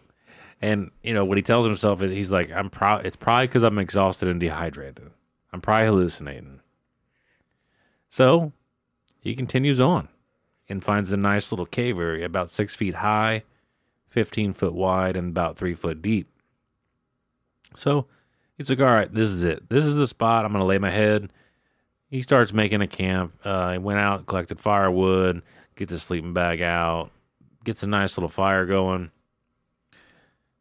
And 0.60 0.90
you 1.02 1.12
know 1.12 1.24
what 1.24 1.38
he 1.38 1.42
tells 1.42 1.66
himself 1.66 2.02
is 2.02 2.10
he's 2.12 2.30
like, 2.30 2.50
I'm 2.52 2.70
pro 2.70 2.96
it's 2.96 3.16
probably 3.16 3.48
because 3.48 3.62
I'm 3.62 3.78
exhausted 3.78 4.28
and 4.28 4.40
dehydrated. 4.40 5.10
I'm 5.52 5.60
probably 5.60 5.86
hallucinating. 5.86 6.60
So 8.08 8.52
he 9.20 9.34
continues 9.34 9.80
on 9.80 10.08
and 10.68 10.82
finds 10.82 11.12
a 11.12 11.16
nice 11.16 11.50
little 11.52 11.66
cave 11.66 11.98
area 11.98 12.24
about 12.24 12.50
six 12.50 12.74
feet 12.74 12.96
high, 12.96 13.42
15 14.08 14.52
foot 14.52 14.72
wide, 14.72 15.16
and 15.16 15.30
about 15.30 15.56
three 15.56 15.74
foot 15.74 16.00
deep. 16.00 16.28
So 17.76 18.06
he's 18.56 18.68
like, 18.70 18.80
All 18.80 18.86
right, 18.86 19.12
this 19.12 19.28
is 19.28 19.42
it. 19.42 19.68
This 19.68 19.84
is 19.84 19.96
the 19.96 20.06
spot. 20.06 20.44
I'm 20.44 20.52
going 20.52 20.60
to 20.60 20.66
lay 20.66 20.78
my 20.78 20.90
head. 20.90 21.30
He 22.08 22.20
starts 22.20 22.52
making 22.52 22.82
a 22.82 22.86
camp. 22.86 23.34
Uh, 23.42 23.72
he 23.72 23.78
went 23.78 23.98
out, 23.98 24.26
collected 24.26 24.60
firewood, 24.60 25.42
gets 25.76 25.92
his 25.92 26.02
sleeping 26.02 26.34
bag 26.34 26.60
out, 26.60 27.10
gets 27.64 27.82
a 27.82 27.86
nice 27.86 28.18
little 28.18 28.28
fire 28.28 28.66
going. 28.66 29.10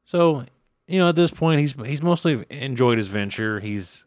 So, 0.06 0.46
you 0.88 1.00
know, 1.00 1.10
at 1.10 1.16
this 1.16 1.32
point, 1.32 1.60
he's 1.60 1.74
he's 1.86 2.02
mostly 2.02 2.46
enjoyed 2.50 2.98
his 2.98 3.08
venture. 3.08 3.60
He's 3.60 4.06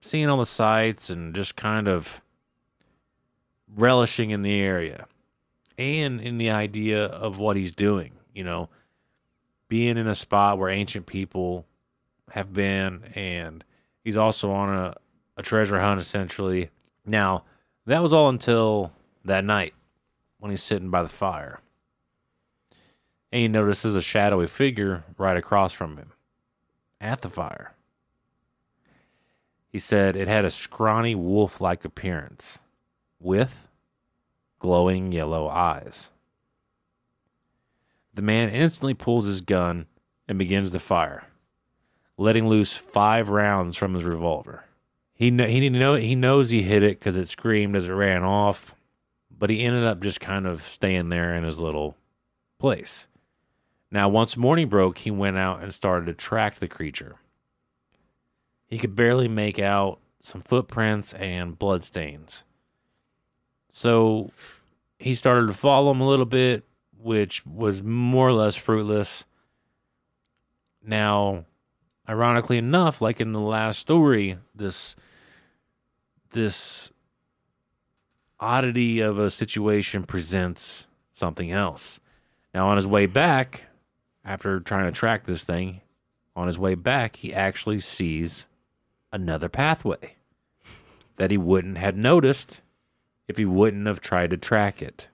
seeing 0.00 0.28
all 0.28 0.38
the 0.38 0.46
sights 0.46 1.10
and 1.10 1.34
just 1.34 1.56
kind 1.56 1.88
of 1.88 2.20
relishing 3.74 4.30
in 4.30 4.42
the 4.42 4.60
area 4.60 5.06
and 5.78 6.20
in 6.20 6.38
the 6.38 6.50
idea 6.50 7.06
of 7.06 7.38
what 7.38 7.56
he's 7.56 7.74
doing. 7.74 8.12
You 8.34 8.44
know, 8.44 8.68
being 9.68 9.96
in 9.96 10.06
a 10.06 10.14
spot 10.14 10.58
where 10.58 10.68
ancient 10.68 11.06
people 11.06 11.66
have 12.30 12.52
been, 12.52 13.04
and 13.14 13.64
he's 14.04 14.16
also 14.16 14.50
on 14.50 14.74
a, 14.74 14.94
a 15.36 15.42
treasure 15.42 15.80
hunt 15.80 16.00
essentially. 16.00 16.70
Now, 17.04 17.44
that 17.86 18.02
was 18.02 18.12
all 18.12 18.28
until 18.28 18.92
that 19.24 19.44
night 19.44 19.74
when 20.38 20.50
he's 20.50 20.62
sitting 20.62 20.90
by 20.90 21.02
the 21.02 21.08
fire 21.08 21.60
and 23.32 23.40
he 23.40 23.48
notices 23.48 23.96
a 23.96 24.02
shadowy 24.02 24.46
figure 24.46 25.04
right 25.16 25.36
across 25.36 25.72
from 25.72 25.96
him 25.96 26.12
at 27.00 27.22
the 27.22 27.30
fire. 27.30 27.74
He 29.70 29.78
said 29.78 30.16
it 30.16 30.28
had 30.28 30.44
a 30.44 30.50
scrawny 30.50 31.14
wolf 31.14 31.60
like 31.60 31.84
appearance 31.84 32.58
with 33.18 33.68
glowing 34.58 35.10
yellow 35.12 35.48
eyes. 35.48 36.10
The 38.12 38.22
man 38.22 38.50
instantly 38.50 38.92
pulls 38.92 39.24
his 39.24 39.40
gun 39.40 39.86
and 40.28 40.38
begins 40.38 40.70
to 40.70 40.78
fire, 40.78 41.24
letting 42.16 42.48
loose 42.48 42.72
five 42.72 43.28
rounds 43.28 43.76
from 43.76 43.94
his 43.94 44.04
revolver. 44.04 44.64
He 45.14 45.30
kn- 45.30 45.50
he 45.50 45.68
know 45.68 45.94
he 45.94 46.14
knows 46.14 46.50
he 46.50 46.62
hit 46.62 46.82
it 46.82 46.98
because 46.98 47.16
it 47.16 47.28
screamed 47.28 47.76
as 47.76 47.88
it 47.88 47.92
ran 47.92 48.24
off, 48.24 48.74
but 49.36 49.50
he 49.50 49.62
ended 49.62 49.84
up 49.84 50.00
just 50.00 50.20
kind 50.20 50.46
of 50.46 50.62
staying 50.62 51.08
there 51.08 51.34
in 51.34 51.44
his 51.44 51.58
little 51.58 51.96
place. 52.58 53.06
Now, 53.90 54.08
once 54.08 54.36
morning 54.36 54.68
broke, 54.68 54.98
he 54.98 55.10
went 55.10 55.36
out 55.36 55.62
and 55.62 55.72
started 55.72 56.06
to 56.06 56.14
track 56.14 56.58
the 56.58 56.68
creature. 56.68 57.16
He 58.66 58.78
could 58.78 58.96
barely 58.96 59.28
make 59.28 59.58
out 59.58 59.98
some 60.20 60.40
footprints 60.40 61.12
and 61.12 61.58
bloodstains. 61.58 62.42
So 63.70 64.30
he 64.98 65.12
started 65.12 65.48
to 65.48 65.52
follow 65.52 65.90
him 65.90 66.00
a 66.00 66.08
little 66.08 66.26
bit, 66.26 66.64
which 66.96 67.44
was 67.44 67.82
more 67.82 68.28
or 68.28 68.32
less 68.32 68.56
fruitless. 68.56 69.24
Now, 70.82 71.44
ironically 72.12 72.58
enough, 72.58 73.00
like 73.00 73.20
in 73.20 73.32
the 73.32 73.40
last 73.40 73.78
story, 73.78 74.36
this 74.54 74.96
this 76.30 76.92
oddity 78.38 79.00
of 79.00 79.18
a 79.18 79.30
situation 79.30 80.02
presents 80.04 80.86
something 81.14 81.50
else. 81.50 82.00
Now, 82.52 82.68
on 82.68 82.76
his 82.76 82.86
way 82.86 83.06
back, 83.06 83.64
after 84.24 84.60
trying 84.60 84.84
to 84.86 84.92
track 84.92 85.24
this 85.24 85.42
thing, 85.42 85.80
on 86.36 86.48
his 86.48 86.58
way 86.58 86.74
back, 86.74 87.16
he 87.16 87.32
actually 87.32 87.80
sees 87.80 88.46
another 89.10 89.48
pathway 89.48 90.16
that 91.16 91.30
he 91.30 91.38
wouldn't 91.38 91.78
have 91.78 91.96
noticed 91.96 92.60
if 93.26 93.38
he 93.38 93.44
wouldn't 93.44 93.86
have 93.86 94.00
tried 94.00 94.30
to 94.30 94.36
track 94.36 94.82
it. 94.82 95.08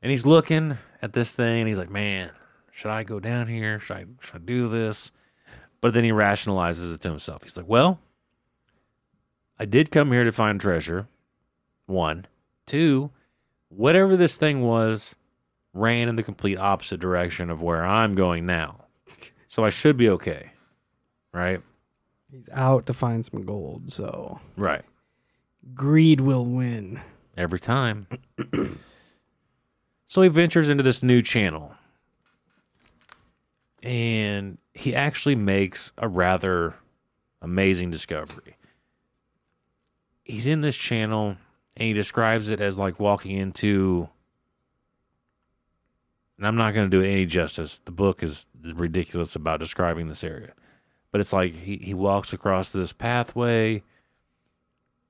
And 0.00 0.10
he's 0.10 0.26
looking 0.26 0.78
at 1.00 1.12
this 1.12 1.32
thing 1.32 1.60
and 1.60 1.68
he's 1.68 1.78
like, 1.78 1.90
man, 1.90 2.30
should 2.72 2.90
I 2.90 3.04
go 3.04 3.20
down 3.20 3.46
here? 3.46 3.78
Should 3.78 3.96
I, 3.96 4.04
should 4.20 4.34
I 4.34 4.38
do 4.38 4.68
this? 4.68 5.12
But 5.80 5.94
then 5.94 6.02
he 6.04 6.10
rationalizes 6.10 6.92
it 6.94 7.00
to 7.02 7.08
himself. 7.10 7.42
He's 7.44 7.56
like, 7.56 7.68
well, 7.68 8.00
I 9.58 9.64
did 9.64 9.90
come 9.92 10.10
here 10.10 10.24
to 10.24 10.32
find 10.32 10.60
treasure. 10.60 11.06
One. 11.86 12.26
Two, 12.66 13.10
whatever 13.68 14.16
this 14.16 14.36
thing 14.36 14.62
was 14.62 15.14
ran 15.74 16.08
in 16.08 16.16
the 16.16 16.22
complete 16.22 16.58
opposite 16.58 16.98
direction 17.00 17.50
of 17.50 17.60
where 17.62 17.84
I'm 17.84 18.14
going 18.14 18.46
now. 18.46 18.86
So 19.48 19.64
I 19.64 19.70
should 19.70 19.96
be 19.96 20.08
okay. 20.10 20.52
Right? 21.32 21.60
He's 22.30 22.48
out 22.52 22.86
to 22.86 22.94
find 22.94 23.24
some 23.26 23.42
gold, 23.42 23.92
so 23.92 24.40
Right. 24.56 24.82
greed 25.74 26.20
will 26.20 26.46
win. 26.46 27.00
Every 27.36 27.60
time. 27.60 28.06
so 30.06 30.22
he 30.22 30.28
ventures 30.28 30.68
into 30.68 30.82
this 30.82 31.02
new 31.02 31.20
channel. 31.22 31.74
And 33.82 34.58
he 34.74 34.94
actually 34.94 35.34
makes 35.34 35.92
a 35.98 36.08
rather 36.08 36.74
amazing 37.40 37.90
discovery. 37.90 38.56
He's 40.24 40.46
in 40.46 40.60
this 40.60 40.76
channel 40.76 41.36
and 41.76 41.88
he 41.88 41.92
describes 41.92 42.48
it 42.48 42.60
as 42.60 42.78
like 42.78 43.00
walking 43.00 43.36
into 43.36 44.08
and 46.38 46.46
I'm 46.46 46.56
not 46.56 46.74
going 46.74 46.90
to 46.90 46.96
do 46.96 47.04
any 47.04 47.24
justice. 47.24 47.80
The 47.84 47.92
book 47.92 48.22
is 48.22 48.46
ridiculous 48.60 49.36
about 49.36 49.60
describing 49.60 50.08
this 50.08 50.24
area. 50.24 50.54
But 51.12 51.20
it's 51.20 51.32
like 51.32 51.54
he, 51.54 51.76
he 51.76 51.94
walks 51.94 52.32
across 52.32 52.70
this 52.70 52.92
pathway 52.92 53.82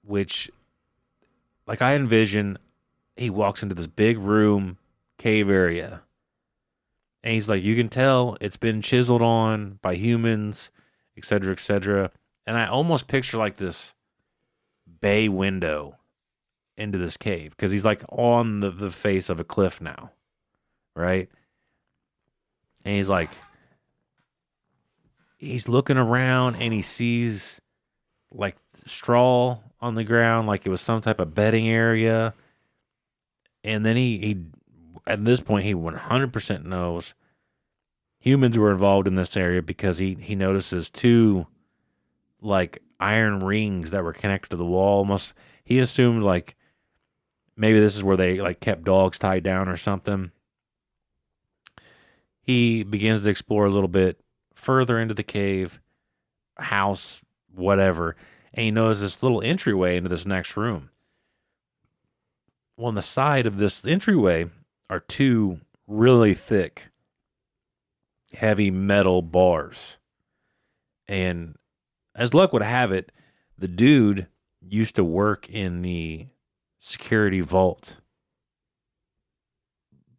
which 0.05 0.51
like 1.67 1.81
I 1.81 1.95
envision 1.95 2.59
he 3.17 3.31
walks 3.31 3.63
into 3.63 3.75
this 3.75 3.87
big 3.87 4.19
room 4.19 4.79
cave 5.19 5.49
area 5.49 6.03
and 7.23 7.35
he's 7.35 7.49
like 7.49 7.63
you 7.63 7.77
can 7.77 7.89
tell 7.89 8.37
it's 8.41 8.57
been 8.57 8.83
chiseled 8.83 9.23
on 9.23 9.79
by 9.83 9.95
humans 9.95 10.71
et 11.17 11.25
cetera 11.25 11.53
et 11.53 11.61
cetera. 11.61 12.11
And 12.47 12.57
i 12.57 12.67
almost 12.67 13.07
picture 13.07 13.37
like 13.37 13.57
this 13.57 13.95
bay 15.01 15.29
window 15.29 15.97
into 16.77 16.99
this 16.99 17.17
cave 17.17 17.51
because 17.51 17.71
he's 17.71 17.85
like 17.85 18.03
on 18.09 18.61
the, 18.61 18.71
the 18.71 18.91
face 18.91 19.29
of 19.29 19.39
a 19.39 19.45
cliff 19.45 19.81
now 19.81 20.11
right? 20.95 21.29
And 22.85 22.97
he's 22.97 23.09
like 23.09 23.31
he's 25.39 25.69
looking 25.69 25.97
around 25.97 26.57
and 26.57 26.73
he 26.73 26.83
sees 26.83 27.61
like 28.31 28.57
straw 28.87 29.59
on 29.81 29.95
the 29.95 30.05
ground 30.05 30.47
like 30.47 30.65
it 30.67 30.71
was 30.71 30.81
some 30.81 31.01
type 31.01 31.21
of 31.21 31.35
bedding 31.35 31.69
area. 31.69 32.35
And 33.65 33.85
then 33.87 33.97
he 33.97 34.19
he 34.19 34.39
at 35.07 35.25
this 35.25 35.41
point 35.41 35.65
he 35.65 35.75
100% 35.75 36.65
knows 36.65 37.15
humans 38.19 38.57
were 38.57 38.71
involved 38.71 39.07
in 39.07 39.15
this 39.15 39.37
area 39.37 39.63
because 39.63 39.99
he 39.99 40.15
he 40.21 40.35
notices 40.35 40.91
two 40.91 41.47
like 42.41 42.83
iron 43.01 43.41
rings 43.41 43.91
that 43.91 44.05
were 44.05 44.13
connected 44.13 44.51
to 44.51 44.57
the 44.57 44.65
wall 44.65 44.99
almost 44.99 45.35
he 45.65 45.79
assumed 45.79 46.23
like 46.23 46.57
maybe 47.57 47.81
this 47.81 47.97
is 47.97 48.05
where 48.05 48.17
they 48.17 48.41
like 48.41 48.61
kept 48.61 48.85
dogs 48.85 49.19
tied 49.19 49.43
down 49.43 49.69
or 49.69 49.77
something 49.77 50.31
he 52.41 52.83
begins 52.83 53.23
to 53.23 53.31
explore 53.31 53.67
a 53.67 53.71
little 53.71 53.89
bit 53.89 54.21
further 54.55 54.99
into 55.01 55.15
the 55.15 55.23
cave 55.23 55.81
house 56.59 57.23
whatever 57.55 58.17
and 58.55 58.65
he 58.65 58.71
knows 58.71 59.01
this 59.01 59.23
little 59.23 59.43
entryway 59.43 59.97
into 59.97 60.09
this 60.09 60.27
next 60.27 60.57
room. 60.57 60.91
Well, 62.77 62.89
on 62.89 62.95
the 62.95 63.03
side 63.03 63.47
of 63.47 63.57
this 63.57 63.85
entryway 63.85 64.47
are 64.93 65.01
two 65.01 65.59
really 65.87 66.35
thick, 66.35 66.91
heavy 68.35 68.71
metal 68.71 69.23
bars. 69.23 69.97
And 71.09 71.57
as 72.15 72.35
luck 72.35 72.53
would 72.53 72.61
have 72.61 72.93
it, 72.93 73.11
the 73.57 73.69
dude 73.69 74.27
used 74.61 74.95
to 74.97 75.03
work 75.03 75.49
in 75.49 75.81
the 75.81 76.27
security 76.79 77.41
vault 77.41 77.97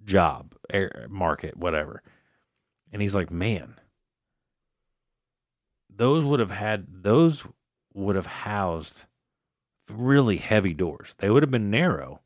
job, 0.04 0.56
air 0.72 1.06
market, 1.08 1.56
whatever. 1.56 2.02
And 2.92 3.00
he's 3.00 3.14
like, 3.14 3.30
man, 3.30 3.76
those 5.88 6.26
would 6.26 6.40
have 6.40 6.50
had 6.50 6.88
those 7.04 7.46
would 7.94 8.16
have 8.16 8.26
housed 8.26 9.06
really 9.88 10.38
heavy 10.38 10.74
doors. 10.74 11.14
They 11.20 11.30
would 11.30 11.44
have 11.44 11.52
been 11.52 11.70
narrow, 11.70 12.22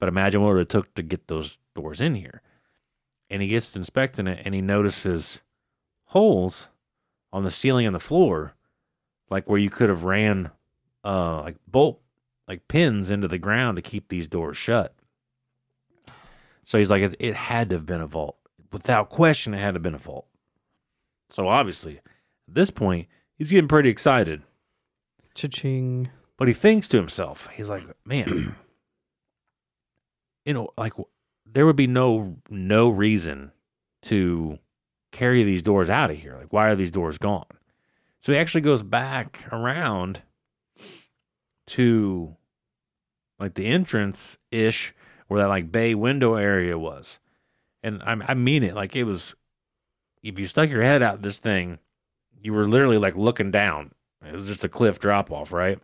but 0.00 0.08
imagine 0.08 0.42
what 0.42 0.56
it 0.56 0.68
took 0.68 0.92
to 0.94 1.02
get 1.04 1.28
those 1.28 1.58
doors 1.80 2.00
in 2.00 2.14
here. 2.14 2.42
And 3.30 3.42
he 3.42 3.48
gets 3.48 3.70
to 3.72 3.78
inspecting 3.78 4.26
it 4.26 4.42
and 4.44 4.54
he 4.54 4.60
notices 4.60 5.42
holes 6.06 6.68
on 7.32 7.44
the 7.44 7.50
ceiling 7.50 7.86
and 7.86 7.94
the 7.94 8.00
floor, 8.00 8.54
like 9.30 9.48
where 9.48 9.58
you 9.58 9.70
could 9.70 9.88
have 9.88 10.04
ran 10.04 10.50
uh 11.04 11.42
like 11.42 11.56
bolt 11.68 12.00
like 12.48 12.66
pins 12.66 13.10
into 13.10 13.28
the 13.28 13.38
ground 13.38 13.76
to 13.76 13.82
keep 13.82 14.08
these 14.08 14.26
doors 14.26 14.56
shut. 14.56 14.94
So 16.64 16.78
he's 16.78 16.90
like, 16.90 17.02
it, 17.02 17.14
it 17.18 17.34
had 17.34 17.70
to 17.70 17.76
have 17.76 17.86
been 17.86 18.00
a 18.00 18.06
vault. 18.06 18.36
Without 18.72 19.10
question, 19.10 19.54
it 19.54 19.58
had 19.58 19.72
to 19.72 19.74
have 19.74 19.82
been 19.82 19.94
a 19.94 19.98
vault. 19.98 20.26
So 21.30 21.46
obviously, 21.46 21.98
at 21.98 22.54
this 22.54 22.70
point, 22.70 23.06
he's 23.36 23.50
getting 23.50 23.68
pretty 23.68 23.90
excited. 23.90 24.42
Cha-ching. 25.34 26.10
But 26.36 26.48
he 26.48 26.54
thinks 26.54 26.88
to 26.88 26.96
himself, 26.96 27.48
he's 27.54 27.68
like, 27.68 27.84
man, 28.04 28.56
you 30.44 30.54
know, 30.54 30.70
like 30.76 30.94
there 31.52 31.66
would 31.66 31.76
be 31.76 31.86
no 31.86 32.36
no 32.50 32.88
reason 32.88 33.52
to 34.02 34.58
carry 35.12 35.42
these 35.42 35.62
doors 35.62 35.90
out 35.90 36.10
of 36.10 36.18
here. 36.18 36.36
Like, 36.36 36.52
why 36.52 36.68
are 36.68 36.76
these 36.76 36.90
doors 36.90 37.18
gone? 37.18 37.44
So 38.20 38.32
he 38.32 38.38
actually 38.38 38.60
goes 38.62 38.82
back 38.82 39.46
around 39.52 40.22
to 41.68 42.36
like 43.38 43.54
the 43.54 43.66
entrance 43.66 44.36
ish 44.50 44.94
where 45.28 45.40
that 45.40 45.48
like 45.48 45.70
bay 45.70 45.94
window 45.94 46.34
area 46.34 46.78
was. 46.78 47.20
And 47.82 48.02
I, 48.02 48.16
I 48.28 48.34
mean 48.34 48.62
it. 48.62 48.74
Like 48.74 48.96
it 48.96 49.04
was, 49.04 49.34
if 50.22 50.38
you 50.38 50.46
stuck 50.46 50.68
your 50.68 50.82
head 50.82 51.02
out 51.02 51.22
this 51.22 51.38
thing, 51.38 51.78
you 52.42 52.52
were 52.52 52.66
literally 52.66 52.98
like 52.98 53.16
looking 53.16 53.50
down. 53.50 53.92
It 54.26 54.32
was 54.32 54.46
just 54.46 54.64
a 54.64 54.68
cliff 54.68 54.98
drop 54.98 55.30
off, 55.30 55.52
right? 55.52 55.78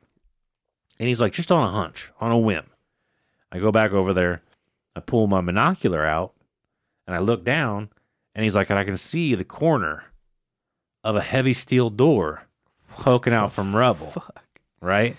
And 0.98 1.08
he's 1.08 1.20
like, 1.20 1.32
just 1.32 1.52
on 1.52 1.66
a 1.66 1.70
hunch, 1.70 2.10
on 2.20 2.32
a 2.32 2.38
whim. 2.38 2.66
I 3.52 3.58
go 3.58 3.70
back 3.70 3.92
over 3.92 4.12
there, 4.12 4.42
I 4.96 5.00
pull 5.00 5.26
my 5.26 5.40
monocular 5.40 6.06
out, 6.06 6.34
and 7.06 7.14
I 7.14 7.18
look 7.18 7.44
down, 7.44 7.90
and 8.34 8.44
he's 8.44 8.54
like, 8.54 8.70
and 8.70 8.78
I 8.78 8.84
can 8.84 8.96
see 8.96 9.34
the 9.34 9.44
corner 9.44 10.04
of 11.02 11.16
a 11.16 11.20
heavy 11.20 11.52
steel 11.52 11.90
door 11.90 12.44
poking 12.88 13.32
out 13.32 13.52
from 13.52 13.76
rubble. 13.76 14.10
Fuck. 14.10 14.60
Right? 14.80 15.16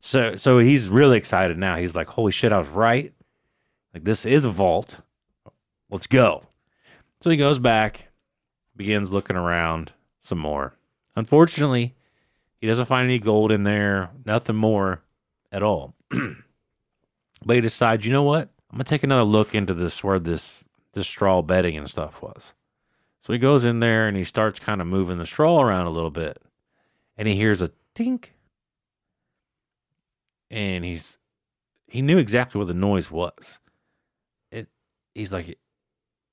So 0.00 0.36
so 0.36 0.58
he's 0.58 0.88
really 0.88 1.16
excited 1.16 1.56
now. 1.56 1.76
He's 1.76 1.94
like, 1.94 2.08
holy 2.08 2.32
shit, 2.32 2.52
I 2.52 2.58
was 2.58 2.68
right. 2.68 3.12
Like 3.92 4.04
this 4.04 4.26
is 4.26 4.44
a 4.44 4.50
vault. 4.50 5.00
Let's 5.90 6.06
go. 6.06 6.42
So 7.20 7.30
he 7.30 7.36
goes 7.36 7.58
back, 7.58 8.08
begins 8.76 9.10
looking 9.10 9.36
around 9.36 9.92
some 10.22 10.38
more. 10.38 10.74
Unfortunately, 11.16 11.94
he 12.60 12.66
doesn't 12.66 12.86
find 12.86 13.04
any 13.04 13.18
gold 13.18 13.52
in 13.52 13.62
there, 13.62 14.10
nothing 14.26 14.56
more 14.56 15.02
at 15.52 15.62
all. 15.62 15.94
but 16.10 17.56
he 17.56 17.60
decides, 17.60 18.04
you 18.04 18.12
know 18.12 18.24
what? 18.24 18.50
I'm 18.74 18.78
gonna 18.78 18.84
take 18.86 19.04
another 19.04 19.22
look 19.22 19.54
into 19.54 19.72
this 19.72 20.02
where 20.02 20.18
this 20.18 20.64
this 20.94 21.06
straw 21.06 21.42
bedding 21.42 21.76
and 21.76 21.88
stuff 21.88 22.20
was. 22.20 22.54
So 23.20 23.32
he 23.32 23.38
goes 23.38 23.64
in 23.64 23.78
there 23.78 24.08
and 24.08 24.16
he 24.16 24.24
starts 24.24 24.58
kind 24.58 24.80
of 24.80 24.88
moving 24.88 25.16
the 25.16 25.26
straw 25.26 25.62
around 25.62 25.86
a 25.86 25.90
little 25.90 26.10
bit. 26.10 26.42
And 27.16 27.28
he 27.28 27.36
hears 27.36 27.62
a 27.62 27.70
tink. 27.94 28.30
And 30.50 30.84
he's 30.84 31.18
he 31.86 32.02
knew 32.02 32.18
exactly 32.18 32.58
what 32.58 32.66
the 32.66 32.74
noise 32.74 33.12
was. 33.12 33.60
It 34.50 34.66
he's 35.14 35.32
like 35.32 35.56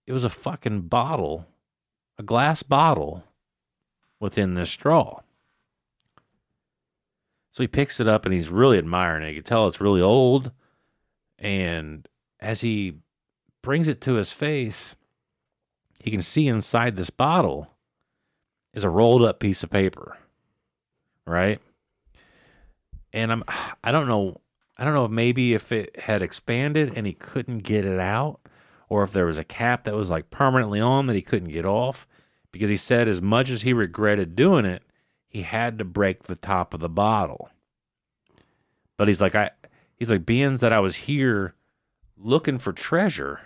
it 0.07 0.11
was 0.11 0.23
a 0.23 0.29
fucking 0.29 0.87
bottle, 0.87 1.45
a 2.17 2.23
glass 2.23 2.63
bottle 2.63 3.23
within 4.19 4.55
this 4.55 4.71
straw. 4.71 5.19
So 7.51 7.61
he 7.61 7.67
picks 7.67 7.99
it 7.99 8.07
up 8.07 8.25
and 8.25 8.33
he's 8.33 8.49
really 8.49 8.79
admiring 8.79 9.21
it. 9.27 9.29
You 9.29 9.35
can 9.35 9.43
tell 9.43 9.67
it's 9.67 9.79
really 9.79 10.01
old. 10.01 10.51
And 11.37 12.07
as 12.41 12.61
he 12.61 12.95
brings 13.61 13.87
it 13.87 14.01
to 14.01 14.15
his 14.15 14.31
face, 14.31 14.95
he 15.99 16.11
can 16.11 16.21
see 16.21 16.47
inside 16.47 16.95
this 16.95 17.09
bottle 17.09 17.69
is 18.73 18.83
a 18.83 18.89
rolled 18.89 19.23
up 19.23 19.39
piece 19.39 19.63
of 19.63 19.69
paper. 19.69 20.17
Right? 21.25 21.59
And 23.13 23.31
I'm 23.31 23.43
I 23.83 23.91
don't 23.91 24.07
know 24.07 24.37
I 24.77 24.83
don't 24.83 24.93
know 24.93 25.05
if 25.05 25.11
maybe 25.11 25.53
if 25.53 25.71
it 25.71 25.99
had 25.99 26.21
expanded 26.21 26.93
and 26.95 27.05
he 27.05 27.13
couldn't 27.13 27.59
get 27.59 27.85
it 27.85 27.99
out 27.99 28.39
or 28.89 29.03
if 29.03 29.11
there 29.11 29.25
was 29.25 29.37
a 29.37 29.43
cap 29.43 29.83
that 29.83 29.95
was 29.95 30.09
like 30.09 30.31
permanently 30.31 30.81
on 30.81 31.07
that 31.07 31.15
he 31.15 31.21
couldn't 31.21 31.49
get 31.49 31.65
off 31.65 32.07
because 32.51 32.69
he 32.69 32.77
said 32.77 33.07
as 33.07 33.21
much 33.21 33.49
as 33.49 33.61
he 33.61 33.73
regretted 33.73 34.35
doing 34.35 34.65
it, 34.65 34.83
he 35.27 35.43
had 35.43 35.77
to 35.77 35.85
break 35.85 36.23
the 36.23 36.35
top 36.35 36.73
of 36.73 36.79
the 36.79 36.89
bottle. 36.89 37.49
But 38.97 39.07
he's 39.07 39.21
like 39.21 39.35
I 39.35 39.51
he's 39.97 40.09
like 40.09 40.25
being 40.25 40.57
that 40.57 40.73
I 40.73 40.79
was 40.79 40.95
here 40.95 41.53
looking 42.21 42.57
for 42.57 42.71
treasure 42.73 43.41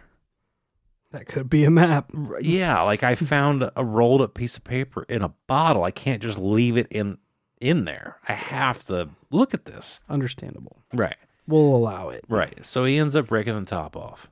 That 1.12 1.28
could 1.28 1.50
be 1.50 1.64
a 1.64 1.72
map. 1.72 2.12
Yeah, 2.42 2.82
like 2.82 3.04
I 3.04 3.16
found 3.34 3.70
a 3.76 3.86
rolled 3.86 4.22
up 4.22 4.34
piece 4.34 4.58
of 4.58 4.64
paper 4.64 5.04
in 5.08 5.22
a 5.22 5.34
bottle. 5.48 5.84
I 5.84 5.92
can't 5.92 6.22
just 6.22 6.40
leave 6.40 6.78
it 6.78 6.88
in 6.90 7.18
in 7.62 7.86
there. 7.86 8.18
I 8.28 8.34
have 8.34 8.84
to 8.86 9.10
look 9.32 9.54
at 9.54 9.66
this. 9.66 10.02
Understandable. 10.10 10.84
Right. 10.94 11.16
We'll 11.48 11.76
allow 11.76 12.10
it. 12.10 12.26
Right. 12.28 12.66
So 12.66 12.84
he 12.86 12.98
ends 12.98 13.16
up 13.16 13.28
breaking 13.28 13.58
the 13.58 13.66
top 13.66 13.96
off. 13.96 14.30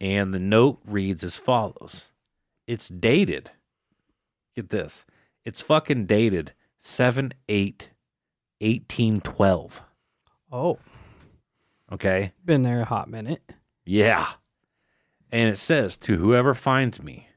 And 0.00 0.34
the 0.34 0.38
note 0.38 0.78
reads 0.84 1.24
as 1.24 1.36
follows. 1.36 2.06
It's 2.66 2.88
dated. 2.88 3.50
Get 4.54 4.70
this. 4.70 5.06
It's 5.44 5.60
fucking 5.62 6.06
dated 6.06 6.52
7 6.80 7.32
8 7.48 7.88
1812. 8.60 9.80
Oh, 10.50 10.78
Okay. 11.92 12.32
been 12.44 12.62
there 12.62 12.80
a 12.80 12.86
hot 12.86 13.08
minute. 13.10 13.42
Yeah. 13.84 14.26
And 15.30 15.50
it 15.50 15.58
says 15.58 15.98
to 15.98 16.16
whoever 16.16 16.54
finds 16.54 17.02
me, 17.02 17.28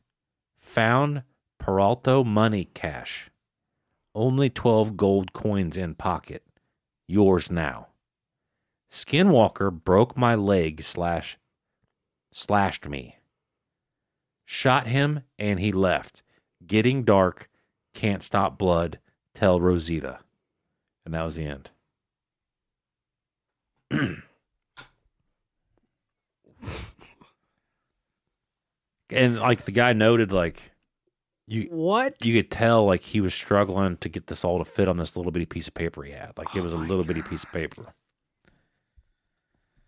found 0.58 1.24
Peralta 1.60 2.24
money 2.24 2.70
cash. 2.74 3.32
Only 4.14 4.50
12 4.50 4.96
gold 4.96 5.34
coins 5.34 5.76
in 5.76 5.96
pocket. 5.96 6.44
Yours 7.08 7.52
now. 7.52 7.88
Skinwalker 8.92 9.72
broke 9.72 10.16
my 10.16 10.36
leg 10.36 10.84
slash 10.84 11.38
slashed 12.32 12.88
me. 12.88 13.18
Shot 14.46 14.88
him 14.88 15.22
and 15.38 15.60
he 15.60 15.72
left. 15.72 16.24
Getting 16.66 17.04
dark. 17.04 17.50
Can't 17.94 18.24
stop 18.24 18.58
blood. 18.58 19.00
Tell 19.34 19.60
Rosita. 19.60 20.20
And 21.04 21.14
that 21.14 21.24
was 21.24 21.36
the 21.36 21.46
end. 21.46 21.70
and 29.16 29.40
like 29.40 29.66
the 29.66 29.72
guy 29.72 29.94
noted 29.94 30.32
like 30.32 30.72
you 31.48 31.68
What? 31.72 32.26
you 32.26 32.42
could 32.42 32.52
tell 32.52 32.86
like 32.86 33.02
he 33.02 33.22
was 33.22 33.34
struggling 33.34 33.98
to 33.98 34.10
get 34.10 34.28
this 34.28 34.44
all 34.44 34.60
to 34.60 34.66
fit 34.66 34.88
on 34.88 34.98
this 34.98 35.16
little 35.16 35.32
bitty 35.32 35.46
piece 35.46 35.68
of 35.68 35.74
paper 35.74 36.04
he 36.04 36.12
had. 36.12 36.34
Like 36.38 36.56
it 36.56 36.60
Oh 36.60 36.64
was 36.64 36.74
a 36.74 36.78
little 36.78 37.04
bitty 37.04 37.22
piece 37.22 37.44
of 37.44 37.52
paper. 37.52 37.94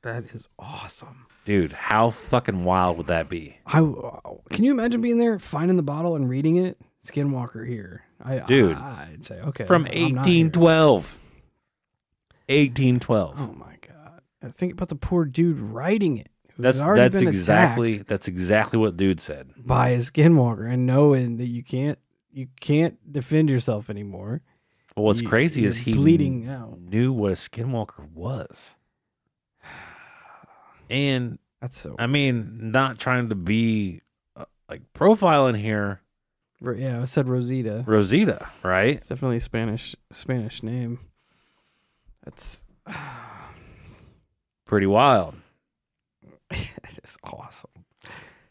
That 0.04 0.34
is 0.34 0.48
awesome. 0.60 1.26
Dude, 1.46 1.72
how 1.72 2.12
fucking 2.12 2.64
wild 2.64 2.98
would 2.98 3.08
that 3.08 3.30
be? 3.30 3.58
I 3.66 3.80
can 4.50 4.64
you 4.64 4.72
imagine 4.72 5.02
being 5.02 5.18
there, 5.18 5.40
finding 5.40 5.78
the 5.78 5.84
bottle 5.84 6.16
and 6.16 6.30
reading 6.30 6.58
it? 6.58 6.78
Skinwalker 7.06 7.66
here, 7.68 8.04
I, 8.24 8.40
Dude. 8.40 8.76
I, 8.76 9.10
would 9.12 9.26
say 9.26 9.40
okay 9.40 9.66
From 9.66 9.86
here. 9.86 10.04
1812. 10.04 11.18
1812. 12.50 13.36
Oh 13.38 13.54
my 13.54 13.76
god! 13.82 14.22
I 14.44 14.50
think 14.50 14.74
about 14.74 14.90
the 14.90 14.96
poor 14.96 15.26
dude 15.26 15.60
writing 15.60 16.18
it. 16.18 16.30
That's 16.58 16.80
that's 16.82 17.18
exactly 17.18 17.98
that's 18.00 18.28
exactly 18.28 18.80
what 18.80 18.98
dude 18.98 19.20
said. 19.20 19.52
by 19.58 19.90
a 19.90 19.98
skinwalker 19.98 20.72
and 20.72 20.86
knowing 20.86 21.38
that 21.38 21.48
you 21.48 21.64
can't 21.64 22.00
you 22.32 22.48
can't 22.60 22.98
defend 23.12 23.50
yourself 23.50 23.90
anymore. 23.90 24.42
Well, 24.96 25.06
what's 25.06 25.22
You- 25.22 25.28
crazy 25.30 25.66
is 25.66 25.78
he 25.78 25.94
bleeding 25.94 26.48
out. 26.48 26.80
knew 26.80 27.12
what 27.14 27.32
a 27.32 27.36
skinwalker 27.36 28.10
was. 28.12 28.74
And 30.90 31.38
That's 31.62 31.78
so. 31.78 31.96
I 32.00 32.08
mean, 32.08 32.72
not 32.72 32.98
trying 32.98 33.30
to 33.30 33.36
be 33.36 34.02
uh, 34.36 34.46
like 34.70 34.82
profiling 34.94 35.58
here, 35.60 36.02
yeah, 36.76 37.02
I 37.02 37.06
said 37.06 37.28
Rosita. 37.28 37.84
Rosita, 37.86 38.50
right? 38.64 38.96
It's 38.96 39.08
definitely 39.10 39.38
a 39.38 39.42
Spanish 39.42 39.96
Spanish 40.12 40.64
name. 40.64 41.00
That's 42.24 42.64
Pretty 44.66 44.88
wild. 44.88 45.36
it's 46.52 47.00
just 47.02 47.18
awesome. 47.24 47.70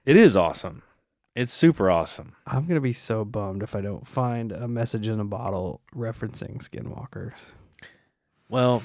It 0.06 0.16
is 0.16 0.36
awesome. 0.36 0.82
It's 1.34 1.52
super 1.52 1.90
awesome. 1.90 2.36
I'm 2.46 2.66
gonna 2.66 2.80
be 2.80 2.92
so 2.92 3.24
bummed 3.24 3.64
if 3.64 3.74
I 3.74 3.80
don't 3.80 4.06
find 4.06 4.52
a 4.52 4.68
message 4.68 5.08
in 5.08 5.18
a 5.18 5.24
bottle 5.24 5.80
referencing 5.94 6.58
skinwalkers. 6.58 7.34
Well, 8.48 8.84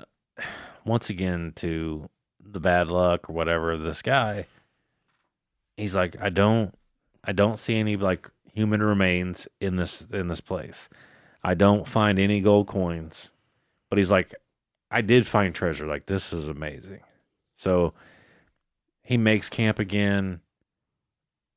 uh, 0.00 0.04
once 0.86 1.10
again, 1.10 1.52
to 1.56 2.08
the 2.40 2.58
bad 2.58 2.88
luck 2.88 3.28
or 3.28 3.34
whatever 3.34 3.70
of 3.70 3.82
this 3.82 4.00
guy, 4.00 4.46
he's 5.76 5.94
like, 5.94 6.16
I 6.20 6.30
don't, 6.30 6.74
I 7.22 7.32
don't 7.32 7.58
see 7.58 7.76
any 7.76 7.96
like 7.96 8.30
human 8.54 8.82
remains 8.82 9.46
in 9.60 9.76
this 9.76 10.06
in 10.10 10.28
this 10.28 10.40
place. 10.40 10.88
I 11.42 11.52
don't 11.52 11.86
find 11.86 12.18
any 12.18 12.40
gold 12.40 12.66
coins, 12.66 13.28
but 13.90 13.98
he's 13.98 14.10
like, 14.10 14.34
I 14.90 15.02
did 15.02 15.26
find 15.26 15.54
treasure. 15.54 15.86
Like 15.86 16.06
this 16.06 16.32
is 16.32 16.48
amazing. 16.48 17.00
So 17.56 17.92
he 19.04 19.16
makes 19.16 19.48
camp 19.48 19.78
again. 19.78 20.40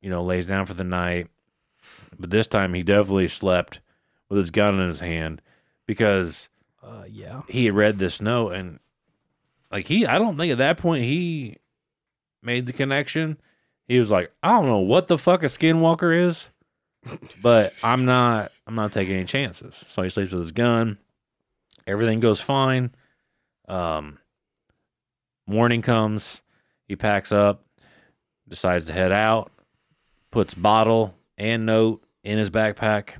You 0.01 0.11
know, 0.11 0.23
lays 0.23 0.45
down 0.45 0.67
for 0.67 0.75
the 0.75 0.83
night, 0.83 1.27
but 2.19 2.29
this 2.29 2.45
time 2.47 2.73
he 2.75 2.83
definitely 2.83 3.27
slept 3.27 3.79
with 4.29 4.37
his 4.37 4.51
gun 4.51 4.79
in 4.79 4.87
his 4.89 4.99
hand 4.99 5.41
because 5.87 6.49
Uh, 6.83 7.03
yeah. 7.09 7.41
he 7.49 7.65
had 7.65 7.73
read 7.73 7.97
this 7.97 8.21
note 8.21 8.51
and 8.51 8.79
like 9.71 9.87
he 9.87 10.05
I 10.05 10.17
don't 10.19 10.37
think 10.37 10.51
at 10.51 10.59
that 10.59 10.77
point 10.77 11.03
he 11.03 11.57
made 12.43 12.67
the 12.67 12.73
connection. 12.73 13.37
He 13.87 13.97
was 13.99 14.11
like, 14.11 14.31
I 14.43 14.49
don't 14.49 14.67
know 14.67 14.79
what 14.79 15.07
the 15.07 15.17
fuck 15.17 15.41
a 15.43 15.47
skinwalker 15.47 16.27
is, 16.27 16.49
but 17.41 17.73
I'm 17.83 18.05
not 18.05 18.51
I'm 18.67 18.75
not 18.75 18.91
taking 18.91 19.15
any 19.15 19.25
chances. 19.25 19.83
So 19.87 20.03
he 20.03 20.09
sleeps 20.09 20.31
with 20.31 20.41
his 20.41 20.51
gun. 20.51 20.99
Everything 21.87 22.19
goes 22.19 22.39
fine. 22.39 22.91
Um 23.67 24.19
morning 25.47 25.81
comes, 25.81 26.41
he 26.87 26.95
packs 26.95 27.31
up, 27.31 27.63
decides 28.47 28.85
to 28.85 28.93
head 28.93 29.11
out, 29.11 29.51
puts 30.31 30.53
bottle 30.53 31.15
and 31.37 31.65
note 31.65 32.03
in 32.23 32.37
his 32.37 32.49
backpack. 32.49 33.15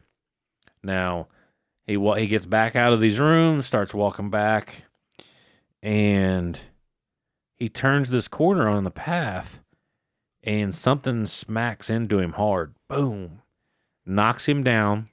Now, 0.84 1.28
he 1.86 1.97
he 2.18 2.28
gets 2.28 2.45
back 2.45 2.76
out 2.76 2.93
of 2.93 2.99
these 2.99 3.20
rooms, 3.20 3.65
starts 3.65 3.93
walking 3.93 4.30
back, 4.30 4.84
and 5.82 6.59
he 7.55 7.70
turns 7.70 8.09
this 8.09 8.28
corner 8.28 8.68
on 8.68 8.84
the 8.84 8.91
path, 8.91 9.61
and 10.43 10.74
something 10.74 11.26
smacks 11.26 11.89
into 11.89 12.20
him 12.20 12.34
hard. 12.34 12.74
Boom, 12.88 13.41
knocks 14.05 14.47
him 14.47 14.63
down. 14.63 15.09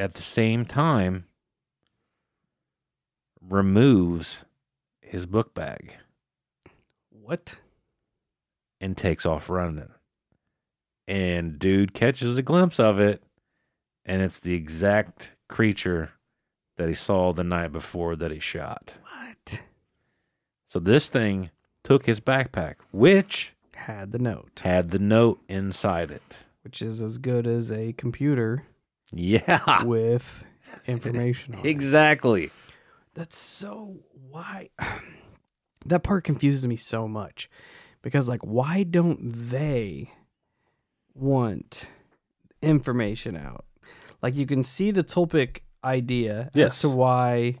At 0.00 0.14
the 0.14 0.22
same 0.22 0.64
time, 0.64 1.24
removes 3.40 4.44
his 5.00 5.26
book 5.26 5.54
bag 5.54 5.96
What? 7.10 7.56
And 8.80 8.96
takes 8.96 9.24
off 9.26 9.48
running. 9.50 9.90
And 11.06 11.58
dude 11.58 11.94
catches 11.94 12.36
a 12.38 12.42
glimpse 12.42 12.78
of 12.78 13.00
it, 13.00 13.22
and 14.04 14.20
it's 14.22 14.40
the 14.40 14.54
exact 14.54 15.32
creature 15.48 16.10
that 16.76 16.88
he 16.88 16.94
saw 16.94 17.32
the 17.32 17.44
night 17.44 17.72
before 17.72 18.14
that 18.16 18.30
he 18.30 18.38
shot. 18.38 18.94
What? 19.02 19.62
So 20.66 20.78
this 20.78 21.08
thing 21.08 21.50
took 21.82 22.04
his 22.06 22.20
backpack, 22.20 22.74
which 22.92 23.54
Had 23.74 24.12
the 24.12 24.18
note, 24.18 24.60
had 24.62 24.90
the 24.90 24.98
note 24.98 25.40
inside 25.48 26.10
it. 26.10 26.40
which 26.62 26.82
is 26.82 27.00
as 27.02 27.16
good 27.18 27.46
as 27.46 27.72
a 27.72 27.94
computer 27.94 28.64
Yeah, 29.10 29.82
with 29.84 30.44
information 30.86 31.54
on 31.54 31.60
it. 31.64 31.70
exactly. 31.70 32.50
That's 33.14 33.38
so 33.38 33.96
why 34.30 34.68
that 35.86 36.02
part 36.02 36.24
confuses 36.24 36.66
me 36.66 36.76
so 36.76 37.08
much 37.08 37.48
because 38.02 38.28
like 38.28 38.42
why 38.42 38.82
don't 38.82 39.18
they 39.50 40.10
want 41.14 41.88
information 42.62 43.36
out? 43.36 43.64
Like 44.22 44.34
you 44.34 44.46
can 44.46 44.62
see 44.62 44.90
the 44.90 45.04
Tulpic 45.04 45.60
idea 45.84 46.50
Yes. 46.54 46.72
as 46.74 46.80
to 46.80 46.88
why 46.88 47.56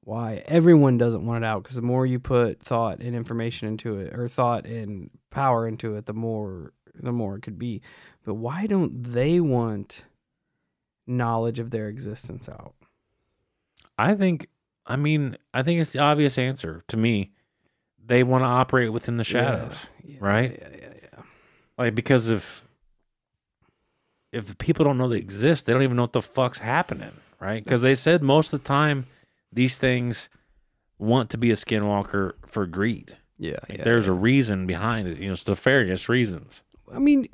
why 0.00 0.42
everyone 0.46 0.96
doesn't 0.96 1.26
want 1.26 1.44
it 1.44 1.46
out 1.46 1.62
because 1.62 1.76
the 1.76 1.82
more 1.82 2.06
you 2.06 2.18
put 2.18 2.60
thought 2.62 3.00
and 3.00 3.14
information 3.14 3.68
into 3.68 3.98
it 3.98 4.14
or 4.14 4.26
thought 4.28 4.64
and 4.66 5.10
power 5.30 5.66
into 5.68 5.96
it 5.96 6.06
the 6.06 6.14
more 6.14 6.72
the 6.94 7.12
more 7.12 7.36
it 7.36 7.42
could 7.42 7.58
be. 7.58 7.80
But 8.24 8.34
why 8.34 8.66
don't 8.66 9.12
they 9.12 9.38
want 9.40 10.04
knowledge 11.06 11.58
of 11.58 11.70
their 11.70 11.88
existence 11.88 12.48
out? 12.48 12.74
I 13.96 14.14
think. 14.14 14.48
I 14.86 14.96
mean, 14.96 15.36
I 15.52 15.62
think 15.62 15.80
it's 15.80 15.92
the 15.92 15.98
obvious 15.98 16.38
answer 16.38 16.82
to 16.88 16.96
me. 16.96 17.32
They 18.08 18.22
want 18.22 18.42
to 18.42 18.46
operate 18.46 18.92
within 18.92 19.18
the 19.18 19.24
shadows. 19.24 19.86
Yeah, 20.02 20.12
yeah, 20.14 20.18
right? 20.20 20.58
Yeah, 20.60 20.68
yeah, 20.80 20.92
yeah. 21.02 21.22
Like 21.76 21.94
because 21.94 22.28
if 22.28 22.64
if 24.32 24.56
people 24.58 24.84
don't 24.84 24.98
know 24.98 25.08
they 25.08 25.18
exist, 25.18 25.66
they 25.66 25.72
don't 25.72 25.82
even 25.82 25.96
know 25.96 26.02
what 26.02 26.12
the 26.14 26.22
fuck's 26.22 26.58
happening, 26.58 27.12
right? 27.38 27.62
Because 27.62 27.82
they 27.82 27.94
said 27.94 28.22
most 28.22 28.52
of 28.52 28.62
the 28.62 28.66
time 28.66 29.06
these 29.52 29.76
things 29.78 30.28
want 30.98 31.30
to 31.30 31.38
be 31.38 31.50
a 31.50 31.54
skinwalker 31.54 32.32
for 32.46 32.66
greed. 32.66 33.16
Yeah, 33.38 33.56
Like, 33.68 33.78
yeah. 33.78 33.84
there's 33.84 34.08
a 34.08 34.12
reason 34.12 34.66
behind 34.66 35.06
it, 35.06 35.18
you 35.18 35.26
know, 35.26 35.32
it's 35.34 35.46
nefarious 35.46 36.08
reasons. 36.08 36.62
I 36.92 36.98
mean, 36.98 37.28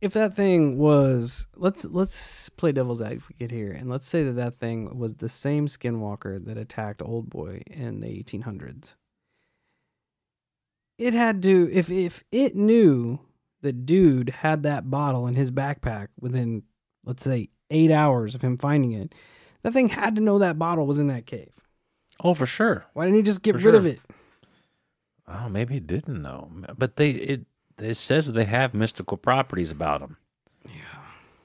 if 0.00 0.12
that 0.12 0.34
thing 0.34 0.76
was 0.76 1.46
let's 1.56 1.84
let's 1.84 2.48
play 2.50 2.72
devil's 2.72 3.00
advocate 3.00 3.50
here, 3.50 3.72
and 3.72 3.88
let's 3.88 4.06
say 4.06 4.22
that 4.24 4.32
that 4.32 4.56
thing 4.56 4.98
was 4.98 5.16
the 5.16 5.28
same 5.28 5.66
skinwalker 5.66 6.44
that 6.44 6.58
attacked 6.58 7.00
Old 7.00 7.30
Boy 7.30 7.62
in 7.70 8.00
the 8.00 8.08
1800s. 8.08 8.94
It 11.00 11.14
had 11.14 11.42
to 11.42 11.68
if 11.72 11.90
if 11.90 12.22
it 12.30 12.54
knew 12.54 13.18
that 13.62 13.86
dude 13.86 14.28
had 14.28 14.62
that 14.62 14.90
bottle 14.90 15.26
in 15.26 15.34
his 15.34 15.50
backpack 15.50 16.08
within 16.20 16.62
let's 17.04 17.24
say 17.24 17.48
eight 17.70 17.90
hours 17.90 18.34
of 18.34 18.42
him 18.42 18.58
finding 18.58 18.92
it, 18.92 19.14
that 19.62 19.72
thing 19.72 19.88
had 19.88 20.14
to 20.16 20.20
know 20.20 20.38
that 20.38 20.58
bottle 20.58 20.86
was 20.86 20.98
in 20.98 21.06
that 21.08 21.26
cave. 21.26 21.52
Oh, 22.22 22.34
for 22.34 22.44
sure. 22.44 22.84
Why 22.92 23.06
didn't 23.06 23.16
he 23.16 23.22
just 23.22 23.42
get 23.42 23.54
For 23.58 23.62
rid 23.62 23.74
of 23.74 23.86
it? 23.86 23.98
Oh, 25.26 25.48
maybe 25.48 25.74
he 25.74 25.80
didn't 25.80 26.20
know. 26.20 26.50
But 26.76 26.96
they 26.96 27.10
it 27.10 27.46
it 27.78 27.96
says 27.96 28.26
they 28.26 28.44
have 28.44 28.74
mystical 28.74 29.16
properties 29.16 29.70
about 29.70 30.00
them. 30.00 30.18
Yeah. 30.66 30.72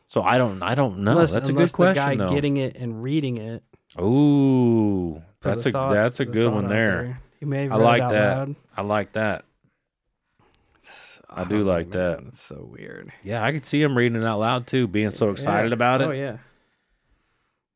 So 0.09 0.21
I 0.21 0.37
don't 0.37 0.61
I 0.63 0.75
don't 0.75 0.99
know. 0.99 1.11
unless, 1.11 1.31
that's 1.31 1.47
a 1.47 1.53
good 1.53 1.71
question 1.71 2.03
the 2.03 2.15
guy 2.17 2.27
though. 2.27 2.33
getting 2.33 2.57
it 2.57 2.75
and 2.75 3.01
reading 3.01 3.37
it. 3.37 3.63
Ooh, 4.01 5.21
that's 5.41 5.65
a 5.65 5.71
that's 5.71 6.19
a 6.19 6.25
good 6.25 6.51
one 6.51 6.65
out 6.65 6.69
there. 6.69 7.21
He 7.45 7.49
may 7.51 7.63
have 7.63 7.73
I 7.73 7.77
read 7.77 7.83
like 7.85 7.97
it 7.97 8.03
out 8.03 8.11
that. 8.11 8.37
loud. 8.37 8.55
I 8.75 8.81
like 8.81 9.13
that. 9.13 9.45
It's- 10.77 11.21
I 11.29 11.43
do 11.43 11.61
oh, 11.61 11.63
like 11.73 11.91
that. 11.91 12.19
man, 12.19 12.27
It's 12.29 12.41
so 12.41 12.67
weird. 12.71 13.11
Yeah, 13.23 13.43
I 13.43 13.51
could 13.51 13.65
see 13.65 13.81
him 13.81 13.95
reading 13.97 14.19
it 14.21 14.25
out 14.25 14.39
loud 14.39 14.65
too, 14.67 14.87
being 14.87 15.09
so 15.11 15.29
excited 15.29 15.69
Yeah. 15.69 15.73
about 15.75 16.01
it. 16.01 16.07
Oh 16.07 16.11
yeah. 16.11 16.37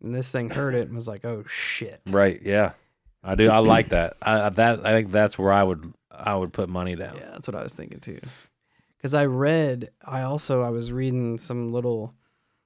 And 0.01 0.15
this 0.15 0.31
thing 0.31 0.49
heard 0.49 0.73
it 0.75 0.87
and 0.87 0.95
was 0.95 1.07
like, 1.07 1.23
"Oh 1.25 1.43
shit!" 1.47 2.01
Right? 2.09 2.41
Yeah, 2.41 2.71
I 3.23 3.35
do. 3.35 3.49
I 3.49 3.59
like 3.75 3.89
that. 3.89 4.15
I 4.21 4.41
I- 4.45 4.49
that 4.49 4.85
I 4.85 4.91
think 4.91 5.11
that's 5.11 5.37
where 5.37 5.51
I 5.53 5.61
would 5.61 5.93
I 6.11 6.35
would 6.35 6.51
put 6.53 6.67
money 6.69 6.95
down. 6.95 7.15
Yeah, 7.17 7.29
that's 7.31 7.47
what 7.47 7.55
I 7.55 7.61
was 7.63 7.73
thinking 7.75 7.99
too. 7.99 8.19
Because 8.97 9.13
I 9.13 9.25
read, 9.27 9.89
I 10.03 10.21
also 10.23 10.63
I 10.63 10.69
was 10.69 10.91
reading 10.91 11.37
some 11.37 11.71
little 11.71 12.13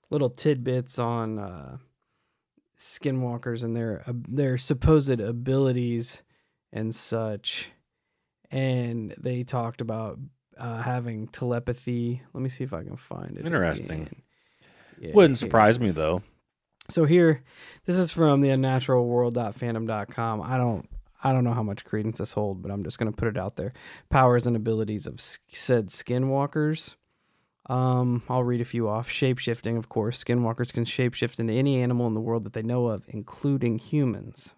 little 0.09 0.29
tidbits 0.29 0.99
on 0.99 1.37
uh, 1.39 1.77
skinwalkers 2.77 3.63
and 3.63 3.75
their 3.75 4.03
uh, 4.07 4.13
their 4.27 4.57
supposed 4.57 5.19
abilities 5.19 6.21
and 6.73 6.93
such, 6.93 7.69
and 8.51 9.15
they 9.17 9.43
talked 9.43 9.79
about 9.79 10.19
uh, 10.57 10.81
having 10.81 11.27
telepathy. 11.27 12.21
Let 12.33 12.41
me 12.41 12.49
see 12.49 12.65
if 12.65 12.73
I 12.73 12.83
can 12.83 12.97
find 12.97 13.37
it. 13.37 13.45
Interesting. 13.45 14.09
Yeah, 14.99 15.11
Wouldn't 15.13 15.37
surprise 15.37 15.79
me 15.79 15.91
though. 15.91 16.23
So 16.89 17.05
here, 17.05 17.43
this 17.85 17.95
is 17.95 18.11
from 18.11 18.41
the 18.41 18.49
unnaturalworld.fandom.com. 18.49 20.41
I 20.41 20.57
don't, 20.57 20.89
I 21.23 21.31
don't 21.31 21.45
know 21.45 21.53
how 21.53 21.63
much 21.63 21.85
credence 21.85 22.17
this 22.17 22.33
holds, 22.33 22.61
but 22.61 22.71
I'm 22.71 22.83
just 22.83 22.99
going 22.99 23.11
to 23.11 23.15
put 23.15 23.29
it 23.29 23.37
out 23.37 23.55
there. 23.55 23.71
Powers 24.09 24.45
and 24.45 24.55
abilities 24.55 25.07
of 25.07 25.21
said 25.21 25.87
skinwalkers. 25.87 26.95
Um, 27.67 28.23
I'll 28.27 28.43
read 28.43 28.59
a 28.59 28.65
few 28.65 28.89
off. 28.89 29.07
Shapeshifting, 29.07 29.77
of 29.77 29.87
course. 29.87 30.21
Skinwalkers 30.21 30.73
can 30.73 30.83
shapeshift 30.83 31.39
into 31.39 31.53
any 31.53 31.81
animal 31.81 32.07
in 32.07 32.13
the 32.15 32.19
world 32.19 32.43
that 32.43 32.51
they 32.51 32.61
know 32.61 32.87
of, 32.87 33.05
including 33.07 33.79
humans. 33.79 34.55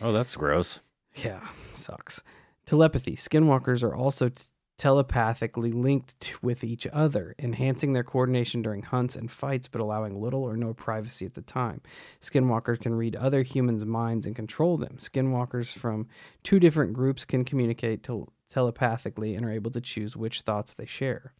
Oh, 0.00 0.12
that's 0.12 0.34
gross. 0.36 0.80
Yeah, 1.16 1.40
sucks. 1.72 2.22
Telepathy. 2.66 3.16
Skinwalkers 3.16 3.82
are 3.82 3.94
also 3.94 4.28
t- 4.28 4.42
telepathically 4.76 5.72
linked 5.72 6.18
to, 6.20 6.36
with 6.42 6.62
each 6.62 6.86
other, 6.92 7.34
enhancing 7.38 7.92
their 7.92 8.04
coordination 8.04 8.60
during 8.60 8.82
hunts 8.82 9.16
and 9.16 9.30
fights, 9.30 9.68
but 9.68 9.80
allowing 9.80 10.20
little 10.20 10.42
or 10.42 10.56
no 10.56 10.74
privacy 10.74 11.24
at 11.24 11.34
the 11.34 11.42
time. 11.42 11.80
Skinwalkers 12.20 12.80
can 12.80 12.94
read 12.94 13.16
other 13.16 13.42
humans' 13.42 13.84
minds 13.84 14.26
and 14.26 14.36
control 14.36 14.76
them. 14.76 14.96
Skinwalkers 14.98 15.68
from 15.72 16.08
two 16.42 16.58
different 16.60 16.92
groups 16.92 17.24
can 17.24 17.44
communicate 17.44 18.02
tel- 18.02 18.28
telepathically 18.50 19.34
and 19.34 19.46
are 19.46 19.50
able 19.52 19.70
to 19.70 19.80
choose 19.80 20.16
which 20.16 20.42
thoughts 20.42 20.74
they 20.74 20.86
share. 20.86 21.32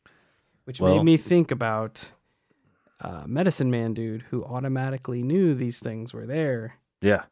Which 0.65 0.81
Well- 0.81 0.97
made 0.97 1.05
me 1.05 1.17
think 1.17 1.51
about 1.51 2.13
uh, 3.01 3.25
Medicine 3.27 3.71
Man 3.71 3.93
dude 3.93 4.23
who 4.31 4.43
automatically 4.45 5.23
knew 5.23 5.55
these 5.55 5.81
things 5.81 6.15
were 6.15 6.25
there. 6.27 6.77
Yeah. 7.03 7.25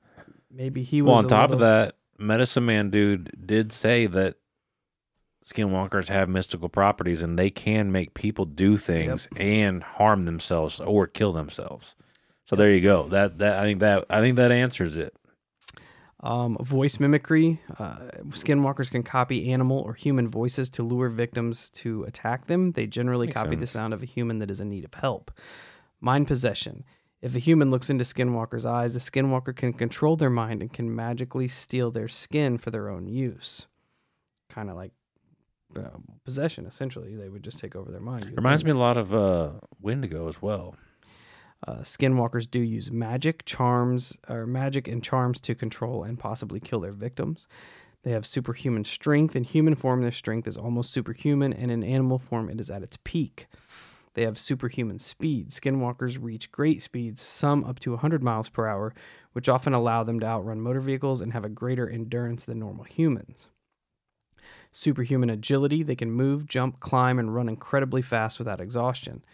Maybe 0.50 0.82
he 0.82 1.00
was 1.00 1.08
Well, 1.08 1.18
on 1.18 1.26
top 1.26 1.50
of 1.50 1.60
that, 1.60 1.94
Medicine 2.18 2.66
Man 2.66 2.90
dude 2.90 3.32
did 3.46 3.72
say 3.72 4.06
that 4.06 4.36
skinwalkers 5.44 6.08
have 6.08 6.28
mystical 6.28 6.68
properties 6.68 7.22
and 7.22 7.38
they 7.38 7.50
can 7.50 7.92
make 7.92 8.14
people 8.14 8.44
do 8.44 8.78
things 8.78 9.28
and 9.36 9.82
harm 9.82 10.24
themselves 10.24 10.80
or 10.80 11.06
kill 11.06 11.32
themselves. 11.32 11.94
So 12.46 12.56
there 12.56 12.70
you 12.70 12.80
go. 12.80 13.08
That 13.08 13.38
that 13.38 13.58
I 13.58 13.64
think 13.64 13.80
that 13.80 14.04
I 14.10 14.20
think 14.20 14.36
that 14.36 14.52
answers 14.52 14.96
it. 14.96 15.14
Um, 16.20 16.56
voice 16.60 16.98
mimicry. 16.98 17.60
Uh, 17.78 17.96
skinwalkers 18.30 18.90
can 18.90 19.02
copy 19.02 19.52
animal 19.52 19.78
or 19.80 19.92
human 19.92 20.28
voices 20.28 20.70
to 20.70 20.82
lure 20.82 21.10
victims 21.10 21.68
to 21.70 22.04
attack 22.04 22.46
them. 22.46 22.72
They 22.72 22.86
generally 22.86 23.26
Makes 23.26 23.34
copy 23.42 23.56
the 23.56 23.66
sound 23.66 23.92
of 23.92 24.02
a 24.02 24.06
human 24.06 24.38
that 24.38 24.50
is 24.50 24.58
in 24.58 24.70
need 24.70 24.86
of 24.86 24.94
help. 24.94 25.30
Mind 26.00 26.26
possession. 26.26 26.84
If 27.24 27.34
a 27.34 27.38
human 27.38 27.70
looks 27.70 27.88
into 27.88 28.04
skinwalker's 28.04 28.66
eyes, 28.66 28.92
the 28.92 29.00
skinwalker 29.00 29.56
can 29.56 29.72
control 29.72 30.14
their 30.14 30.28
mind 30.28 30.60
and 30.60 30.70
can 30.70 30.94
magically 30.94 31.48
steal 31.48 31.90
their 31.90 32.06
skin 32.06 32.58
for 32.58 32.70
their 32.70 32.90
own 32.90 33.06
use. 33.06 33.66
Kind 34.50 34.68
of 34.68 34.76
like 34.76 34.92
uh, 35.74 35.88
possession, 36.22 36.66
essentially. 36.66 37.16
They 37.16 37.30
would 37.30 37.42
just 37.42 37.58
take 37.58 37.74
over 37.74 37.90
their 37.90 38.02
mind. 38.02 38.30
Reminds 38.36 38.60
think. 38.60 38.74
me 38.74 38.78
a 38.78 38.82
lot 38.82 38.98
of 38.98 39.14
uh 39.14 39.52
Wendigo 39.80 40.28
as 40.28 40.42
well. 40.42 40.76
Uh, 41.66 41.76
skinwalkers 41.76 42.50
do 42.50 42.60
use 42.60 42.90
magic, 42.90 43.46
charms, 43.46 44.18
or 44.28 44.46
magic 44.46 44.86
and 44.86 45.02
charms 45.02 45.40
to 45.40 45.54
control 45.54 46.04
and 46.04 46.18
possibly 46.18 46.60
kill 46.60 46.80
their 46.80 46.92
victims. 46.92 47.48
They 48.02 48.10
have 48.10 48.26
superhuman 48.26 48.84
strength. 48.84 49.34
In 49.34 49.44
human 49.44 49.76
form, 49.76 50.02
their 50.02 50.12
strength 50.12 50.46
is 50.46 50.58
almost 50.58 50.92
superhuman, 50.92 51.54
and 51.54 51.70
in 51.70 51.82
animal 51.82 52.18
form, 52.18 52.50
it 52.50 52.60
is 52.60 52.70
at 52.70 52.82
its 52.82 52.98
peak. 53.02 53.46
They 54.14 54.22
have 54.22 54.38
superhuman 54.38 55.00
speed. 55.00 55.50
Skinwalkers 55.50 56.18
reach 56.20 56.52
great 56.52 56.82
speeds, 56.82 57.20
some 57.20 57.64
up 57.64 57.80
to 57.80 57.90
100 57.90 58.22
miles 58.22 58.48
per 58.48 58.66
hour, 58.66 58.94
which 59.32 59.48
often 59.48 59.74
allow 59.74 60.04
them 60.04 60.20
to 60.20 60.26
outrun 60.26 60.60
motor 60.60 60.80
vehicles 60.80 61.20
and 61.20 61.32
have 61.32 61.44
a 61.44 61.48
greater 61.48 61.88
endurance 61.88 62.44
than 62.44 62.60
normal 62.60 62.84
humans. 62.84 63.50
Superhuman 64.70 65.30
agility. 65.30 65.82
They 65.82 65.96
can 65.96 66.10
move, 66.10 66.46
jump, 66.46 66.80
climb, 66.80 67.18
and 67.18 67.34
run 67.34 67.48
incredibly 67.48 68.02
fast 68.02 68.38
without 68.38 68.60
exhaustion. 68.60 69.24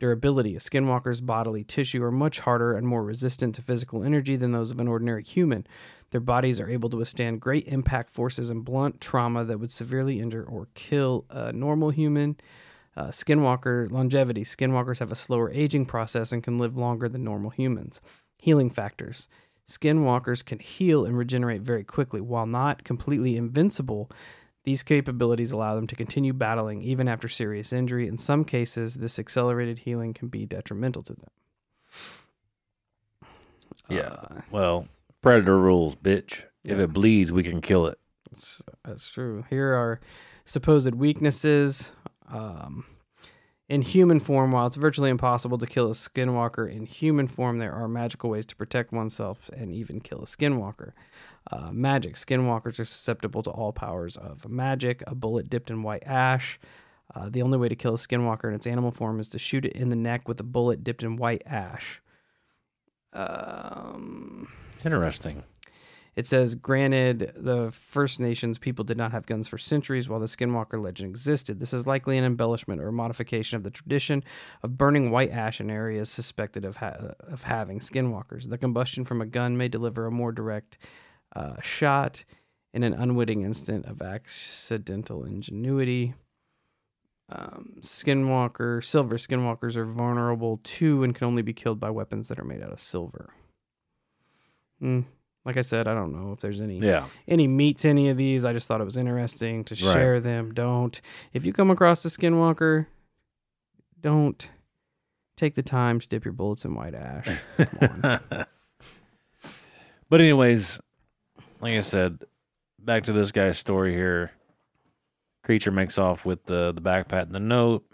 Durability. 0.00 0.54
A 0.54 0.60
skinwalker's 0.60 1.20
bodily 1.20 1.64
tissue 1.64 2.02
are 2.04 2.12
much 2.12 2.40
harder 2.40 2.72
and 2.76 2.86
more 2.86 3.02
resistant 3.02 3.56
to 3.56 3.62
physical 3.62 4.04
energy 4.04 4.36
than 4.36 4.52
those 4.52 4.70
of 4.70 4.78
an 4.78 4.86
ordinary 4.86 5.24
human. 5.24 5.66
Their 6.10 6.20
bodies 6.20 6.60
are 6.60 6.70
able 6.70 6.88
to 6.90 6.96
withstand 6.96 7.40
great 7.40 7.66
impact 7.66 8.10
forces 8.10 8.50
and 8.50 8.64
blunt 8.64 9.00
trauma 9.00 9.44
that 9.44 9.58
would 9.58 9.72
severely 9.72 10.20
injure 10.20 10.44
or 10.44 10.68
kill 10.74 11.24
a 11.30 11.52
normal 11.52 11.90
human. 11.90 12.36
Uh, 12.98 13.12
skinwalker 13.12 13.88
longevity. 13.92 14.42
Skinwalkers 14.42 14.98
have 14.98 15.12
a 15.12 15.14
slower 15.14 15.52
aging 15.52 15.86
process 15.86 16.32
and 16.32 16.42
can 16.42 16.58
live 16.58 16.76
longer 16.76 17.08
than 17.08 17.22
normal 17.22 17.50
humans. 17.50 18.00
Healing 18.38 18.70
factors. 18.70 19.28
Skinwalkers 19.64 20.44
can 20.44 20.58
heal 20.58 21.04
and 21.04 21.16
regenerate 21.16 21.62
very 21.62 21.84
quickly. 21.84 22.20
While 22.20 22.46
not 22.46 22.82
completely 22.82 23.36
invincible, 23.36 24.10
these 24.64 24.82
capabilities 24.82 25.52
allow 25.52 25.76
them 25.76 25.86
to 25.86 25.94
continue 25.94 26.32
battling 26.32 26.82
even 26.82 27.06
after 27.06 27.28
serious 27.28 27.72
injury. 27.72 28.08
In 28.08 28.18
some 28.18 28.44
cases, 28.44 28.96
this 28.96 29.16
accelerated 29.16 29.80
healing 29.80 30.12
can 30.12 30.26
be 30.26 30.44
detrimental 30.44 31.04
to 31.04 31.12
them. 31.12 31.30
Yeah. 33.88 34.08
Uh, 34.08 34.40
Well, 34.50 34.88
predator 35.22 35.56
rules, 35.56 35.94
bitch. 35.94 36.42
If 36.64 36.80
it 36.80 36.92
bleeds, 36.92 37.30
we 37.30 37.44
can 37.44 37.60
kill 37.60 37.86
it. 37.86 37.98
that's, 38.28 38.60
that's 38.84 39.08
true. 39.08 39.44
Here 39.48 39.72
are 39.72 40.00
supposed 40.48 40.94
weaknesses. 40.94 41.92
Um, 42.30 42.84
in 43.68 43.82
human 43.82 44.18
form, 44.18 44.52
while 44.52 44.66
it's 44.66 44.76
virtually 44.76 45.10
impossible 45.10 45.58
to 45.58 45.66
kill 45.66 45.88
a 45.88 45.94
skinwalker 45.94 46.70
in 46.70 46.86
human 46.86 47.28
form, 47.28 47.58
there 47.58 47.72
are 47.72 47.86
magical 47.86 48.30
ways 48.30 48.46
to 48.46 48.56
protect 48.56 48.92
oneself 48.92 49.50
and 49.54 49.72
even 49.72 50.00
kill 50.00 50.20
a 50.20 50.26
skinwalker. 50.26 50.92
Uh, 51.50 51.70
magic. 51.70 52.14
Skinwalkers 52.14 52.80
are 52.80 52.84
susceptible 52.86 53.42
to 53.42 53.50
all 53.50 53.72
powers 53.72 54.16
of 54.16 54.48
magic. 54.48 55.02
A 55.06 55.14
bullet 55.14 55.50
dipped 55.50 55.70
in 55.70 55.82
white 55.82 56.02
ash. 56.06 56.58
Uh, 57.14 57.28
the 57.28 57.42
only 57.42 57.58
way 57.58 57.68
to 57.68 57.76
kill 57.76 57.94
a 57.94 57.98
skinwalker 57.98 58.48
in 58.48 58.54
its 58.54 58.66
animal 58.66 58.90
form 58.90 59.20
is 59.20 59.28
to 59.28 59.38
shoot 59.38 59.64
it 59.64 59.72
in 59.72 59.90
the 59.90 59.96
neck 59.96 60.28
with 60.28 60.40
a 60.40 60.44
bullet 60.44 60.82
dipped 60.82 61.02
in 61.02 61.16
white 61.16 61.42
ash. 61.46 62.00
Um, 63.12 64.48
Interesting. 64.84 65.42
It 66.18 66.26
says, 66.26 66.56
granted, 66.56 67.32
the 67.36 67.70
First 67.70 68.18
Nations 68.18 68.58
people 68.58 68.84
did 68.84 68.96
not 68.96 69.12
have 69.12 69.24
guns 69.24 69.46
for 69.46 69.56
centuries 69.56 70.08
while 70.08 70.18
the 70.18 70.26
Skinwalker 70.26 70.82
legend 70.82 71.10
existed. 71.10 71.60
This 71.60 71.72
is 71.72 71.86
likely 71.86 72.18
an 72.18 72.24
embellishment 72.24 72.80
or 72.80 72.88
a 72.88 72.92
modification 72.92 73.54
of 73.54 73.62
the 73.62 73.70
tradition 73.70 74.24
of 74.64 74.76
burning 74.76 75.12
white 75.12 75.30
ash 75.30 75.60
in 75.60 75.70
areas 75.70 76.10
suspected 76.10 76.64
of, 76.64 76.78
ha- 76.78 77.12
of 77.20 77.44
having 77.44 77.78
skinwalkers. 77.78 78.50
The 78.50 78.58
combustion 78.58 79.04
from 79.04 79.22
a 79.22 79.26
gun 79.26 79.56
may 79.56 79.68
deliver 79.68 80.06
a 80.06 80.10
more 80.10 80.32
direct 80.32 80.76
uh, 81.36 81.60
shot 81.62 82.24
in 82.74 82.82
an 82.82 82.94
unwitting 82.94 83.42
instant 83.42 83.86
of 83.86 84.02
accidental 84.02 85.22
ingenuity. 85.22 86.14
Um, 87.28 87.76
skinwalker, 87.78 88.84
silver 88.84 89.18
skinwalkers 89.18 89.76
are 89.76 89.86
vulnerable 89.86 90.58
to 90.64 91.04
and 91.04 91.14
can 91.14 91.28
only 91.28 91.42
be 91.42 91.52
killed 91.52 91.78
by 91.78 91.90
weapons 91.90 92.26
that 92.26 92.40
are 92.40 92.44
made 92.44 92.64
out 92.64 92.72
of 92.72 92.80
silver. 92.80 93.32
Hmm. 94.80 95.02
Like 95.48 95.56
I 95.56 95.62
said, 95.62 95.88
I 95.88 95.94
don't 95.94 96.12
know 96.12 96.32
if 96.34 96.40
there's 96.40 96.60
any 96.60 96.78
Yeah. 96.78 97.06
any 97.26 97.48
meat 97.48 97.78
to 97.78 97.88
any 97.88 98.10
of 98.10 98.18
these. 98.18 98.44
I 98.44 98.52
just 98.52 98.68
thought 98.68 98.82
it 98.82 98.84
was 98.84 98.98
interesting 98.98 99.64
to 99.64 99.74
Right. 99.74 99.94
share 99.94 100.20
them. 100.20 100.52
Don't 100.52 101.00
if 101.32 101.46
you 101.46 101.54
come 101.54 101.70
across 101.70 102.04
a 102.04 102.08
skinwalker, 102.08 102.84
don't 103.98 104.46
take 105.38 105.54
the 105.54 105.62
time 105.62 106.00
to 106.00 106.06
dip 106.08 106.26
your 106.26 106.32
bullets 106.32 106.66
in 106.66 106.74
white 106.74 106.94
ash. 106.94 107.26
But 110.10 110.20
anyways, 110.20 110.80
like 111.60 111.74
I 111.74 111.80
said, 111.80 112.24
back 112.78 113.04
to 113.04 113.12
this 113.12 113.30
guy's 113.32 113.58
story 113.58 113.94
here. 113.94 114.32
Creature 115.44 115.72
makes 115.72 115.98
off 115.98 116.24
with 116.26 116.44
the 116.44 116.72
the 116.72 116.80
backpack 116.82 117.22
and 117.24 117.34
the 117.34 117.40
note. 117.40 117.84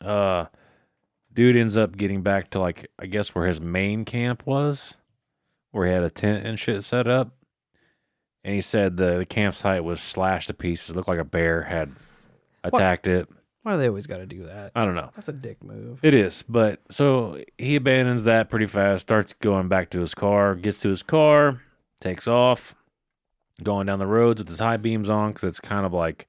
Uh, 0.00 0.46
dude 1.32 1.56
ends 1.56 1.76
up 1.76 1.96
getting 1.96 2.22
back 2.22 2.50
to 2.50 2.60
like 2.60 2.88
I 2.98 3.06
guess 3.06 3.34
where 3.34 3.46
his 3.46 3.60
main 3.60 4.04
camp 4.04 4.44
was, 4.46 4.94
where 5.70 5.86
he 5.86 5.92
had 5.92 6.02
a 6.02 6.10
tent 6.10 6.46
and 6.46 6.58
shit 6.58 6.84
set 6.84 7.06
up. 7.08 7.34
And 8.42 8.54
he 8.54 8.60
said 8.60 8.96
the, 8.96 9.18
the 9.18 9.26
campsite 9.26 9.84
was 9.84 10.00
slashed 10.00 10.48
to 10.48 10.54
pieces. 10.54 10.90
It 10.90 10.96
looked 10.96 11.08
like 11.08 11.18
a 11.18 11.24
bear 11.24 11.62
had 11.62 11.92
attacked 12.64 13.06
it. 13.06 13.28
Why 13.62 13.72
do 13.72 13.78
they 13.78 13.88
always 13.88 14.06
got 14.06 14.18
to 14.18 14.26
do 14.26 14.44
that? 14.44 14.72
I 14.74 14.86
don't 14.86 14.94
know. 14.94 15.10
That's 15.14 15.28
a 15.28 15.34
dick 15.34 15.62
move. 15.62 16.00
It 16.02 16.14
is, 16.14 16.42
but 16.48 16.80
so 16.90 17.42
he 17.58 17.76
abandons 17.76 18.24
that 18.24 18.48
pretty 18.48 18.66
fast, 18.66 19.02
starts 19.02 19.34
going 19.34 19.68
back 19.68 19.90
to 19.90 20.00
his 20.00 20.14
car, 20.14 20.54
gets 20.54 20.78
to 20.80 20.88
his 20.88 21.02
car, 21.02 21.60
takes 22.00 22.26
off, 22.26 22.74
going 23.62 23.86
down 23.86 23.98
the 23.98 24.06
roads 24.06 24.40
with 24.40 24.48
his 24.48 24.60
high 24.60 24.78
beams 24.78 25.10
on 25.10 25.32
because 25.32 25.48
it's 25.50 25.60
kind 25.60 25.84
of 25.84 25.92
like 25.92 26.26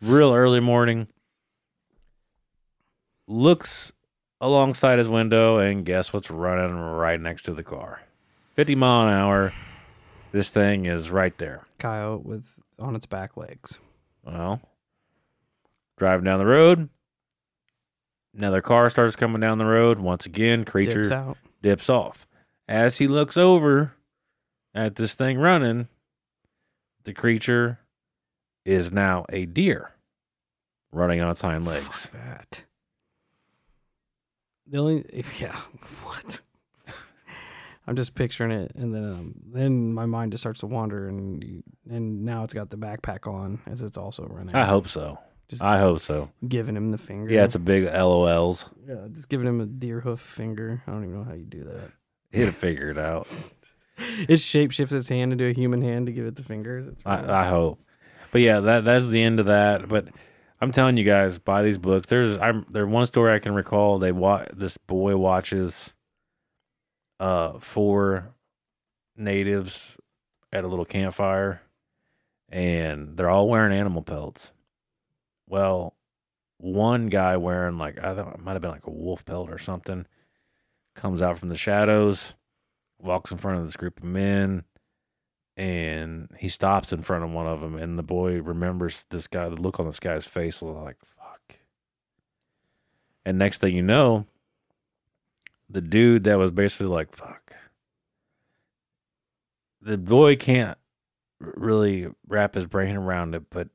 real 0.00 0.32
early 0.32 0.60
morning. 0.60 1.08
Looks 3.26 3.92
alongside 4.40 4.98
his 4.98 5.08
window, 5.08 5.58
and 5.58 5.84
guess 5.84 6.14
what's 6.14 6.30
running 6.30 6.76
right 6.76 7.20
next 7.20 7.42
to 7.44 7.52
the 7.52 7.62
car? 7.62 8.02
50 8.54 8.74
mile 8.74 9.08
an 9.08 9.14
hour. 9.14 9.52
This 10.32 10.50
thing 10.50 10.86
is 10.86 11.10
right 11.10 11.36
there. 11.38 11.64
Coyote 11.78 12.24
with 12.24 12.58
on 12.78 12.96
its 12.96 13.06
back 13.06 13.36
legs. 13.36 13.78
Well, 14.24 14.60
driving 15.96 16.24
down 16.24 16.38
the 16.38 16.46
road. 16.46 16.88
Another 18.36 18.60
car 18.60 18.90
starts 18.90 19.14
coming 19.14 19.40
down 19.40 19.58
the 19.58 19.64
road. 19.64 20.00
Once 20.00 20.26
again, 20.26 20.64
creature 20.64 21.02
Dips 21.02 21.12
out. 21.12 21.36
dips 21.62 21.88
off. 21.88 22.26
As 22.68 22.96
he 22.96 23.06
looks 23.06 23.36
over 23.36 23.92
at 24.74 24.96
this 24.96 25.14
thing 25.14 25.38
running, 25.38 25.86
the 27.04 27.12
creature 27.12 27.78
is 28.64 28.90
now 28.90 29.24
a 29.28 29.44
deer 29.46 29.92
running 30.90 31.20
on 31.20 31.30
its 31.30 31.42
hind 31.42 31.64
legs. 31.64 31.86
Fuck 32.06 32.10
that. 32.12 32.64
The 34.66 34.78
only 34.78 35.24
yeah, 35.38 35.54
what? 36.02 36.40
I'm 37.86 37.96
just 37.96 38.14
picturing 38.14 38.50
it, 38.50 38.72
and 38.74 38.94
then 38.94 39.04
um, 39.04 39.34
then 39.52 39.92
my 39.92 40.06
mind 40.06 40.32
just 40.32 40.42
starts 40.42 40.60
to 40.60 40.66
wander, 40.66 41.08
and 41.08 41.42
you, 41.44 41.62
and 41.90 42.24
now 42.24 42.42
it's 42.42 42.54
got 42.54 42.70
the 42.70 42.78
backpack 42.78 43.30
on 43.30 43.60
as 43.66 43.82
it's 43.82 43.98
also 43.98 44.26
running. 44.28 44.54
I 44.54 44.64
hope 44.64 44.88
so. 44.88 45.18
Just- 45.48 45.62
I 45.62 45.78
hope 45.78 46.00
so. 46.00 46.30
giving 46.48 46.74
him 46.76 46.90
the 46.90 46.98
finger. 46.98 47.30
Yeah, 47.32 47.44
it's 47.44 47.54
a 47.54 47.58
big 47.58 47.84
LOLs. 47.84 48.64
yeah, 48.88 49.06
just 49.12 49.28
giving 49.28 49.46
him 49.46 49.60
a 49.60 49.66
deer 49.66 50.00
hoof 50.00 50.18
finger. 50.20 50.82
I 50.86 50.90
don't 50.92 51.04
even 51.04 51.14
know 51.18 51.24
how 51.24 51.34
you 51.34 51.44
do 51.44 51.64
that. 51.64 51.90
He'd 52.32 52.54
figure 52.54 52.90
it 52.90 52.98
out. 52.98 53.28
It 53.98 54.30
shapeshifts 54.40 54.92
its 54.96 55.08
hand 55.10 55.32
into 55.32 55.44
a 55.46 55.52
human 55.52 55.82
hand 55.82 56.06
to 56.06 56.12
give 56.12 56.24
it 56.26 56.36
the 56.36 56.42
fingers. 56.42 56.86
Really- 56.86 56.98
I, 57.04 57.42
I 57.44 57.48
hope. 57.48 57.80
But 58.32 58.40
yeah, 58.40 58.60
that 58.60 58.84
that's 58.84 59.10
the 59.10 59.22
end 59.22 59.38
of 59.38 59.46
that. 59.46 59.88
But 59.88 60.08
I'm 60.60 60.72
telling 60.72 60.96
you 60.96 61.04
guys, 61.04 61.38
buy 61.38 61.62
these 61.62 61.78
books. 61.78 62.08
There's 62.08 62.38
I'm 62.38 62.64
there 62.70 62.86
one 62.86 63.06
story 63.06 63.32
I 63.34 63.38
can 63.38 63.54
recall. 63.54 63.98
They 63.98 64.10
wa- 64.12 64.46
this 64.52 64.76
boy 64.78 65.16
watches 65.16 65.92
uh 67.20 67.58
four 67.58 68.34
natives 69.16 69.96
at 70.52 70.64
a 70.64 70.68
little 70.68 70.84
campfire, 70.84 71.62
and 72.48 73.16
they're 73.16 73.30
all 73.30 73.48
wearing 73.48 73.76
animal 73.76 74.02
pelts. 74.02 74.52
Well, 75.48 75.94
one 76.58 77.08
guy 77.08 77.36
wearing 77.36 77.78
like 77.78 77.98
I 77.98 78.14
thought 78.14 78.34
it 78.34 78.40
might 78.40 78.52
have 78.52 78.62
been 78.62 78.70
like 78.70 78.86
a 78.86 78.90
wolf 78.90 79.24
pelt 79.24 79.50
or 79.50 79.58
something 79.58 80.06
comes 80.94 81.20
out 81.20 81.38
from 81.38 81.48
the 81.48 81.56
shadows, 81.56 82.34
walks 83.00 83.30
in 83.30 83.38
front 83.38 83.58
of 83.58 83.66
this 83.66 83.76
group 83.76 83.98
of 83.98 84.04
men 84.04 84.64
and 85.56 86.28
he 86.38 86.48
stops 86.48 86.92
in 86.92 87.02
front 87.02 87.24
of 87.24 87.30
one 87.30 87.46
of 87.46 87.60
them 87.60 87.76
and 87.76 87.98
the 87.98 88.02
boy 88.02 88.40
remembers 88.40 89.06
this 89.10 89.26
guy 89.26 89.48
the 89.48 89.54
look 89.54 89.78
on 89.78 89.86
this 89.86 90.00
guy's 90.00 90.26
face 90.26 90.60
like 90.60 90.96
fuck 91.04 91.58
and 93.24 93.38
next 93.38 93.60
thing 93.60 93.74
you 93.76 93.82
know 93.82 94.26
the 95.68 95.80
dude 95.80 96.24
that 96.24 96.38
was 96.38 96.50
basically 96.50 96.86
like 96.86 97.14
fuck. 97.14 97.56
The 99.80 99.98
boy 99.98 100.36
can't 100.36 100.78
really 101.40 102.08
wrap 102.26 102.54
his 102.54 102.66
brain 102.66 102.96
around 102.96 103.34
it 103.34 103.44
but 103.50 103.68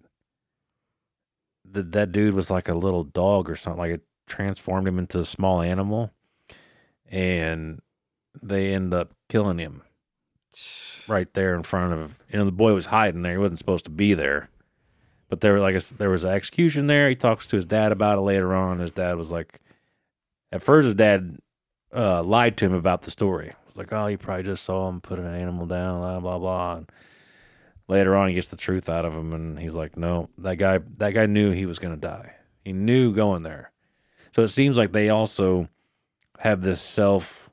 the, 1.71 1.83
that 1.83 2.11
dude 2.11 2.33
was 2.33 2.49
like 2.49 2.67
a 2.67 2.73
little 2.73 3.03
dog 3.03 3.49
or 3.49 3.55
something 3.55 3.79
like 3.79 3.91
it 3.91 4.01
transformed 4.27 4.87
him 4.87 4.97
into 4.97 5.19
a 5.19 5.25
small 5.25 5.61
animal 5.61 6.11
and 7.09 7.81
they 8.41 8.73
end 8.73 8.93
up 8.93 9.11
killing 9.27 9.57
him 9.57 9.81
right 11.07 11.33
there 11.33 11.55
in 11.55 11.63
front 11.63 11.93
of 11.93 12.17
you 12.31 12.37
know 12.37 12.45
the 12.45 12.51
boy 12.51 12.73
was 12.73 12.87
hiding 12.87 13.21
there 13.21 13.33
he 13.33 13.37
wasn't 13.37 13.57
supposed 13.57 13.85
to 13.85 13.91
be 13.91 14.13
there 14.13 14.49
but 15.29 15.41
there 15.41 15.53
were 15.53 15.59
like 15.59 15.75
s 15.75 15.89
there 15.89 16.09
was 16.09 16.23
an 16.23 16.31
execution 16.31 16.87
there 16.87 17.09
he 17.09 17.15
talks 17.15 17.45
to 17.47 17.55
his 17.55 17.65
dad 17.65 17.91
about 17.91 18.17
it 18.17 18.21
later 18.21 18.53
on 18.55 18.79
his 18.79 18.91
dad 18.91 19.15
was 19.15 19.29
like 19.29 19.59
at 20.51 20.61
first 20.61 20.85
his 20.85 20.95
dad 20.95 21.37
uh, 21.93 22.21
lied 22.23 22.57
to 22.57 22.65
him 22.65 22.73
about 22.73 23.03
the 23.03 23.11
story 23.11 23.53
was 23.65 23.75
like 23.75 23.91
oh 23.91 24.07
you 24.07 24.17
probably 24.17 24.43
just 24.43 24.63
saw 24.63 24.87
him 24.87 25.01
put 25.01 25.19
an 25.19 25.25
animal 25.25 25.65
down 25.65 25.99
blah 25.99 26.19
blah 26.19 26.37
blah 26.37 26.75
and 26.77 26.91
later 27.87 28.15
on 28.15 28.29
he 28.29 28.35
gets 28.35 28.47
the 28.47 28.57
truth 28.57 28.87
out 28.89 29.05
of 29.05 29.13
him 29.13 29.33
and 29.33 29.59
he's 29.59 29.73
like 29.73 29.97
no 29.97 30.29
that 30.37 30.55
guy 30.55 30.79
that 30.97 31.11
guy 31.11 31.25
knew 31.25 31.51
he 31.51 31.65
was 31.65 31.79
to 31.79 31.95
die 31.95 32.33
he 32.63 32.71
knew 32.71 33.13
going 33.13 33.43
there 33.43 33.71
so 34.31 34.43
it 34.43 34.49
seems 34.49 34.77
like 34.77 34.91
they 34.91 35.09
also 35.09 35.67
have 36.39 36.61
this 36.61 36.81
self 36.81 37.49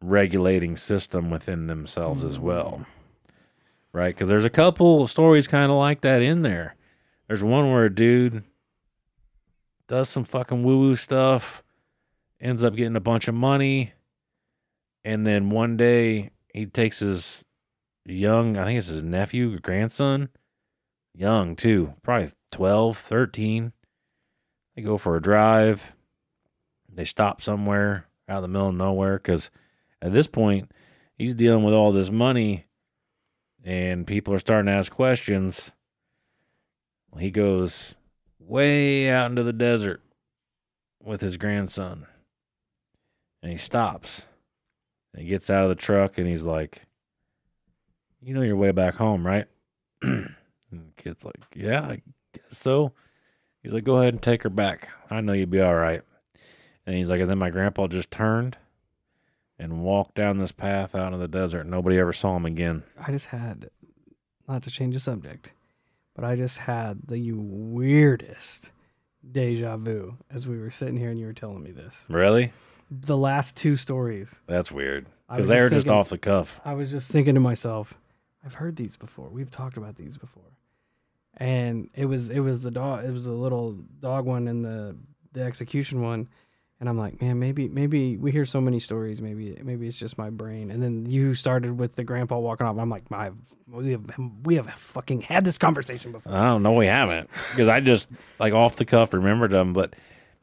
regulating 0.00 0.76
system 0.76 1.30
within 1.30 1.66
themselves 1.66 2.22
as 2.24 2.38
well. 2.38 2.86
Right? 3.92 4.14
Because 4.14 4.28
there's 4.28 4.44
a 4.44 4.50
couple 4.50 5.02
of 5.02 5.10
stories 5.10 5.48
kind 5.48 5.72
of 5.72 5.78
like 5.78 6.02
that 6.02 6.22
in 6.22 6.42
there. 6.42 6.76
There's 7.26 7.42
one 7.42 7.72
where 7.72 7.84
a 7.84 7.94
dude 7.94 8.44
does 9.88 10.08
some 10.08 10.24
fucking 10.24 10.62
woo 10.62 10.78
woo 10.78 10.96
stuff, 10.96 11.63
ends 12.44 12.62
up 12.62 12.76
getting 12.76 12.94
a 12.94 13.00
bunch 13.00 13.26
of 13.26 13.34
money, 13.34 13.94
and 15.02 15.26
then 15.26 15.48
one 15.48 15.78
day 15.78 16.30
he 16.52 16.66
takes 16.66 16.98
his 17.00 17.42
young, 18.04 18.58
I 18.58 18.66
think 18.66 18.78
it's 18.78 18.88
his 18.88 19.02
nephew 19.02 19.58
grandson, 19.58 20.28
young 21.14 21.56
too, 21.56 21.94
probably 22.02 22.32
12, 22.52 22.98
13. 22.98 23.72
They 24.76 24.82
go 24.82 24.98
for 24.98 25.16
a 25.16 25.22
drive. 25.22 25.94
They 26.92 27.06
stop 27.06 27.40
somewhere 27.40 28.06
out 28.28 28.38
in 28.38 28.42
the 28.42 28.48
middle 28.48 28.68
of 28.68 28.74
nowhere 28.74 29.16
because 29.16 29.50
at 30.02 30.12
this 30.12 30.26
point, 30.26 30.70
he's 31.16 31.34
dealing 31.34 31.64
with 31.64 31.74
all 31.74 31.92
this 31.92 32.10
money 32.10 32.66
and 33.64 34.06
people 34.06 34.34
are 34.34 34.38
starting 34.38 34.66
to 34.66 34.72
ask 34.72 34.92
questions. 34.92 35.72
He 37.18 37.30
goes 37.30 37.94
way 38.38 39.08
out 39.08 39.30
into 39.30 39.42
the 39.42 39.52
desert 39.52 40.02
with 41.00 41.20
his 41.20 41.36
grandson 41.36 42.06
and 43.44 43.52
he 43.52 43.58
stops. 43.58 44.24
And 45.12 45.22
he 45.22 45.28
gets 45.28 45.50
out 45.50 45.64
of 45.64 45.68
the 45.68 45.74
truck 45.74 46.16
and 46.16 46.26
he's 46.26 46.42
like, 46.42 46.80
You 48.22 48.32
know 48.32 48.40
your 48.40 48.56
way 48.56 48.72
back 48.72 48.94
home, 48.94 49.24
right? 49.24 49.46
and 50.02 50.34
the 50.70 50.80
kid's 50.96 51.24
like, 51.24 51.36
Yeah, 51.54 51.82
I 51.82 52.02
guess 52.32 52.58
so. 52.58 52.92
He's 53.62 53.74
like, 53.74 53.84
Go 53.84 53.96
ahead 53.96 54.14
and 54.14 54.22
take 54.22 54.42
her 54.44 54.50
back. 54.50 54.88
I 55.10 55.20
know 55.20 55.34
you'll 55.34 55.46
be 55.46 55.60
all 55.60 55.74
right. 55.74 56.00
And 56.86 56.96
he's 56.96 57.10
like, 57.10 57.20
And 57.20 57.28
then 57.28 57.38
my 57.38 57.50
grandpa 57.50 57.86
just 57.86 58.10
turned 58.10 58.56
and 59.58 59.82
walked 59.82 60.14
down 60.14 60.38
this 60.38 60.52
path 60.52 60.94
out 60.94 61.12
in 61.12 61.20
the 61.20 61.28
desert. 61.28 61.66
Nobody 61.66 61.98
ever 61.98 62.14
saw 62.14 62.36
him 62.36 62.46
again. 62.46 62.82
I 62.98 63.12
just 63.12 63.26
had, 63.26 63.68
not 64.48 64.62
to 64.62 64.70
change 64.70 64.94
the 64.94 65.00
subject, 65.00 65.52
but 66.16 66.24
I 66.24 66.34
just 66.34 66.58
had 66.58 67.08
the 67.08 67.32
weirdest 67.32 68.72
deja 69.30 69.76
vu 69.76 70.16
as 70.30 70.48
we 70.48 70.58
were 70.58 70.70
sitting 70.70 70.96
here 70.96 71.10
and 71.10 71.20
you 71.20 71.26
were 71.26 71.34
telling 71.34 71.62
me 71.62 71.72
this. 71.72 72.06
Really? 72.08 72.50
The 72.90 73.16
last 73.16 73.56
two 73.56 73.76
stories, 73.76 74.34
That's 74.46 74.70
weird. 74.70 75.06
I 75.28 75.36
Because 75.36 75.48
was 75.48 75.48
they're 75.48 75.58
just 75.68 75.72
just 75.74 75.86
thinking- 75.86 75.98
off 76.00 76.08
the 76.10 76.18
cuff. 76.18 76.60
I 76.64 76.74
was 76.74 76.90
just 76.90 77.10
thinking 77.10 77.34
to 77.34 77.40
myself, 77.40 77.94
I've 78.44 78.54
heard 78.54 78.76
these 78.76 78.96
before. 78.96 79.28
We've 79.30 79.50
talked 79.50 79.76
about 79.76 79.96
these 79.96 80.16
before. 80.18 80.42
And 81.36 81.88
it 81.94 82.04
was 82.06 82.28
it 82.28 82.40
was 82.40 82.62
the 82.62 82.70
dog 82.70 83.04
it 83.04 83.10
was 83.10 83.24
the 83.24 83.32
little 83.32 83.72
dog 84.00 84.24
one 84.26 84.46
and 84.46 84.64
the 84.64 84.96
the 85.32 85.42
execution 85.42 86.00
one. 86.02 86.28
And 86.80 86.88
I'm 86.88 86.98
like, 86.98 87.20
man, 87.20 87.38
maybe 87.38 87.68
maybe 87.68 88.16
we 88.16 88.30
hear 88.30 88.44
so 88.44 88.60
many 88.60 88.78
stories. 88.78 89.20
Maybe 89.20 89.58
maybe 89.62 89.88
it's 89.88 89.98
just 89.98 90.16
my 90.18 90.30
brain. 90.30 90.70
And 90.70 90.80
then 90.82 91.06
you 91.06 91.34
started 91.34 91.78
with 91.78 91.96
the 91.96 92.04
grandpa 92.04 92.38
walking 92.38 92.66
off. 92.66 92.76
I'm 92.78 92.90
like, 92.90 93.10
my 93.10 93.30
we 93.68 93.90
have 93.92 94.02
we 94.44 94.56
have 94.56 94.70
fucking 94.74 95.22
had 95.22 95.44
this 95.44 95.58
conversation 95.58 96.12
before. 96.12 96.32
I 96.32 96.44
don't 96.44 96.62
know. 96.62 96.72
We 96.74 96.86
haven't. 96.86 97.28
Because 97.50 97.66
I 97.66 97.80
just, 97.80 98.06
like, 98.38 98.52
off 98.52 98.76
the 98.76 98.84
cuff 98.84 99.12
remembered 99.14 99.50
them. 99.52 99.72
But 99.72 99.94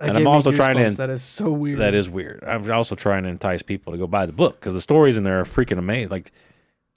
That 0.02 0.10
And 0.10 0.18
I'm 0.18 0.28
also 0.28 0.52
trying 0.52 0.78
to- 0.78 0.90
That 0.98 1.10
is 1.12 1.22
so 1.22 1.52
weird. 1.52 1.80
that 1.80 1.94
is 1.94 2.10
weird. 2.10 2.44
I'm 2.44 2.70
also 2.72 2.96
trying 2.96 3.24
to 3.24 3.30
entice 3.30 3.62
people 3.62 3.94
to 3.94 4.00
go 4.00 4.08
buy 4.08 4.26
the 4.26 4.34
book 4.34 4.60
because 4.60 4.74
the 4.74 4.82
stories 4.82 5.16
in 5.16 5.24
there 5.24 5.40
are 5.40 5.46
freaking 5.46 5.78
amazing. 5.78 6.10
Like, 6.10 6.32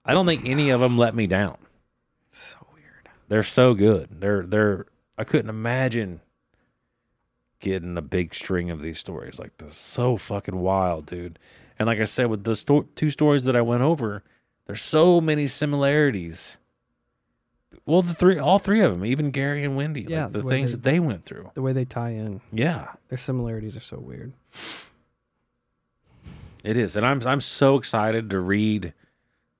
I 0.07 0.13
don't 0.15 0.25
think 0.27 0.47
any 0.47 0.71
of 0.71 0.81
them 0.81 0.97
let 0.97 1.15
me 1.15 1.27
down. 1.27 1.59
It's 2.29 2.39
so 2.39 2.67
weird. 2.73 3.09
They're 3.29 3.43
so 3.43 3.75
good. 3.75 4.09
They're, 4.21 4.43
they're, 4.45 4.87
I 5.19 5.25
couldn't 5.25 5.51
imagine 5.51 6.21
getting 7.61 7.97
a 7.97 8.03
big 8.03 8.35
string 8.35 8.71
of 8.71 8.81
these 8.81 8.99
stories. 8.99 9.39
Like, 9.39 9.57
this 9.59 9.77
so 9.77 10.17
fucking 10.17 10.57
wild, 10.57 11.07
dude. 11.07 11.39
And 11.79 11.87
like 11.87 12.01
I 12.01 12.05
said, 12.05 12.27
with 12.29 12.45
the 12.45 12.57
sto- 12.57 12.87
two 12.97 13.11
stories 13.11 13.45
that 13.45 13.57
I 13.57 13.61
went 13.63 13.83
over, 13.83 14.23
there's 14.67 14.83
so 14.83 15.21
many 15.21 15.47
similarities 15.47 16.57
Well, 17.87 18.03
the 18.03 18.15
three, 18.15 18.39
all 18.39 18.59
three 18.59 18.81
of 18.81 18.93
them, 18.93 19.05
even 19.05 19.31
Gary 19.31 19.65
and 19.65 19.77
Wendy, 19.77 20.03
like, 20.03 20.11
Yeah, 20.11 20.29
the 20.29 20.43
the 20.43 20.49
things 20.49 20.73
they- 20.73 20.77
that 20.77 20.83
they 20.83 21.01
went 21.01 21.25
through. 21.25 21.51
The 21.55 21.63
way 21.63 21.73
they 21.73 21.85
tie 21.85 22.11
in, 22.11 22.41
Yeah, 22.53 22.93
their 23.09 23.19
similarities 23.19 23.77
are 23.77 23.81
so 23.81 23.99
weird. 23.99 24.33
it 26.63 26.77
is, 26.77 26.97
and 26.97 27.05
I'm 27.07 27.27
I'm 27.27 27.41
so 27.41 27.77
excited 27.77 28.31
to 28.31 28.41
read 28.41 28.93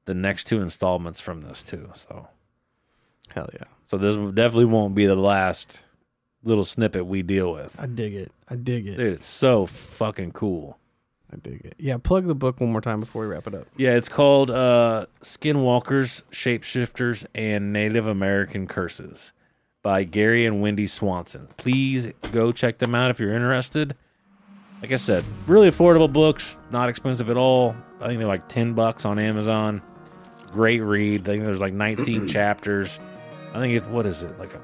the 0.07 0.15
next 0.15 0.45
two 0.45 0.61
installments 0.61 1.21
from 1.21 1.43
this 1.43 1.63
too. 1.63 1.91
So, 1.95 2.29
Hell 3.35 3.49
yeah. 3.53 3.65
so 3.87 3.97
this 3.99 4.15
definitely 4.35 4.67
won't 4.67 4.95
be 4.95 5.07
the 5.07 5.15
last 5.17 5.81
little 6.43 6.65
snippet 6.65 7.07
we 7.07 7.23
deal 7.23 7.53
with. 7.53 7.79
I 7.79 7.87
dig 7.87 8.15
it. 8.15 8.33
I 8.49 8.57
dig 8.57 8.87
it. 8.87 8.97
Dude, 8.97 9.15
it's 9.15 9.27
so 9.27 9.67
fucking 9.67 10.33
cool. 10.33 10.79
I 11.35 11.39
dig 11.39 11.65
it. 11.65 11.75
Yeah, 11.79 11.97
plug 11.99 12.27
the 12.27 12.35
book 12.35 12.61
one 12.61 12.71
more 12.71 12.81
time 12.81 13.01
before 13.01 13.23
we 13.23 13.29
wrap 13.29 13.47
it 13.47 13.55
up. 13.55 13.67
Yeah, 13.77 13.93
it's 13.97 14.09
called 14.09 14.51
uh, 14.51 15.07
Skinwalkers, 15.23 16.23
Shapeshifters, 16.31 17.27
and 17.35 17.73
Native 17.73 18.07
American 18.07 18.67
Curses 18.67 19.33
by 19.83 20.05
Gary 20.05 20.47
and 20.47 20.63
Wendy 20.63 20.87
Swanson. 20.87 21.49
Please 21.57 22.09
go 22.33 22.53
check 22.53 22.79
them 22.79 22.95
out 22.95 23.11
if 23.11 23.19
you're 23.19 23.35
interested. 23.35 23.97
Like 24.81 24.93
I 24.93 24.97
said, 24.97 25.25
really 25.47 25.71
affordable 25.71 26.13
books, 26.13 26.59
not 26.71 26.89
expensive 26.89 27.31
at 27.31 27.37
all. 27.37 27.75
I 28.01 28.07
think 28.07 28.19
they're 28.19 28.29
like 28.29 28.49
10 28.49 28.75
bucks 28.75 29.05
on 29.05 29.19
Amazon. 29.19 29.83
Great 30.53 30.81
read. 30.83 31.23
I 31.23 31.25
think 31.25 31.45
there's 31.45 31.61
like 31.61 31.73
19 31.73 32.27
chapters. 32.29 32.99
I 33.53 33.59
think 33.61 33.75
it, 33.75 33.87
what 33.89 34.07
is 34.07 34.23
it? 34.23 34.39
Like 34.39 34.55
a. 34.55 34.61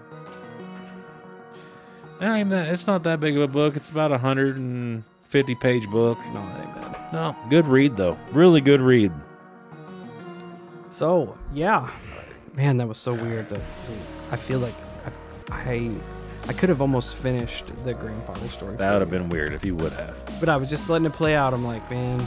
I 2.21 2.45
mean, 2.45 2.53
it's 2.53 2.87
not 2.87 3.03
that 3.05 3.19
big 3.19 3.37
of 3.37 3.43
a 3.43 3.49
book. 3.49 3.77
It's 3.77 3.89
about 3.89 4.13
a 4.13 4.19
150 5.33 5.55
page 5.55 5.89
book. 5.89 6.19
No, 6.35 6.45
that 6.45 6.67
ain't 6.67 6.75
bad. 6.75 7.13
No, 7.13 7.37
good 7.49 7.67
read 7.67 7.97
though. 7.97 8.19
Really 8.33 8.61
good 8.61 8.81
read. 8.81 9.13
So 10.91 11.39
yeah, 11.55 11.89
man, 12.55 12.79
that 12.79 12.89
was 12.89 12.99
so 12.99 13.15
weird. 13.15 13.49
That 13.49 13.61
I 14.33 14.37
feel 14.37 14.59
like 14.59 14.75
I, 15.53 15.71
I, 15.71 15.91
I 16.49 16.53
could 16.53 16.69
have 16.69 16.81
almost 16.81 17.15
finished 17.15 17.67
the 17.85 17.95
grandfather 17.95 18.49
story. 18.49 18.75
That 18.77 18.93
would 18.93 19.03
have 19.03 19.11
been 19.11 19.29
weird 19.29 19.53
if 19.53 19.65
you 19.65 19.77
would 19.77 19.93
have. 19.93 20.19
But 20.41 20.49
I 20.49 20.57
was 20.57 20.69
just 20.69 20.89
letting 20.89 21.07
it 21.07 21.13
play 21.13 21.37
out. 21.37 21.55
I'm 21.55 21.65
like, 21.65 21.89
man, 21.93 22.27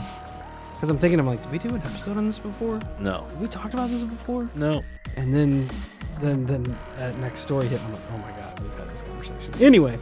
because 0.74 0.88
I'm 0.88 0.96
thinking, 0.96 1.20
I'm 1.20 1.26
like, 1.26 1.42
did 1.42 1.52
we 1.52 1.58
do 1.58 1.68
an 1.74 1.82
episode 1.82 2.16
on 2.16 2.26
this 2.26 2.38
before? 2.38 2.80
No. 3.00 3.26
Did 3.32 3.40
we 3.40 3.48
talked 3.48 3.74
about 3.74 3.90
this 3.90 4.04
before? 4.04 4.48
No. 4.54 4.82
And 5.16 5.34
then, 5.34 5.68
then, 6.22 6.46
then 6.46 6.64
that 6.96 7.18
next 7.18 7.40
story 7.40 7.68
hit. 7.68 7.82
I'm 7.82 7.92
like, 7.92 8.02
oh 8.12 8.18
my 8.18 8.30
god, 8.30 8.58
we've 8.60 8.74
had 8.78 8.88
this 8.88 9.02
conversation. 9.02 9.52
Anyway, 9.60 9.98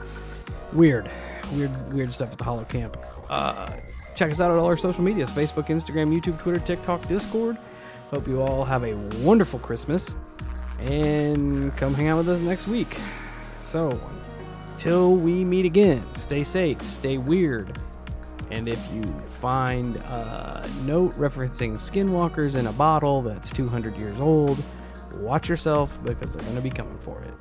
weird, 0.72 1.10
weird, 1.52 1.92
weird 1.92 2.12
stuff 2.12 2.32
at 2.32 2.38
the 2.38 2.44
Hollow 2.44 2.64
Camp. 2.64 2.96
Uh, 3.28 3.70
check 4.14 4.30
us 4.30 4.40
out 4.40 4.50
at 4.50 4.56
all 4.56 4.66
our 4.66 4.76
social 4.76 5.02
medias: 5.02 5.30
Facebook, 5.30 5.66
Instagram, 5.66 6.14
YouTube, 6.14 6.38
Twitter, 6.38 6.60
TikTok, 6.60 7.06
Discord. 7.08 7.56
Hope 8.10 8.28
you 8.28 8.42
all 8.42 8.64
have 8.64 8.84
a 8.84 8.94
wonderful 9.22 9.58
Christmas, 9.58 10.14
and 10.80 11.74
come 11.76 11.94
hang 11.94 12.08
out 12.08 12.18
with 12.18 12.28
us 12.28 12.40
next 12.40 12.66
week. 12.66 12.98
So, 13.60 13.98
till 14.76 15.16
we 15.16 15.44
meet 15.44 15.64
again, 15.64 16.04
stay 16.16 16.44
safe, 16.44 16.82
stay 16.82 17.18
weird. 17.18 17.78
And 18.50 18.68
if 18.68 18.92
you 18.92 19.02
find 19.40 19.96
a 19.96 20.68
note 20.84 21.18
referencing 21.18 21.74
skinwalkers 21.74 22.54
in 22.54 22.66
a 22.66 22.72
bottle 22.72 23.22
that's 23.22 23.48
200 23.50 23.96
years 23.96 24.20
old, 24.20 24.62
watch 25.14 25.48
yourself 25.48 25.98
because 26.04 26.34
they're 26.34 26.42
going 26.42 26.56
to 26.56 26.60
be 26.60 26.68
coming 26.68 26.98
for 26.98 27.22
it. 27.22 27.32